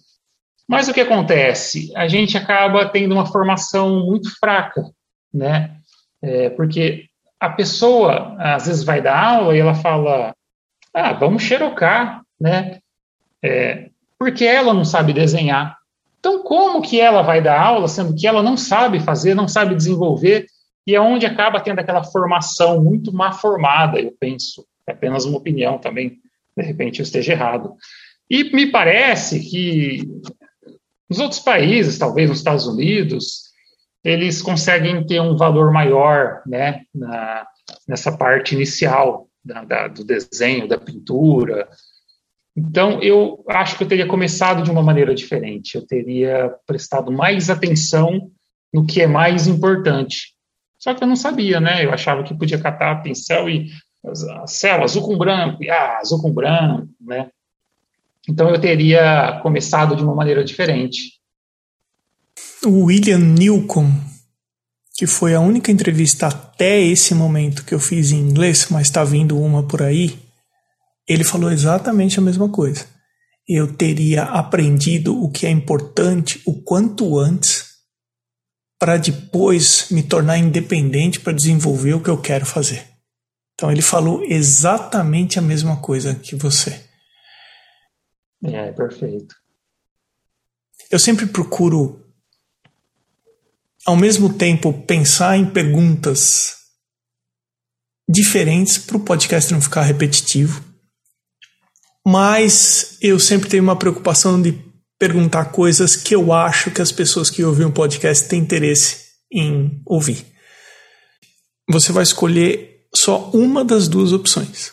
Mas 0.68 0.88
o 0.88 0.95
que 0.95 1.01
acontece? 1.01 1.93
A 1.97 2.09
gente 2.09 2.36
acaba 2.36 2.86
tendo 2.88 3.12
uma 3.12 3.26
formação 3.26 4.07
muito 4.07 4.30
fraca, 4.38 4.82
né? 5.32 5.76
É, 6.22 6.51
porque 6.51 7.07
a 7.38 7.51
pessoa, 7.51 8.36
às 8.38 8.66
vezes, 8.66 8.84
vai 8.84 9.03
dar 9.03 9.18
aula 9.18 9.57
e 9.57 9.61
ela 9.61 9.74
fala, 9.74 10.32
ah, 10.95 11.12
vamos 11.12 11.43
xerocar, 11.43 12.22
né? 12.40 12.78
É, 13.43 13.88
porque 14.18 14.45
ela 14.45 14.72
não 14.72 14.84
sabe 14.84 15.12
desenhar. 15.12 15.76
Então, 16.18 16.43
como 16.45 16.82
que 16.82 17.01
ela 17.01 17.22
vai 17.22 17.43
dar 17.43 17.61
aula, 17.61 17.88
sendo 17.88 18.14
que 18.14 18.26
ela 18.26 18.43
não 18.43 18.57
sabe 18.57 19.01
fazer, 19.01 19.34
não 19.34 19.49
sabe 19.49 19.74
desenvolver, 19.74 20.47
e 20.86 20.95
é 20.95 21.01
onde 21.01 21.26
acaba 21.26 21.61
tendo 21.61 21.80
aquela 21.80 22.05
formação 22.05 22.82
muito 22.82 23.12
má 23.12 23.32
formada, 23.32 23.99
eu 24.01 24.14
penso. 24.18 24.64
É 24.86 24.93
apenas 24.93 25.24
uma 25.24 25.38
opinião 25.38 25.78
também, 25.78 26.20
de 26.57 26.62
repente 26.62 27.01
eu 27.01 27.05
esteja 27.05 27.32
errado. 27.32 27.74
E 28.30 28.45
me 28.55 28.70
parece 28.70 29.40
que 29.40 30.09
nos 31.09 31.18
outros 31.18 31.40
países, 31.40 31.99
talvez 31.99 32.28
nos 32.28 32.38
Estados 32.38 32.66
Unidos, 32.66 33.53
eles 34.05 34.40
conseguem 34.40 35.05
ter 35.07 35.20
um 35.20 35.36
valor 35.36 35.72
maior 35.72 36.43
né, 36.47 36.82
na, 36.95 37.47
nessa 37.86 38.16
parte 38.16 38.55
inicial 38.55 39.28
da, 39.45 39.64
da, 39.64 39.88
do 39.88 40.05
desenho, 40.05 40.68
da 40.68 40.78
pintura, 40.78 41.68
então, 42.57 43.03
eu 43.03 43.43
acho 43.49 43.76
que 43.76 43.84
eu 43.84 43.88
teria 43.88 44.07
começado 44.07 44.62
de 44.62 44.70
uma 44.70 44.82
maneira 44.82 45.14
diferente. 45.14 45.74
Eu 45.74 45.86
teria 45.86 46.55
prestado 46.66 47.11
mais 47.11 47.49
atenção 47.49 48.30
no 48.72 48.86
que 48.86 49.01
é 49.01 49.07
mais 49.07 49.47
importante. 49.47 50.34
Só 50.78 50.93
que 50.93 51.03
eu 51.03 51.09
não 51.09 51.16
sabia, 51.16 51.61
né? 51.61 51.84
Eu 51.84 51.93
achava 51.93 52.22
que 52.22 52.36
podia 52.36 52.61
catar 52.61 53.03
pincel 53.03 53.49
e 53.49 53.70
céu 54.47 54.82
azul 54.82 55.03
com 55.03 55.16
branco, 55.16 55.62
e 55.62 55.70
ah, 55.70 55.99
azul 55.99 56.20
com 56.20 56.32
branco, 56.32 56.88
né? 57.01 57.30
Então 58.28 58.51
eu 58.51 58.61
teria 58.61 59.40
começado 59.43 59.97
de 59.97 60.03
uma 60.03 60.14
maneira 60.14 60.45
diferente. 60.45 61.20
William 62.64 63.18
Newcomb, 63.18 63.93
que 64.95 65.07
foi 65.07 65.34
a 65.34 65.40
única 65.40 65.70
entrevista 65.70 66.26
até 66.26 66.80
esse 66.80 67.14
momento 67.14 67.64
que 67.64 67.74
eu 67.74 67.80
fiz 67.80 68.11
em 68.11 68.18
inglês, 68.18 68.66
mas 68.70 68.88
está 68.88 69.03
vindo 69.03 69.40
uma 69.40 69.66
por 69.66 69.82
aí, 69.82 70.18
ele 71.09 71.24
falou 71.24 71.51
exatamente 71.51 72.18
a 72.18 72.22
mesma 72.22 72.49
coisa. 72.49 72.86
Eu 73.49 73.74
teria 73.74 74.24
aprendido 74.24 75.20
o 75.20 75.30
que 75.30 75.47
é 75.47 75.51
importante 75.51 76.40
o 76.47 76.62
quanto 76.62 77.18
antes, 77.18 77.72
para 78.78 78.97
depois 78.97 79.88
me 79.90 80.03
tornar 80.03 80.38
independente 80.38 81.20
para 81.20 81.32
desenvolver 81.32 81.95
o 81.95 82.03
que 82.03 82.11
eu 82.11 82.20
quero 82.20 82.45
fazer. 82.45 82.84
Então 83.55 83.70
ele 83.70 83.82
falou 83.82 84.22
exatamente 84.24 85.38
a 85.38 85.43
mesma 85.43 85.80
coisa 85.80 86.14
que 86.14 86.34
você. 86.34 86.84
É, 88.45 88.72
perfeito. 88.72 89.34
Eu 90.90 90.99
sempre 90.99 91.26
procuro, 91.26 92.01
ao 93.85 93.97
mesmo 93.97 94.33
tempo, 94.33 94.72
pensar 94.72 95.37
em 95.37 95.47
perguntas 95.47 96.57
diferentes 98.09 98.78
para 98.78 98.97
o 98.97 99.05
podcast 99.05 99.53
não 99.53 99.61
ficar 99.61 99.83
repetitivo. 99.83 100.62
Mas 102.07 102.97
eu 103.01 103.18
sempre 103.18 103.49
tenho 103.49 103.62
uma 103.62 103.78
preocupação 103.78 104.41
de 104.41 104.59
perguntar 104.99 105.47
coisas 105.47 105.97
que 105.97 106.14
eu 106.14 106.33
acho 106.33 106.70
que 106.70 106.83
as 106.83 106.93
pessoas 106.93 107.30
que 107.30 107.43
ouvem 107.43 107.66
o 107.66 107.72
podcast 107.72 108.28
têm 108.28 108.41
interesse 108.41 109.07
em 109.33 109.80
ouvir. 109.87 110.24
Você 111.68 111.93
vai 111.93 112.03
escolher 112.03 112.87
só 112.95 113.30
uma 113.30 113.64
das 113.64 113.89
duas 113.89 114.12
opções. 114.12 114.72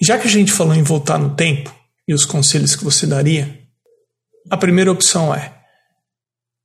Já 0.00 0.18
que 0.18 0.26
a 0.26 0.30
gente 0.30 0.52
falou 0.52 0.74
em 0.74 0.82
voltar 0.82 1.18
no 1.18 1.34
tempo 1.34 1.74
e 2.06 2.14
os 2.14 2.24
conselhos 2.24 2.76
que 2.76 2.84
você 2.84 3.06
daria, 3.06 3.60
a 4.50 4.56
primeira 4.56 4.92
opção 4.92 5.34
é 5.34 5.55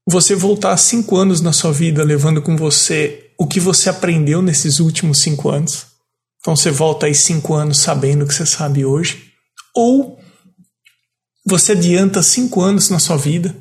você 0.07 0.35
voltar 0.35 0.75
cinco 0.77 1.15
anos 1.17 1.41
na 1.41 1.53
sua 1.53 1.71
vida 1.71 2.03
levando 2.03 2.41
com 2.41 2.55
você 2.55 3.31
o 3.37 3.47
que 3.47 3.59
você 3.59 3.89
aprendeu 3.89 4.41
nesses 4.41 4.79
últimos 4.79 5.21
cinco 5.21 5.49
anos. 5.49 5.87
Então 6.39 6.55
você 6.55 6.71
volta 6.71 7.05
aí 7.05 7.15
cinco 7.15 7.53
anos 7.53 7.79
sabendo 7.79 8.23
o 8.23 8.27
que 8.27 8.33
você 8.33 8.45
sabe 8.45 8.83
hoje. 8.83 9.31
Ou 9.75 10.19
você 11.45 11.71
adianta 11.71 12.21
cinco 12.21 12.61
anos 12.61 12.89
na 12.89 12.99
sua 12.99 13.17
vida, 13.17 13.55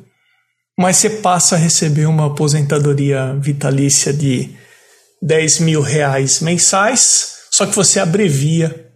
mas 0.78 0.97
você 0.97 1.11
passa 1.11 1.57
a 1.57 1.59
receber 1.59 2.07
uma 2.07 2.26
aposentadoria 2.26 3.34
vitalícia 3.34 4.12
de 4.12 4.51
10 5.22 5.61
mil 5.61 5.82
reais 5.82 6.41
mensais, 6.41 7.34
só 7.51 7.66
que 7.66 7.76
você 7.76 8.01
abrevia 8.01 8.91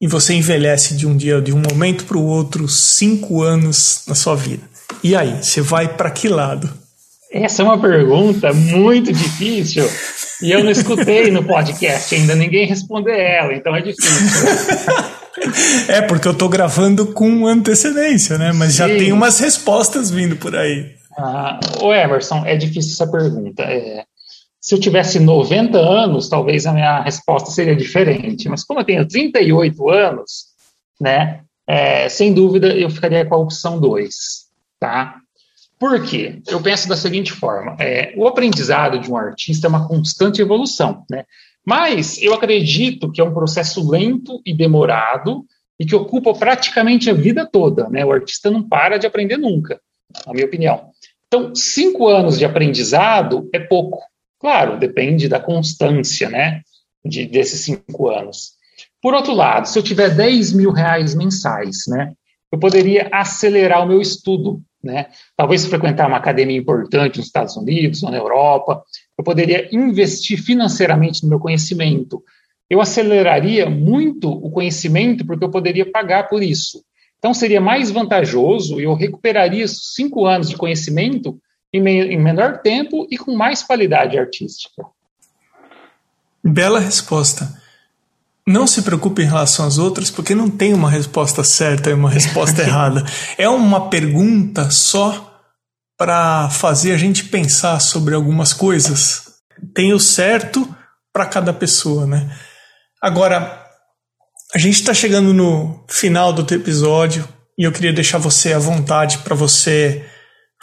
e 0.00 0.06
você 0.06 0.34
envelhece 0.34 0.94
de 0.94 1.06
um 1.06 1.16
dia, 1.16 1.40
de 1.40 1.52
um 1.52 1.62
momento 1.70 2.04
para 2.04 2.18
o 2.18 2.24
outro, 2.24 2.68
cinco 2.68 3.42
anos 3.42 4.02
na 4.06 4.14
sua 4.14 4.36
vida. 4.36 4.68
E 5.06 5.14
aí, 5.14 5.36
você 5.40 5.60
vai 5.60 5.86
para 5.86 6.10
que 6.10 6.28
lado? 6.28 6.68
Essa 7.30 7.62
é 7.62 7.64
uma 7.64 7.80
pergunta 7.80 8.52
muito 8.52 9.12
difícil 9.12 9.88
e 10.42 10.50
eu 10.50 10.64
não 10.64 10.70
escutei 10.72 11.30
no 11.30 11.44
podcast 11.44 12.12
ainda 12.12 12.34
ninguém 12.34 12.66
responder 12.66 13.16
ela, 13.16 13.54
então 13.54 13.76
é 13.76 13.82
difícil. 13.82 14.16
É, 15.88 16.00
porque 16.00 16.26
eu 16.26 16.32
tô 16.32 16.48
gravando 16.48 17.12
com 17.12 17.46
antecedência, 17.46 18.38
né? 18.38 18.52
Mas 18.52 18.72
Sim. 18.72 18.78
já 18.78 18.86
tem 18.86 19.12
umas 19.12 19.38
respostas 19.38 20.10
vindo 20.10 20.34
por 20.34 20.56
aí. 20.56 20.94
Ah, 21.16 21.60
o 21.82 21.92
Emerson, 21.92 22.42
é 22.46 22.56
difícil 22.56 22.94
essa 22.94 23.06
pergunta. 23.06 23.62
É, 23.62 24.02
se 24.58 24.74
eu 24.74 24.80
tivesse 24.80 25.20
90 25.20 25.76
anos, 25.76 26.30
talvez 26.30 26.64
a 26.64 26.72
minha 26.72 27.02
resposta 27.02 27.50
seria 27.50 27.76
diferente. 27.76 28.48
Mas 28.48 28.64
como 28.64 28.80
eu 28.80 28.84
tenho 28.84 29.06
38 29.06 29.90
anos, 29.90 30.46
né? 30.98 31.40
É, 31.68 32.08
sem 32.08 32.32
dúvida, 32.32 32.68
eu 32.68 32.88
ficaria 32.88 33.26
com 33.26 33.34
a 33.34 33.38
opção 33.38 33.78
2, 33.78 34.45
tá? 34.78 35.20
Por 35.78 36.02
quê? 36.02 36.40
Eu 36.48 36.62
penso 36.62 36.88
da 36.88 36.96
seguinte 36.96 37.32
forma: 37.32 37.76
é, 37.78 38.14
o 38.16 38.26
aprendizado 38.26 38.98
de 38.98 39.10
um 39.10 39.16
artista 39.16 39.66
é 39.66 39.70
uma 39.70 39.86
constante 39.86 40.40
evolução, 40.40 41.04
né? 41.10 41.24
Mas 41.64 42.22
eu 42.22 42.32
acredito 42.32 43.10
que 43.10 43.20
é 43.20 43.24
um 43.24 43.34
processo 43.34 43.88
lento 43.90 44.40
e 44.46 44.54
demorado 44.54 45.44
e 45.78 45.84
que 45.84 45.96
ocupa 45.96 46.32
praticamente 46.32 47.10
a 47.10 47.12
vida 47.12 47.44
toda. 47.44 47.88
Né? 47.88 48.04
O 48.04 48.12
artista 48.12 48.50
não 48.50 48.66
para 48.66 48.98
de 48.98 49.06
aprender 49.06 49.36
nunca, 49.36 49.80
na 50.24 50.32
minha 50.32 50.46
opinião. 50.46 50.90
Então, 51.26 51.54
cinco 51.56 52.06
anos 52.06 52.38
de 52.38 52.44
aprendizado 52.44 53.50
é 53.52 53.58
pouco. 53.58 54.00
Claro, 54.38 54.78
depende 54.78 55.28
da 55.28 55.40
constância 55.40 56.30
né, 56.30 56.62
de, 57.04 57.26
desses 57.26 57.62
cinco 57.62 58.08
anos. 58.08 58.52
Por 59.02 59.12
outro 59.12 59.34
lado, 59.34 59.66
se 59.66 59.76
eu 59.76 59.82
tiver 59.82 60.14
10 60.14 60.52
mil 60.52 60.70
reais 60.70 61.16
mensais, 61.16 61.78
né, 61.88 62.12
eu 62.52 62.58
poderia 62.58 63.08
acelerar 63.12 63.82
o 63.82 63.88
meu 63.88 64.00
estudo. 64.00 64.62
Né? 64.82 65.06
Talvez 65.36 65.66
frequentar 65.66 66.06
uma 66.06 66.16
academia 66.16 66.56
importante 66.56 67.18
nos 67.18 67.26
Estados 67.26 67.56
Unidos 67.56 68.02
ou 68.02 68.10
na 68.10 68.16
Europa, 68.16 68.82
eu 69.18 69.24
poderia 69.24 69.68
investir 69.72 70.40
financeiramente 70.40 71.22
no 71.22 71.28
meu 71.28 71.40
conhecimento. 71.40 72.22
Eu 72.68 72.80
aceleraria 72.80 73.68
muito 73.68 74.30
o 74.30 74.50
conhecimento 74.50 75.26
porque 75.26 75.44
eu 75.44 75.50
poderia 75.50 75.90
pagar 75.90 76.28
por 76.28 76.42
isso. 76.42 76.84
Então 77.18 77.34
seria 77.34 77.60
mais 77.60 77.90
vantajoso 77.90 78.80
e 78.80 78.84
eu 78.84 78.94
recuperaria 78.94 79.66
cinco 79.66 80.26
anos 80.26 80.48
de 80.48 80.56
conhecimento 80.56 81.40
em, 81.72 81.80
em 81.80 82.22
menor 82.22 82.58
tempo 82.58 83.06
e 83.10 83.18
com 83.18 83.34
mais 83.34 83.62
qualidade 83.62 84.18
artística. 84.18 84.84
Bela 86.44 86.78
resposta. 86.78 87.60
Não 88.48 88.64
se 88.64 88.82
preocupe 88.82 89.22
em 89.22 89.26
relação 89.26 89.66
às 89.66 89.76
outras, 89.76 90.08
porque 90.08 90.32
não 90.32 90.48
tem 90.48 90.72
uma 90.72 90.88
resposta 90.88 91.42
certa 91.42 91.90
e 91.90 91.94
uma 91.94 92.08
resposta 92.08 92.62
errada. 92.62 93.04
É 93.36 93.48
uma 93.48 93.90
pergunta 93.90 94.70
só 94.70 95.40
para 95.98 96.48
fazer 96.50 96.92
a 96.92 96.96
gente 96.96 97.24
pensar 97.24 97.80
sobre 97.80 98.14
algumas 98.14 98.52
coisas. 98.52 99.24
Tem 99.74 99.92
o 99.92 99.98
certo 99.98 100.72
para 101.12 101.26
cada 101.26 101.52
pessoa, 101.52 102.06
né? 102.06 102.30
Agora, 103.02 103.64
a 104.54 104.58
gente 104.58 104.74
está 104.74 104.94
chegando 104.94 105.34
no 105.34 105.84
final 105.88 106.32
do 106.32 106.44
teu 106.44 106.58
episódio 106.58 107.26
e 107.58 107.64
eu 107.64 107.72
queria 107.72 107.92
deixar 107.92 108.18
você 108.18 108.52
à 108.52 108.58
vontade 108.58 109.18
para 109.18 109.34
você 109.34 110.04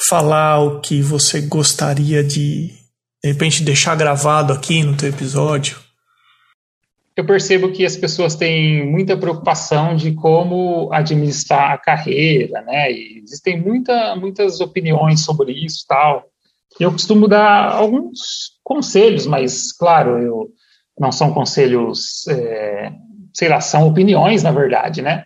falar 0.07 0.59
o 0.59 0.79
que 0.79 1.01
você 1.01 1.41
gostaria 1.41 2.23
de, 2.23 2.67
de 3.21 3.29
repente, 3.29 3.61
deixar 3.61 3.95
gravado 3.95 4.53
aqui 4.53 4.83
no 4.83 4.95
teu 4.95 5.09
episódio 5.09 5.82
eu 7.15 7.25
percebo 7.25 7.71
que 7.71 7.85
as 7.85 7.95
pessoas 7.95 8.35
têm 8.35 8.85
muita 8.85 9.15
preocupação 9.15 9.95
de 9.95 10.13
como 10.13 10.91
administrar 10.91 11.71
a 11.71 11.77
carreira, 11.77 12.61
né? 12.63 12.91
E 12.91 13.21
existem 13.23 13.59
muita, 13.61 14.15
muitas 14.15 14.59
opiniões 14.59 15.23
sobre 15.23 15.51
isso 15.51 15.85
tal. 15.87 16.25
Eu 16.79 16.91
costumo 16.91 17.27
dar 17.27 17.71
alguns 17.71 18.57
conselhos, 18.63 19.27
mas, 19.27 19.71
claro, 19.71 20.17
eu, 20.17 20.49
não 20.99 21.11
são 21.11 21.31
conselhos, 21.31 22.27
é, 22.27 22.91
sei 23.31 23.47
lá, 23.47 23.61
são 23.61 23.87
opiniões, 23.87 24.41
na 24.41 24.51
verdade, 24.51 25.01
né? 25.01 25.23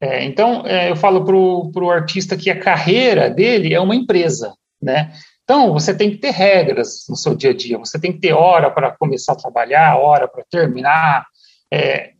É, 0.00 0.24
então, 0.24 0.66
é, 0.66 0.90
eu 0.90 0.96
falo 0.96 1.24
para 1.24 1.84
o 1.84 1.90
artista 1.90 2.36
que 2.36 2.50
a 2.50 2.58
carreira 2.58 3.30
dele 3.30 3.72
é 3.72 3.80
uma 3.80 3.96
empresa, 3.96 4.52
né? 4.82 5.12
Então, 5.52 5.70
você 5.70 5.94
tem 5.94 6.10
que 6.10 6.16
ter 6.16 6.30
regras 6.30 7.04
no 7.10 7.14
seu 7.14 7.34
dia 7.34 7.50
a 7.50 7.54
dia, 7.54 7.76
você 7.76 8.00
tem 8.00 8.10
que 8.10 8.20
ter 8.20 8.32
hora 8.32 8.70
para 8.70 8.90
começar 8.92 9.34
a 9.34 9.36
trabalhar, 9.36 9.98
hora 9.98 10.26
para 10.26 10.42
terminar. 10.50 11.26
É, 11.70 12.12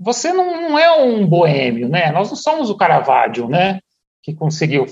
você 0.00 0.32
não, 0.32 0.68
não, 0.68 0.78
é 0.78 0.92
um 1.02 1.26
boêmio, 1.26 1.88
né? 1.88 2.12
Nós 2.12 2.28
não 2.28 2.36
somos 2.36 2.70
o 2.70 2.76
Caravaggio, 2.76 3.48
né? 3.48 3.80
Que 4.22 4.32
conseguiu 4.32 4.86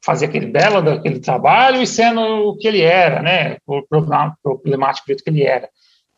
fazer 0.00 0.26
aquele 0.26 0.46
belo 0.46 0.80
daquele 0.80 1.18
trabalho 1.18 1.82
e 1.82 1.86
sendo 1.86 2.20
o 2.20 2.56
que 2.56 2.68
ele 2.68 2.82
era, 2.82 3.20
né? 3.20 3.56
O 3.66 3.82
problemático 3.82 5.12
do 5.12 5.16
que 5.16 5.28
ele 5.28 5.42
era. 5.42 5.68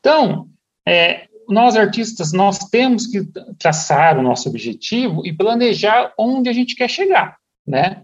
Então, 0.01 0.47
é, 0.87 1.23
nós 1.49 1.75
artistas, 1.75 2.35
nós 2.35 2.59
temos 2.69 3.07
que 3.07 3.23
traçar 3.59 4.19
o 4.19 4.23
nosso 4.23 4.47
objetivo 4.51 5.27
e 5.27 5.33
planejar 5.33 6.13
onde 6.19 6.51
a 6.51 6.53
gente 6.53 6.77
quer 6.77 6.91
chegar, 6.91 7.39
né? 7.67 8.03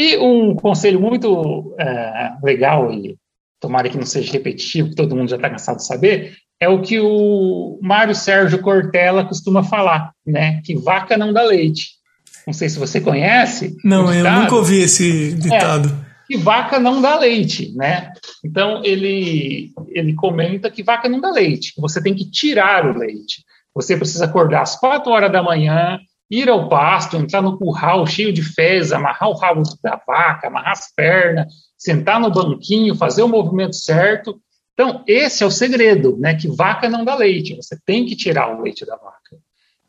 E 0.00 0.16
um 0.16 0.54
conselho 0.54 1.00
muito 1.00 1.74
é, 1.76 2.30
legal, 2.40 2.92
e 2.92 3.16
tomara 3.60 3.88
que 3.88 3.96
não 3.96 4.06
seja 4.06 4.32
repetitivo, 4.32 4.90
que 4.90 4.94
todo 4.94 5.16
mundo 5.16 5.28
já 5.28 5.34
está 5.34 5.50
cansado 5.50 5.78
de 5.78 5.86
saber, 5.86 6.36
é 6.60 6.68
o 6.68 6.80
que 6.80 7.00
o 7.00 7.80
Mário 7.82 8.14
Sérgio 8.14 8.60
Cortella 8.60 9.24
costuma 9.24 9.64
falar, 9.64 10.12
né? 10.24 10.60
Que 10.64 10.76
vaca 10.76 11.18
não 11.18 11.32
dá 11.32 11.42
leite. 11.42 11.98
Não 12.46 12.52
sei 12.52 12.68
se 12.68 12.78
você 12.78 13.00
conhece. 13.00 13.76
Não, 13.84 14.14
eu 14.14 14.24
nunca 14.30 14.54
ouvi 14.54 14.82
esse 14.82 15.34
ditado. 15.34 15.88
É, 15.88 16.26
que 16.28 16.36
vaca 16.36 16.78
não 16.78 17.02
dá 17.02 17.18
leite, 17.18 17.74
né? 17.74 18.12
Então 18.44 18.84
ele 18.84 19.72
ele 19.88 20.14
comenta 20.14 20.70
que 20.70 20.84
vaca 20.84 21.08
não 21.08 21.20
dá 21.20 21.32
leite. 21.32 21.72
Você 21.76 22.00
tem 22.00 22.14
que 22.14 22.30
tirar 22.30 22.86
o 22.86 22.96
leite. 22.96 23.42
Você 23.74 23.96
precisa 23.96 24.26
acordar 24.26 24.62
às 24.62 24.76
quatro 24.76 25.10
horas 25.10 25.32
da 25.32 25.42
manhã, 25.42 25.98
ir 26.30 26.48
ao 26.48 26.68
pasto, 26.68 27.16
entrar 27.16 27.42
no 27.42 27.58
curral 27.58 28.06
cheio 28.06 28.32
de 28.32 28.42
fezes, 28.42 28.92
amarrar 28.92 29.28
o 29.28 29.36
rabo 29.36 29.62
da 29.82 30.00
vaca, 30.06 30.48
amarrar 30.48 30.72
as 30.72 30.92
pernas, 30.94 31.46
sentar 31.76 32.20
no 32.20 32.30
banquinho, 32.30 32.94
fazer 32.94 33.22
o 33.22 33.28
movimento 33.28 33.76
certo. 33.76 34.40
Então, 34.74 35.02
esse 35.06 35.42
é 35.42 35.46
o 35.46 35.50
segredo, 35.50 36.16
né? 36.18 36.34
Que 36.34 36.48
vaca 36.48 36.88
não 36.88 37.04
dá 37.04 37.14
leite, 37.14 37.56
você 37.56 37.76
tem 37.84 38.06
que 38.06 38.14
tirar 38.14 38.56
o 38.56 38.62
leite 38.62 38.84
da 38.84 38.96
vaca. 38.96 39.36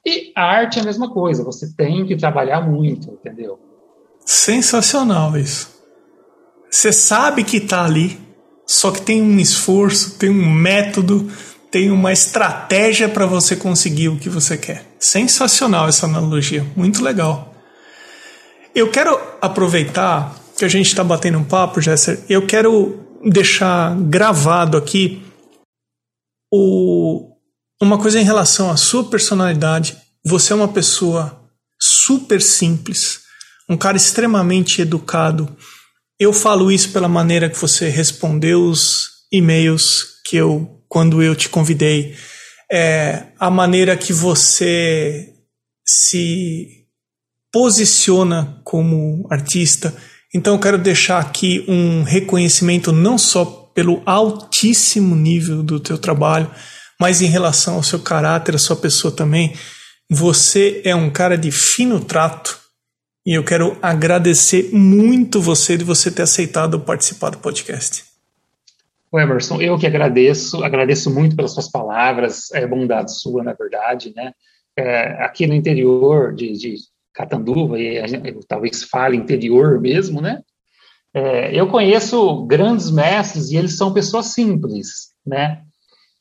E 0.06 0.32
a 0.36 0.44
arte 0.44 0.80
é 0.80 0.82
a 0.82 0.86
mesma 0.86 1.12
coisa, 1.12 1.44
você 1.44 1.76
tem 1.76 2.06
que 2.06 2.16
trabalhar 2.16 2.62
muito, 2.62 3.12
entendeu? 3.12 3.60
Sensacional 4.26 5.38
isso. 5.38 5.78
Você 6.70 6.94
sabe 6.94 7.44
que 7.44 7.58
está 7.58 7.84
ali, 7.84 8.20
só 8.66 8.92
que 8.92 9.02
tem 9.02 9.22
um 9.22 9.40
esforço, 9.40 10.18
tem 10.18 10.30
um 10.30 10.50
método, 10.50 11.30
tem 11.72 11.92
uma 11.92 12.12
estratégia 12.12 13.08
para 13.08 13.26
você 13.26 13.56
conseguir 13.56 14.10
o 14.10 14.18
que 14.18 14.30
você 14.30 14.58
quer. 14.58 14.86
Sensacional 15.00 15.88
essa 15.88 16.06
analogia, 16.06 16.66
muito 16.76 17.04
legal. 17.04 17.54
Eu 18.74 18.90
quero 18.90 19.20
aproveitar 19.42 20.36
que 20.58 20.66
a 20.66 20.68
gente 20.68 20.88
está 20.88 21.04
batendo 21.04 21.38
um 21.38 21.44
papo, 21.44 21.82
Jesser, 21.82 22.20
eu 22.30 22.46
quero 22.46 23.00
deixar 23.24 23.96
gravado 24.02 24.78
aqui 24.78 25.24
o, 26.52 27.32
uma 27.82 27.98
coisa 27.98 28.20
em 28.20 28.24
relação 28.24 28.70
à 28.70 28.78
sua 28.78 29.04
personalidade. 29.04 29.98
Você 30.26 30.54
é 30.54 30.56
uma 30.56 30.68
pessoa 30.68 31.40
super 31.80 32.42
simples, 32.42 33.22
um 33.70 33.78
cara 33.78 33.98
extremamente 33.98 34.82
educado. 34.82 35.56
Eu 36.20 36.34
falo 36.34 36.72
isso 36.72 36.92
pela 36.92 37.08
maneira 37.08 37.50
que 37.50 37.58
você 37.58 37.90
respondeu 37.90 38.64
os 38.64 39.10
e-mails 39.32 40.20
que 40.26 40.36
eu, 40.36 40.79
quando 40.90 41.24
eu 41.24 41.36
te 41.36 41.48
convidei, 41.48 42.16
é, 42.70 43.28
a 43.40 43.50
maneira 43.50 43.96
que 43.96 44.12
você 44.12 45.34
se 45.88 46.68
posiciona 47.52 48.60
como 48.64 49.28
artista. 49.30 49.96
Então 50.34 50.56
eu 50.56 50.60
quero 50.60 50.78
deixar 50.78 51.20
aqui 51.20 51.64
um 51.68 52.04
reconhecimento 52.04 52.92
não 52.92 53.18
só 53.18 53.46
pelo 53.74 54.02
altíssimo 54.06 55.16
nível 55.16 55.64
do 55.64 55.80
teu 55.80 55.98
trabalho, 55.98 56.52
mas 57.00 57.22
em 57.22 57.28
relação 57.28 57.76
ao 57.76 57.84
seu 57.84 58.00
caráter, 58.00 58.56
a 58.56 58.60
sua 58.60 58.76
pessoa 58.76 59.12
também. 59.12 59.56
Você 60.12 60.82
é 60.84 60.96
um 60.96 61.10
cara 61.10 61.38
de 61.38 61.52
fino 61.52 62.04
trato 62.04 62.60
e 63.26 63.34
eu 63.38 63.44
quero 63.44 63.78
agradecer 63.82 64.70
muito 64.74 65.40
você 65.40 65.78
de 65.78 65.84
você 65.84 66.10
ter 66.10 66.24
aceitado 66.24 66.80
participar 66.80 67.30
do 67.30 67.38
podcast. 67.38 68.09
Emerson, 69.18 69.62
eu 69.62 69.78
que 69.78 69.88
agradeço, 69.88 70.64
agradeço 70.64 71.14
muito 71.14 71.36
pelas 71.36 71.54
suas 71.54 71.70
palavras, 71.70 72.52
é 72.52 72.68
bondade 72.68 73.18
sua, 73.20 73.44
na 73.44 73.54
verdade, 73.54 74.14
né? 74.16 74.34
É, 74.78 75.24
aqui 75.24 75.48
no 75.48 75.56
interior 75.56 76.34
de, 76.34 76.54
de 76.54 76.76
Catanduva, 77.14 77.80
e 77.80 78.08
gente, 78.08 78.40
talvez 78.48 78.84
fale 78.84 79.18
interior 79.18 79.80
mesmo, 79.82 80.22
né? 80.22 80.42
É, 81.14 81.60
eu 81.60 81.68
conheço 81.68 82.46
grandes 82.46 82.92
mestres 82.92 83.50
e 83.50 83.58
eles 83.58 83.76
são 83.76 83.94
pessoas 83.94 84.28
simples, 84.28 85.10
né? 85.26 85.64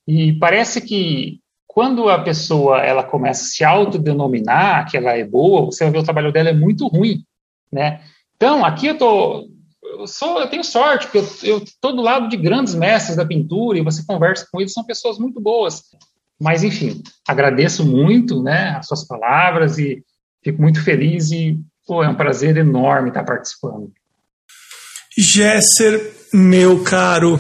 E 0.07 0.33
parece 0.39 0.81
que 0.81 1.41
quando 1.67 2.09
a 2.09 2.23
pessoa 2.23 2.81
ela 2.81 3.05
começa 3.05 3.43
a 3.43 3.47
se 3.47 3.63
autodenominar 3.63 4.91
que 4.91 4.97
ela 4.97 5.13
é 5.13 5.25
boa, 5.25 5.67
você 5.67 5.85
vai 5.85 5.93
ver 5.93 5.99
o 5.99 6.05
trabalho 6.05 6.33
dela 6.33 6.49
é 6.49 6.55
muito 6.55 6.89
ruim, 6.89 7.23
né? 7.71 8.01
Então, 8.35 8.65
aqui 8.65 8.87
eu 8.87 8.97
tô 8.97 9.49
eu 9.89 10.07
sou 10.07 10.41
eu 10.41 10.49
tenho 10.49 10.65
sorte 10.65 11.07
porque 11.07 11.19
eu, 11.43 11.59
estou 11.59 11.95
do 11.95 12.03
lado 12.03 12.29
de 12.29 12.37
grandes 12.37 12.75
mestres 12.75 13.17
da 13.17 13.25
pintura 13.25 13.79
e 13.79 13.83
você 13.83 14.05
conversa 14.07 14.47
com 14.51 14.61
eles, 14.61 14.73
são 14.73 14.85
pessoas 14.85 15.19
muito 15.19 15.41
boas. 15.41 15.83
Mas 16.41 16.63
enfim, 16.63 17.03
agradeço 17.27 17.85
muito, 17.85 18.43
né, 18.43 18.77
as 18.79 18.87
suas 18.87 19.07
palavras 19.07 19.79
e 19.79 20.05
fico 20.43 20.61
muito 20.61 20.83
feliz 20.83 21.31
e 21.31 21.59
pô, 21.87 22.03
é 22.03 22.09
um 22.09 22.15
prazer 22.15 22.57
enorme 22.57 23.09
estar 23.09 23.25
participando. 23.25 23.91
Jesser, 25.17 26.15
meu 26.33 26.85
caro, 26.85 27.39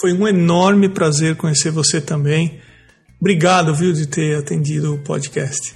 foi 0.00 0.12
um 0.12 0.28
enorme 0.28 0.88
prazer 0.88 1.36
conhecer 1.36 1.70
você 1.70 2.00
também. 2.00 2.60
Obrigado, 3.20 3.74
viu, 3.74 3.92
de 3.92 4.06
ter 4.06 4.38
atendido 4.38 4.94
o 4.94 5.02
podcast. 5.02 5.74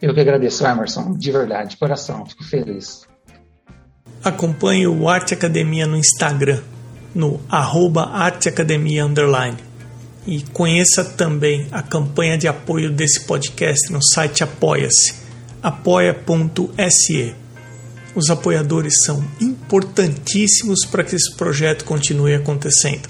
Eu 0.00 0.14
que 0.14 0.20
agradeço, 0.20 0.64
Emerson, 0.64 1.16
de 1.16 1.30
verdade, 1.30 1.70
de 1.70 1.76
coração, 1.76 2.24
fico 2.24 2.44
feliz. 2.44 3.02
Acompanhe 4.24 4.86
o 4.86 5.08
Arte 5.08 5.34
Academia 5.34 5.84
no 5.84 5.96
Instagram, 5.96 6.60
no 7.12 7.40
arroba 7.48 8.04
arteacademia 8.04 9.04
underline. 9.04 9.56
E 10.24 10.42
conheça 10.52 11.04
também 11.04 11.66
a 11.72 11.82
campanha 11.82 12.38
de 12.38 12.46
apoio 12.46 12.92
desse 12.92 13.24
podcast 13.26 13.92
no 13.92 14.00
site 14.00 14.44
Apoia-se, 14.44 15.14
apoia.se. 15.60 17.34
Os 18.14 18.30
apoiadores 18.30 19.02
são 19.04 19.24
importantíssimos 19.40 20.84
para 20.84 21.02
que 21.02 21.16
esse 21.16 21.34
projeto 21.34 21.84
continue 21.84 22.34
acontecendo. 22.34 23.08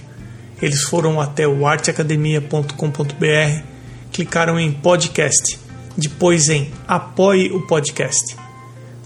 Eles 0.63 0.83
foram 0.85 1.21
até 1.21 1.47
o 1.47 1.67
arteacademia.com.br, 1.67 3.63
clicaram 4.11 4.59
em 4.59 4.73
podcast, 4.73 5.59
depois 5.95 6.49
em 6.49 6.71
apoie 6.89 7.53
o 7.53 7.67
podcast. 7.67 8.42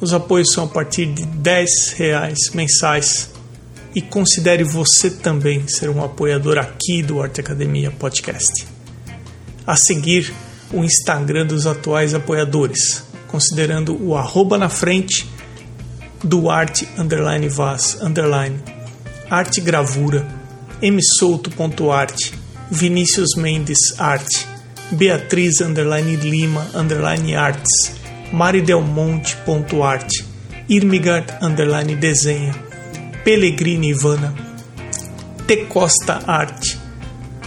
Os 0.00 0.12
apoios 0.12 0.52
são 0.52 0.64
a 0.64 0.68
partir 0.68 1.06
de 1.06 1.24
10 1.24 1.92
reais 1.96 2.50
mensais 2.52 3.30
e 3.94 4.02
considere 4.02 4.62
você 4.62 5.08
também 5.10 5.66
ser 5.66 5.88
um 5.88 6.04
apoiador 6.04 6.58
aqui 6.58 7.02
do 7.02 7.22
Arte 7.22 7.40
Academia 7.40 7.90
Podcast. 7.90 8.66
A 9.66 9.74
seguir, 9.74 10.32
o 10.72 10.84
Instagram 10.84 11.46
dos 11.46 11.66
atuais 11.66 12.12
apoiadores, 12.12 13.04
considerando 13.26 13.96
o 14.02 14.14
arroba 14.14 14.58
na 14.58 14.68
frente 14.68 15.26
Duarte 16.22 16.88
underline 16.98 17.48
Vaz 17.48 17.98
underline 18.00 18.58
Arte 19.30 19.60
Gravura 19.60 20.26
Vinícius 22.70 23.34
Mendes 23.36 23.78
Arte 23.98 24.46
Beatriz 24.90 25.60
underline 25.60 26.16
Lima 26.16 26.66
underline 26.74 27.34
maridelmonte.arte 28.32 30.24
Irmigard 30.68 31.32
underline 31.42 31.96
Desenha 31.96 32.54
Pellegrini 33.24 33.90
Ivana 33.90 34.34
T 35.46 35.56
Costa 35.66 36.22
Arte 36.26 36.76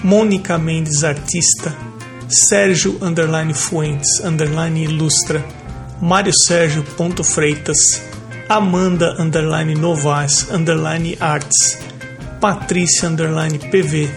Mônica 0.03 0.57
Mendes 0.57 1.03
Artista 1.03 1.75
Sérgio 2.29 2.97
underline 3.01 3.53
Fuentes 3.53 4.19
underline 4.23 4.83
Ilustra 4.83 5.43
Mário 6.01 6.31
Sérgio 6.33 6.83
Freitas 7.23 8.09
Amanda 8.49 9.15
underline 9.19 9.75
Novas 9.75 10.49
underline 10.49 11.15
Arts, 11.21 11.77
Patrícia 12.41 13.07
underline 13.07 13.59
PV, 13.59 14.09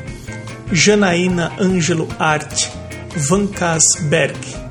Janaína 0.73 1.53
Ângelo 1.61 2.09
Arte, 2.19 2.71
Vancas 3.15 3.85
Berg. 4.09 4.62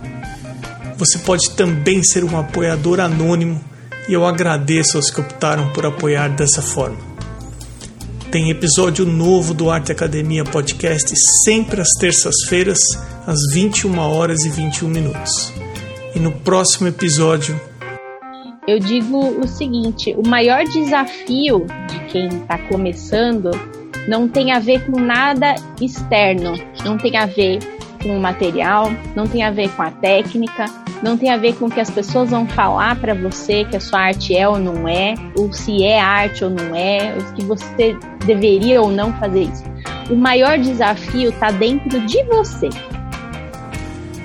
Você 1.01 1.17
pode 1.17 1.49
também 1.55 2.03
ser 2.03 2.23
um 2.23 2.37
apoiador 2.37 2.99
anônimo 2.99 3.59
e 4.07 4.13
eu 4.13 4.23
agradeço 4.23 4.97
aos 4.97 5.09
que 5.09 5.19
optaram 5.19 5.73
por 5.73 5.83
apoiar 5.83 6.27
dessa 6.27 6.61
forma. 6.61 6.99
Tem 8.29 8.51
episódio 8.51 9.03
novo 9.03 9.51
do 9.51 9.71
Arte 9.71 9.91
Academia 9.91 10.43
Podcast 10.43 11.11
sempre 11.43 11.81
às 11.81 11.89
terças-feiras, 11.99 12.77
às 13.25 13.39
21 13.51 13.97
horas 13.97 14.45
e 14.45 14.49
21 14.49 14.89
minutos. 14.89 15.51
E 16.13 16.19
no 16.19 16.31
próximo 16.31 16.87
episódio 16.87 17.59
eu 18.67 18.77
digo 18.77 19.41
o 19.41 19.47
seguinte: 19.47 20.15
o 20.15 20.27
maior 20.27 20.65
desafio 20.65 21.65
de 21.89 21.99
quem 22.11 22.27
está 22.27 22.59
começando 22.59 23.49
não 24.07 24.27
tem 24.27 24.51
a 24.51 24.59
ver 24.59 24.85
com 24.85 24.99
nada 24.99 25.55
externo, 25.81 26.53
não 26.85 26.95
tem 26.95 27.17
a 27.17 27.25
ver 27.25 27.57
com 28.03 28.15
o 28.15 28.21
material, 28.21 28.91
não 29.15 29.25
tem 29.25 29.43
a 29.43 29.49
ver 29.49 29.69
com 29.71 29.81
a 29.81 29.89
técnica, 29.89 30.80
não 31.03 31.17
tem 31.17 31.29
a 31.29 31.37
ver 31.37 31.55
com 31.55 31.65
o 31.65 31.69
que 31.69 31.79
as 31.79 31.89
pessoas 31.89 32.29
vão 32.29 32.47
falar 32.47 32.99
para 32.99 33.13
você 33.13 33.65
que 33.65 33.75
a 33.75 33.79
sua 33.79 33.99
arte 33.99 34.35
é 34.35 34.47
ou 34.47 34.59
não 34.59 34.87
é, 34.87 35.15
ou 35.37 35.51
se 35.51 35.83
é 35.83 35.99
arte 35.99 36.43
ou 36.43 36.49
não 36.49 36.75
é, 36.75 37.15
ou 37.15 37.33
que 37.33 37.43
você 37.43 37.95
deveria 38.25 38.81
ou 38.81 38.91
não 38.91 39.13
fazer 39.19 39.43
isso. 39.43 39.63
O 40.09 40.15
maior 40.15 40.57
desafio 40.57 41.29
está 41.29 41.51
dentro 41.51 41.99
de 42.05 42.23
você. 42.25 42.69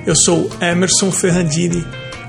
Eu 0.06 0.14
sou 0.14 0.48
Emerson 0.60 1.10
Ferrandini 1.10 1.84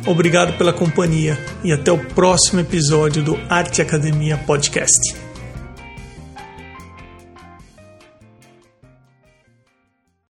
Obrigado 0.07 0.57
pela 0.57 0.71
companhia 0.71 1.37
e 1.61 1.73
até 1.73 1.91
o 1.91 1.97
próximo 1.97 2.61
episódio 2.61 3.21
do 3.21 3.37
Arte 3.49 3.81
Academia 3.81 4.37
Podcast. 4.37 5.26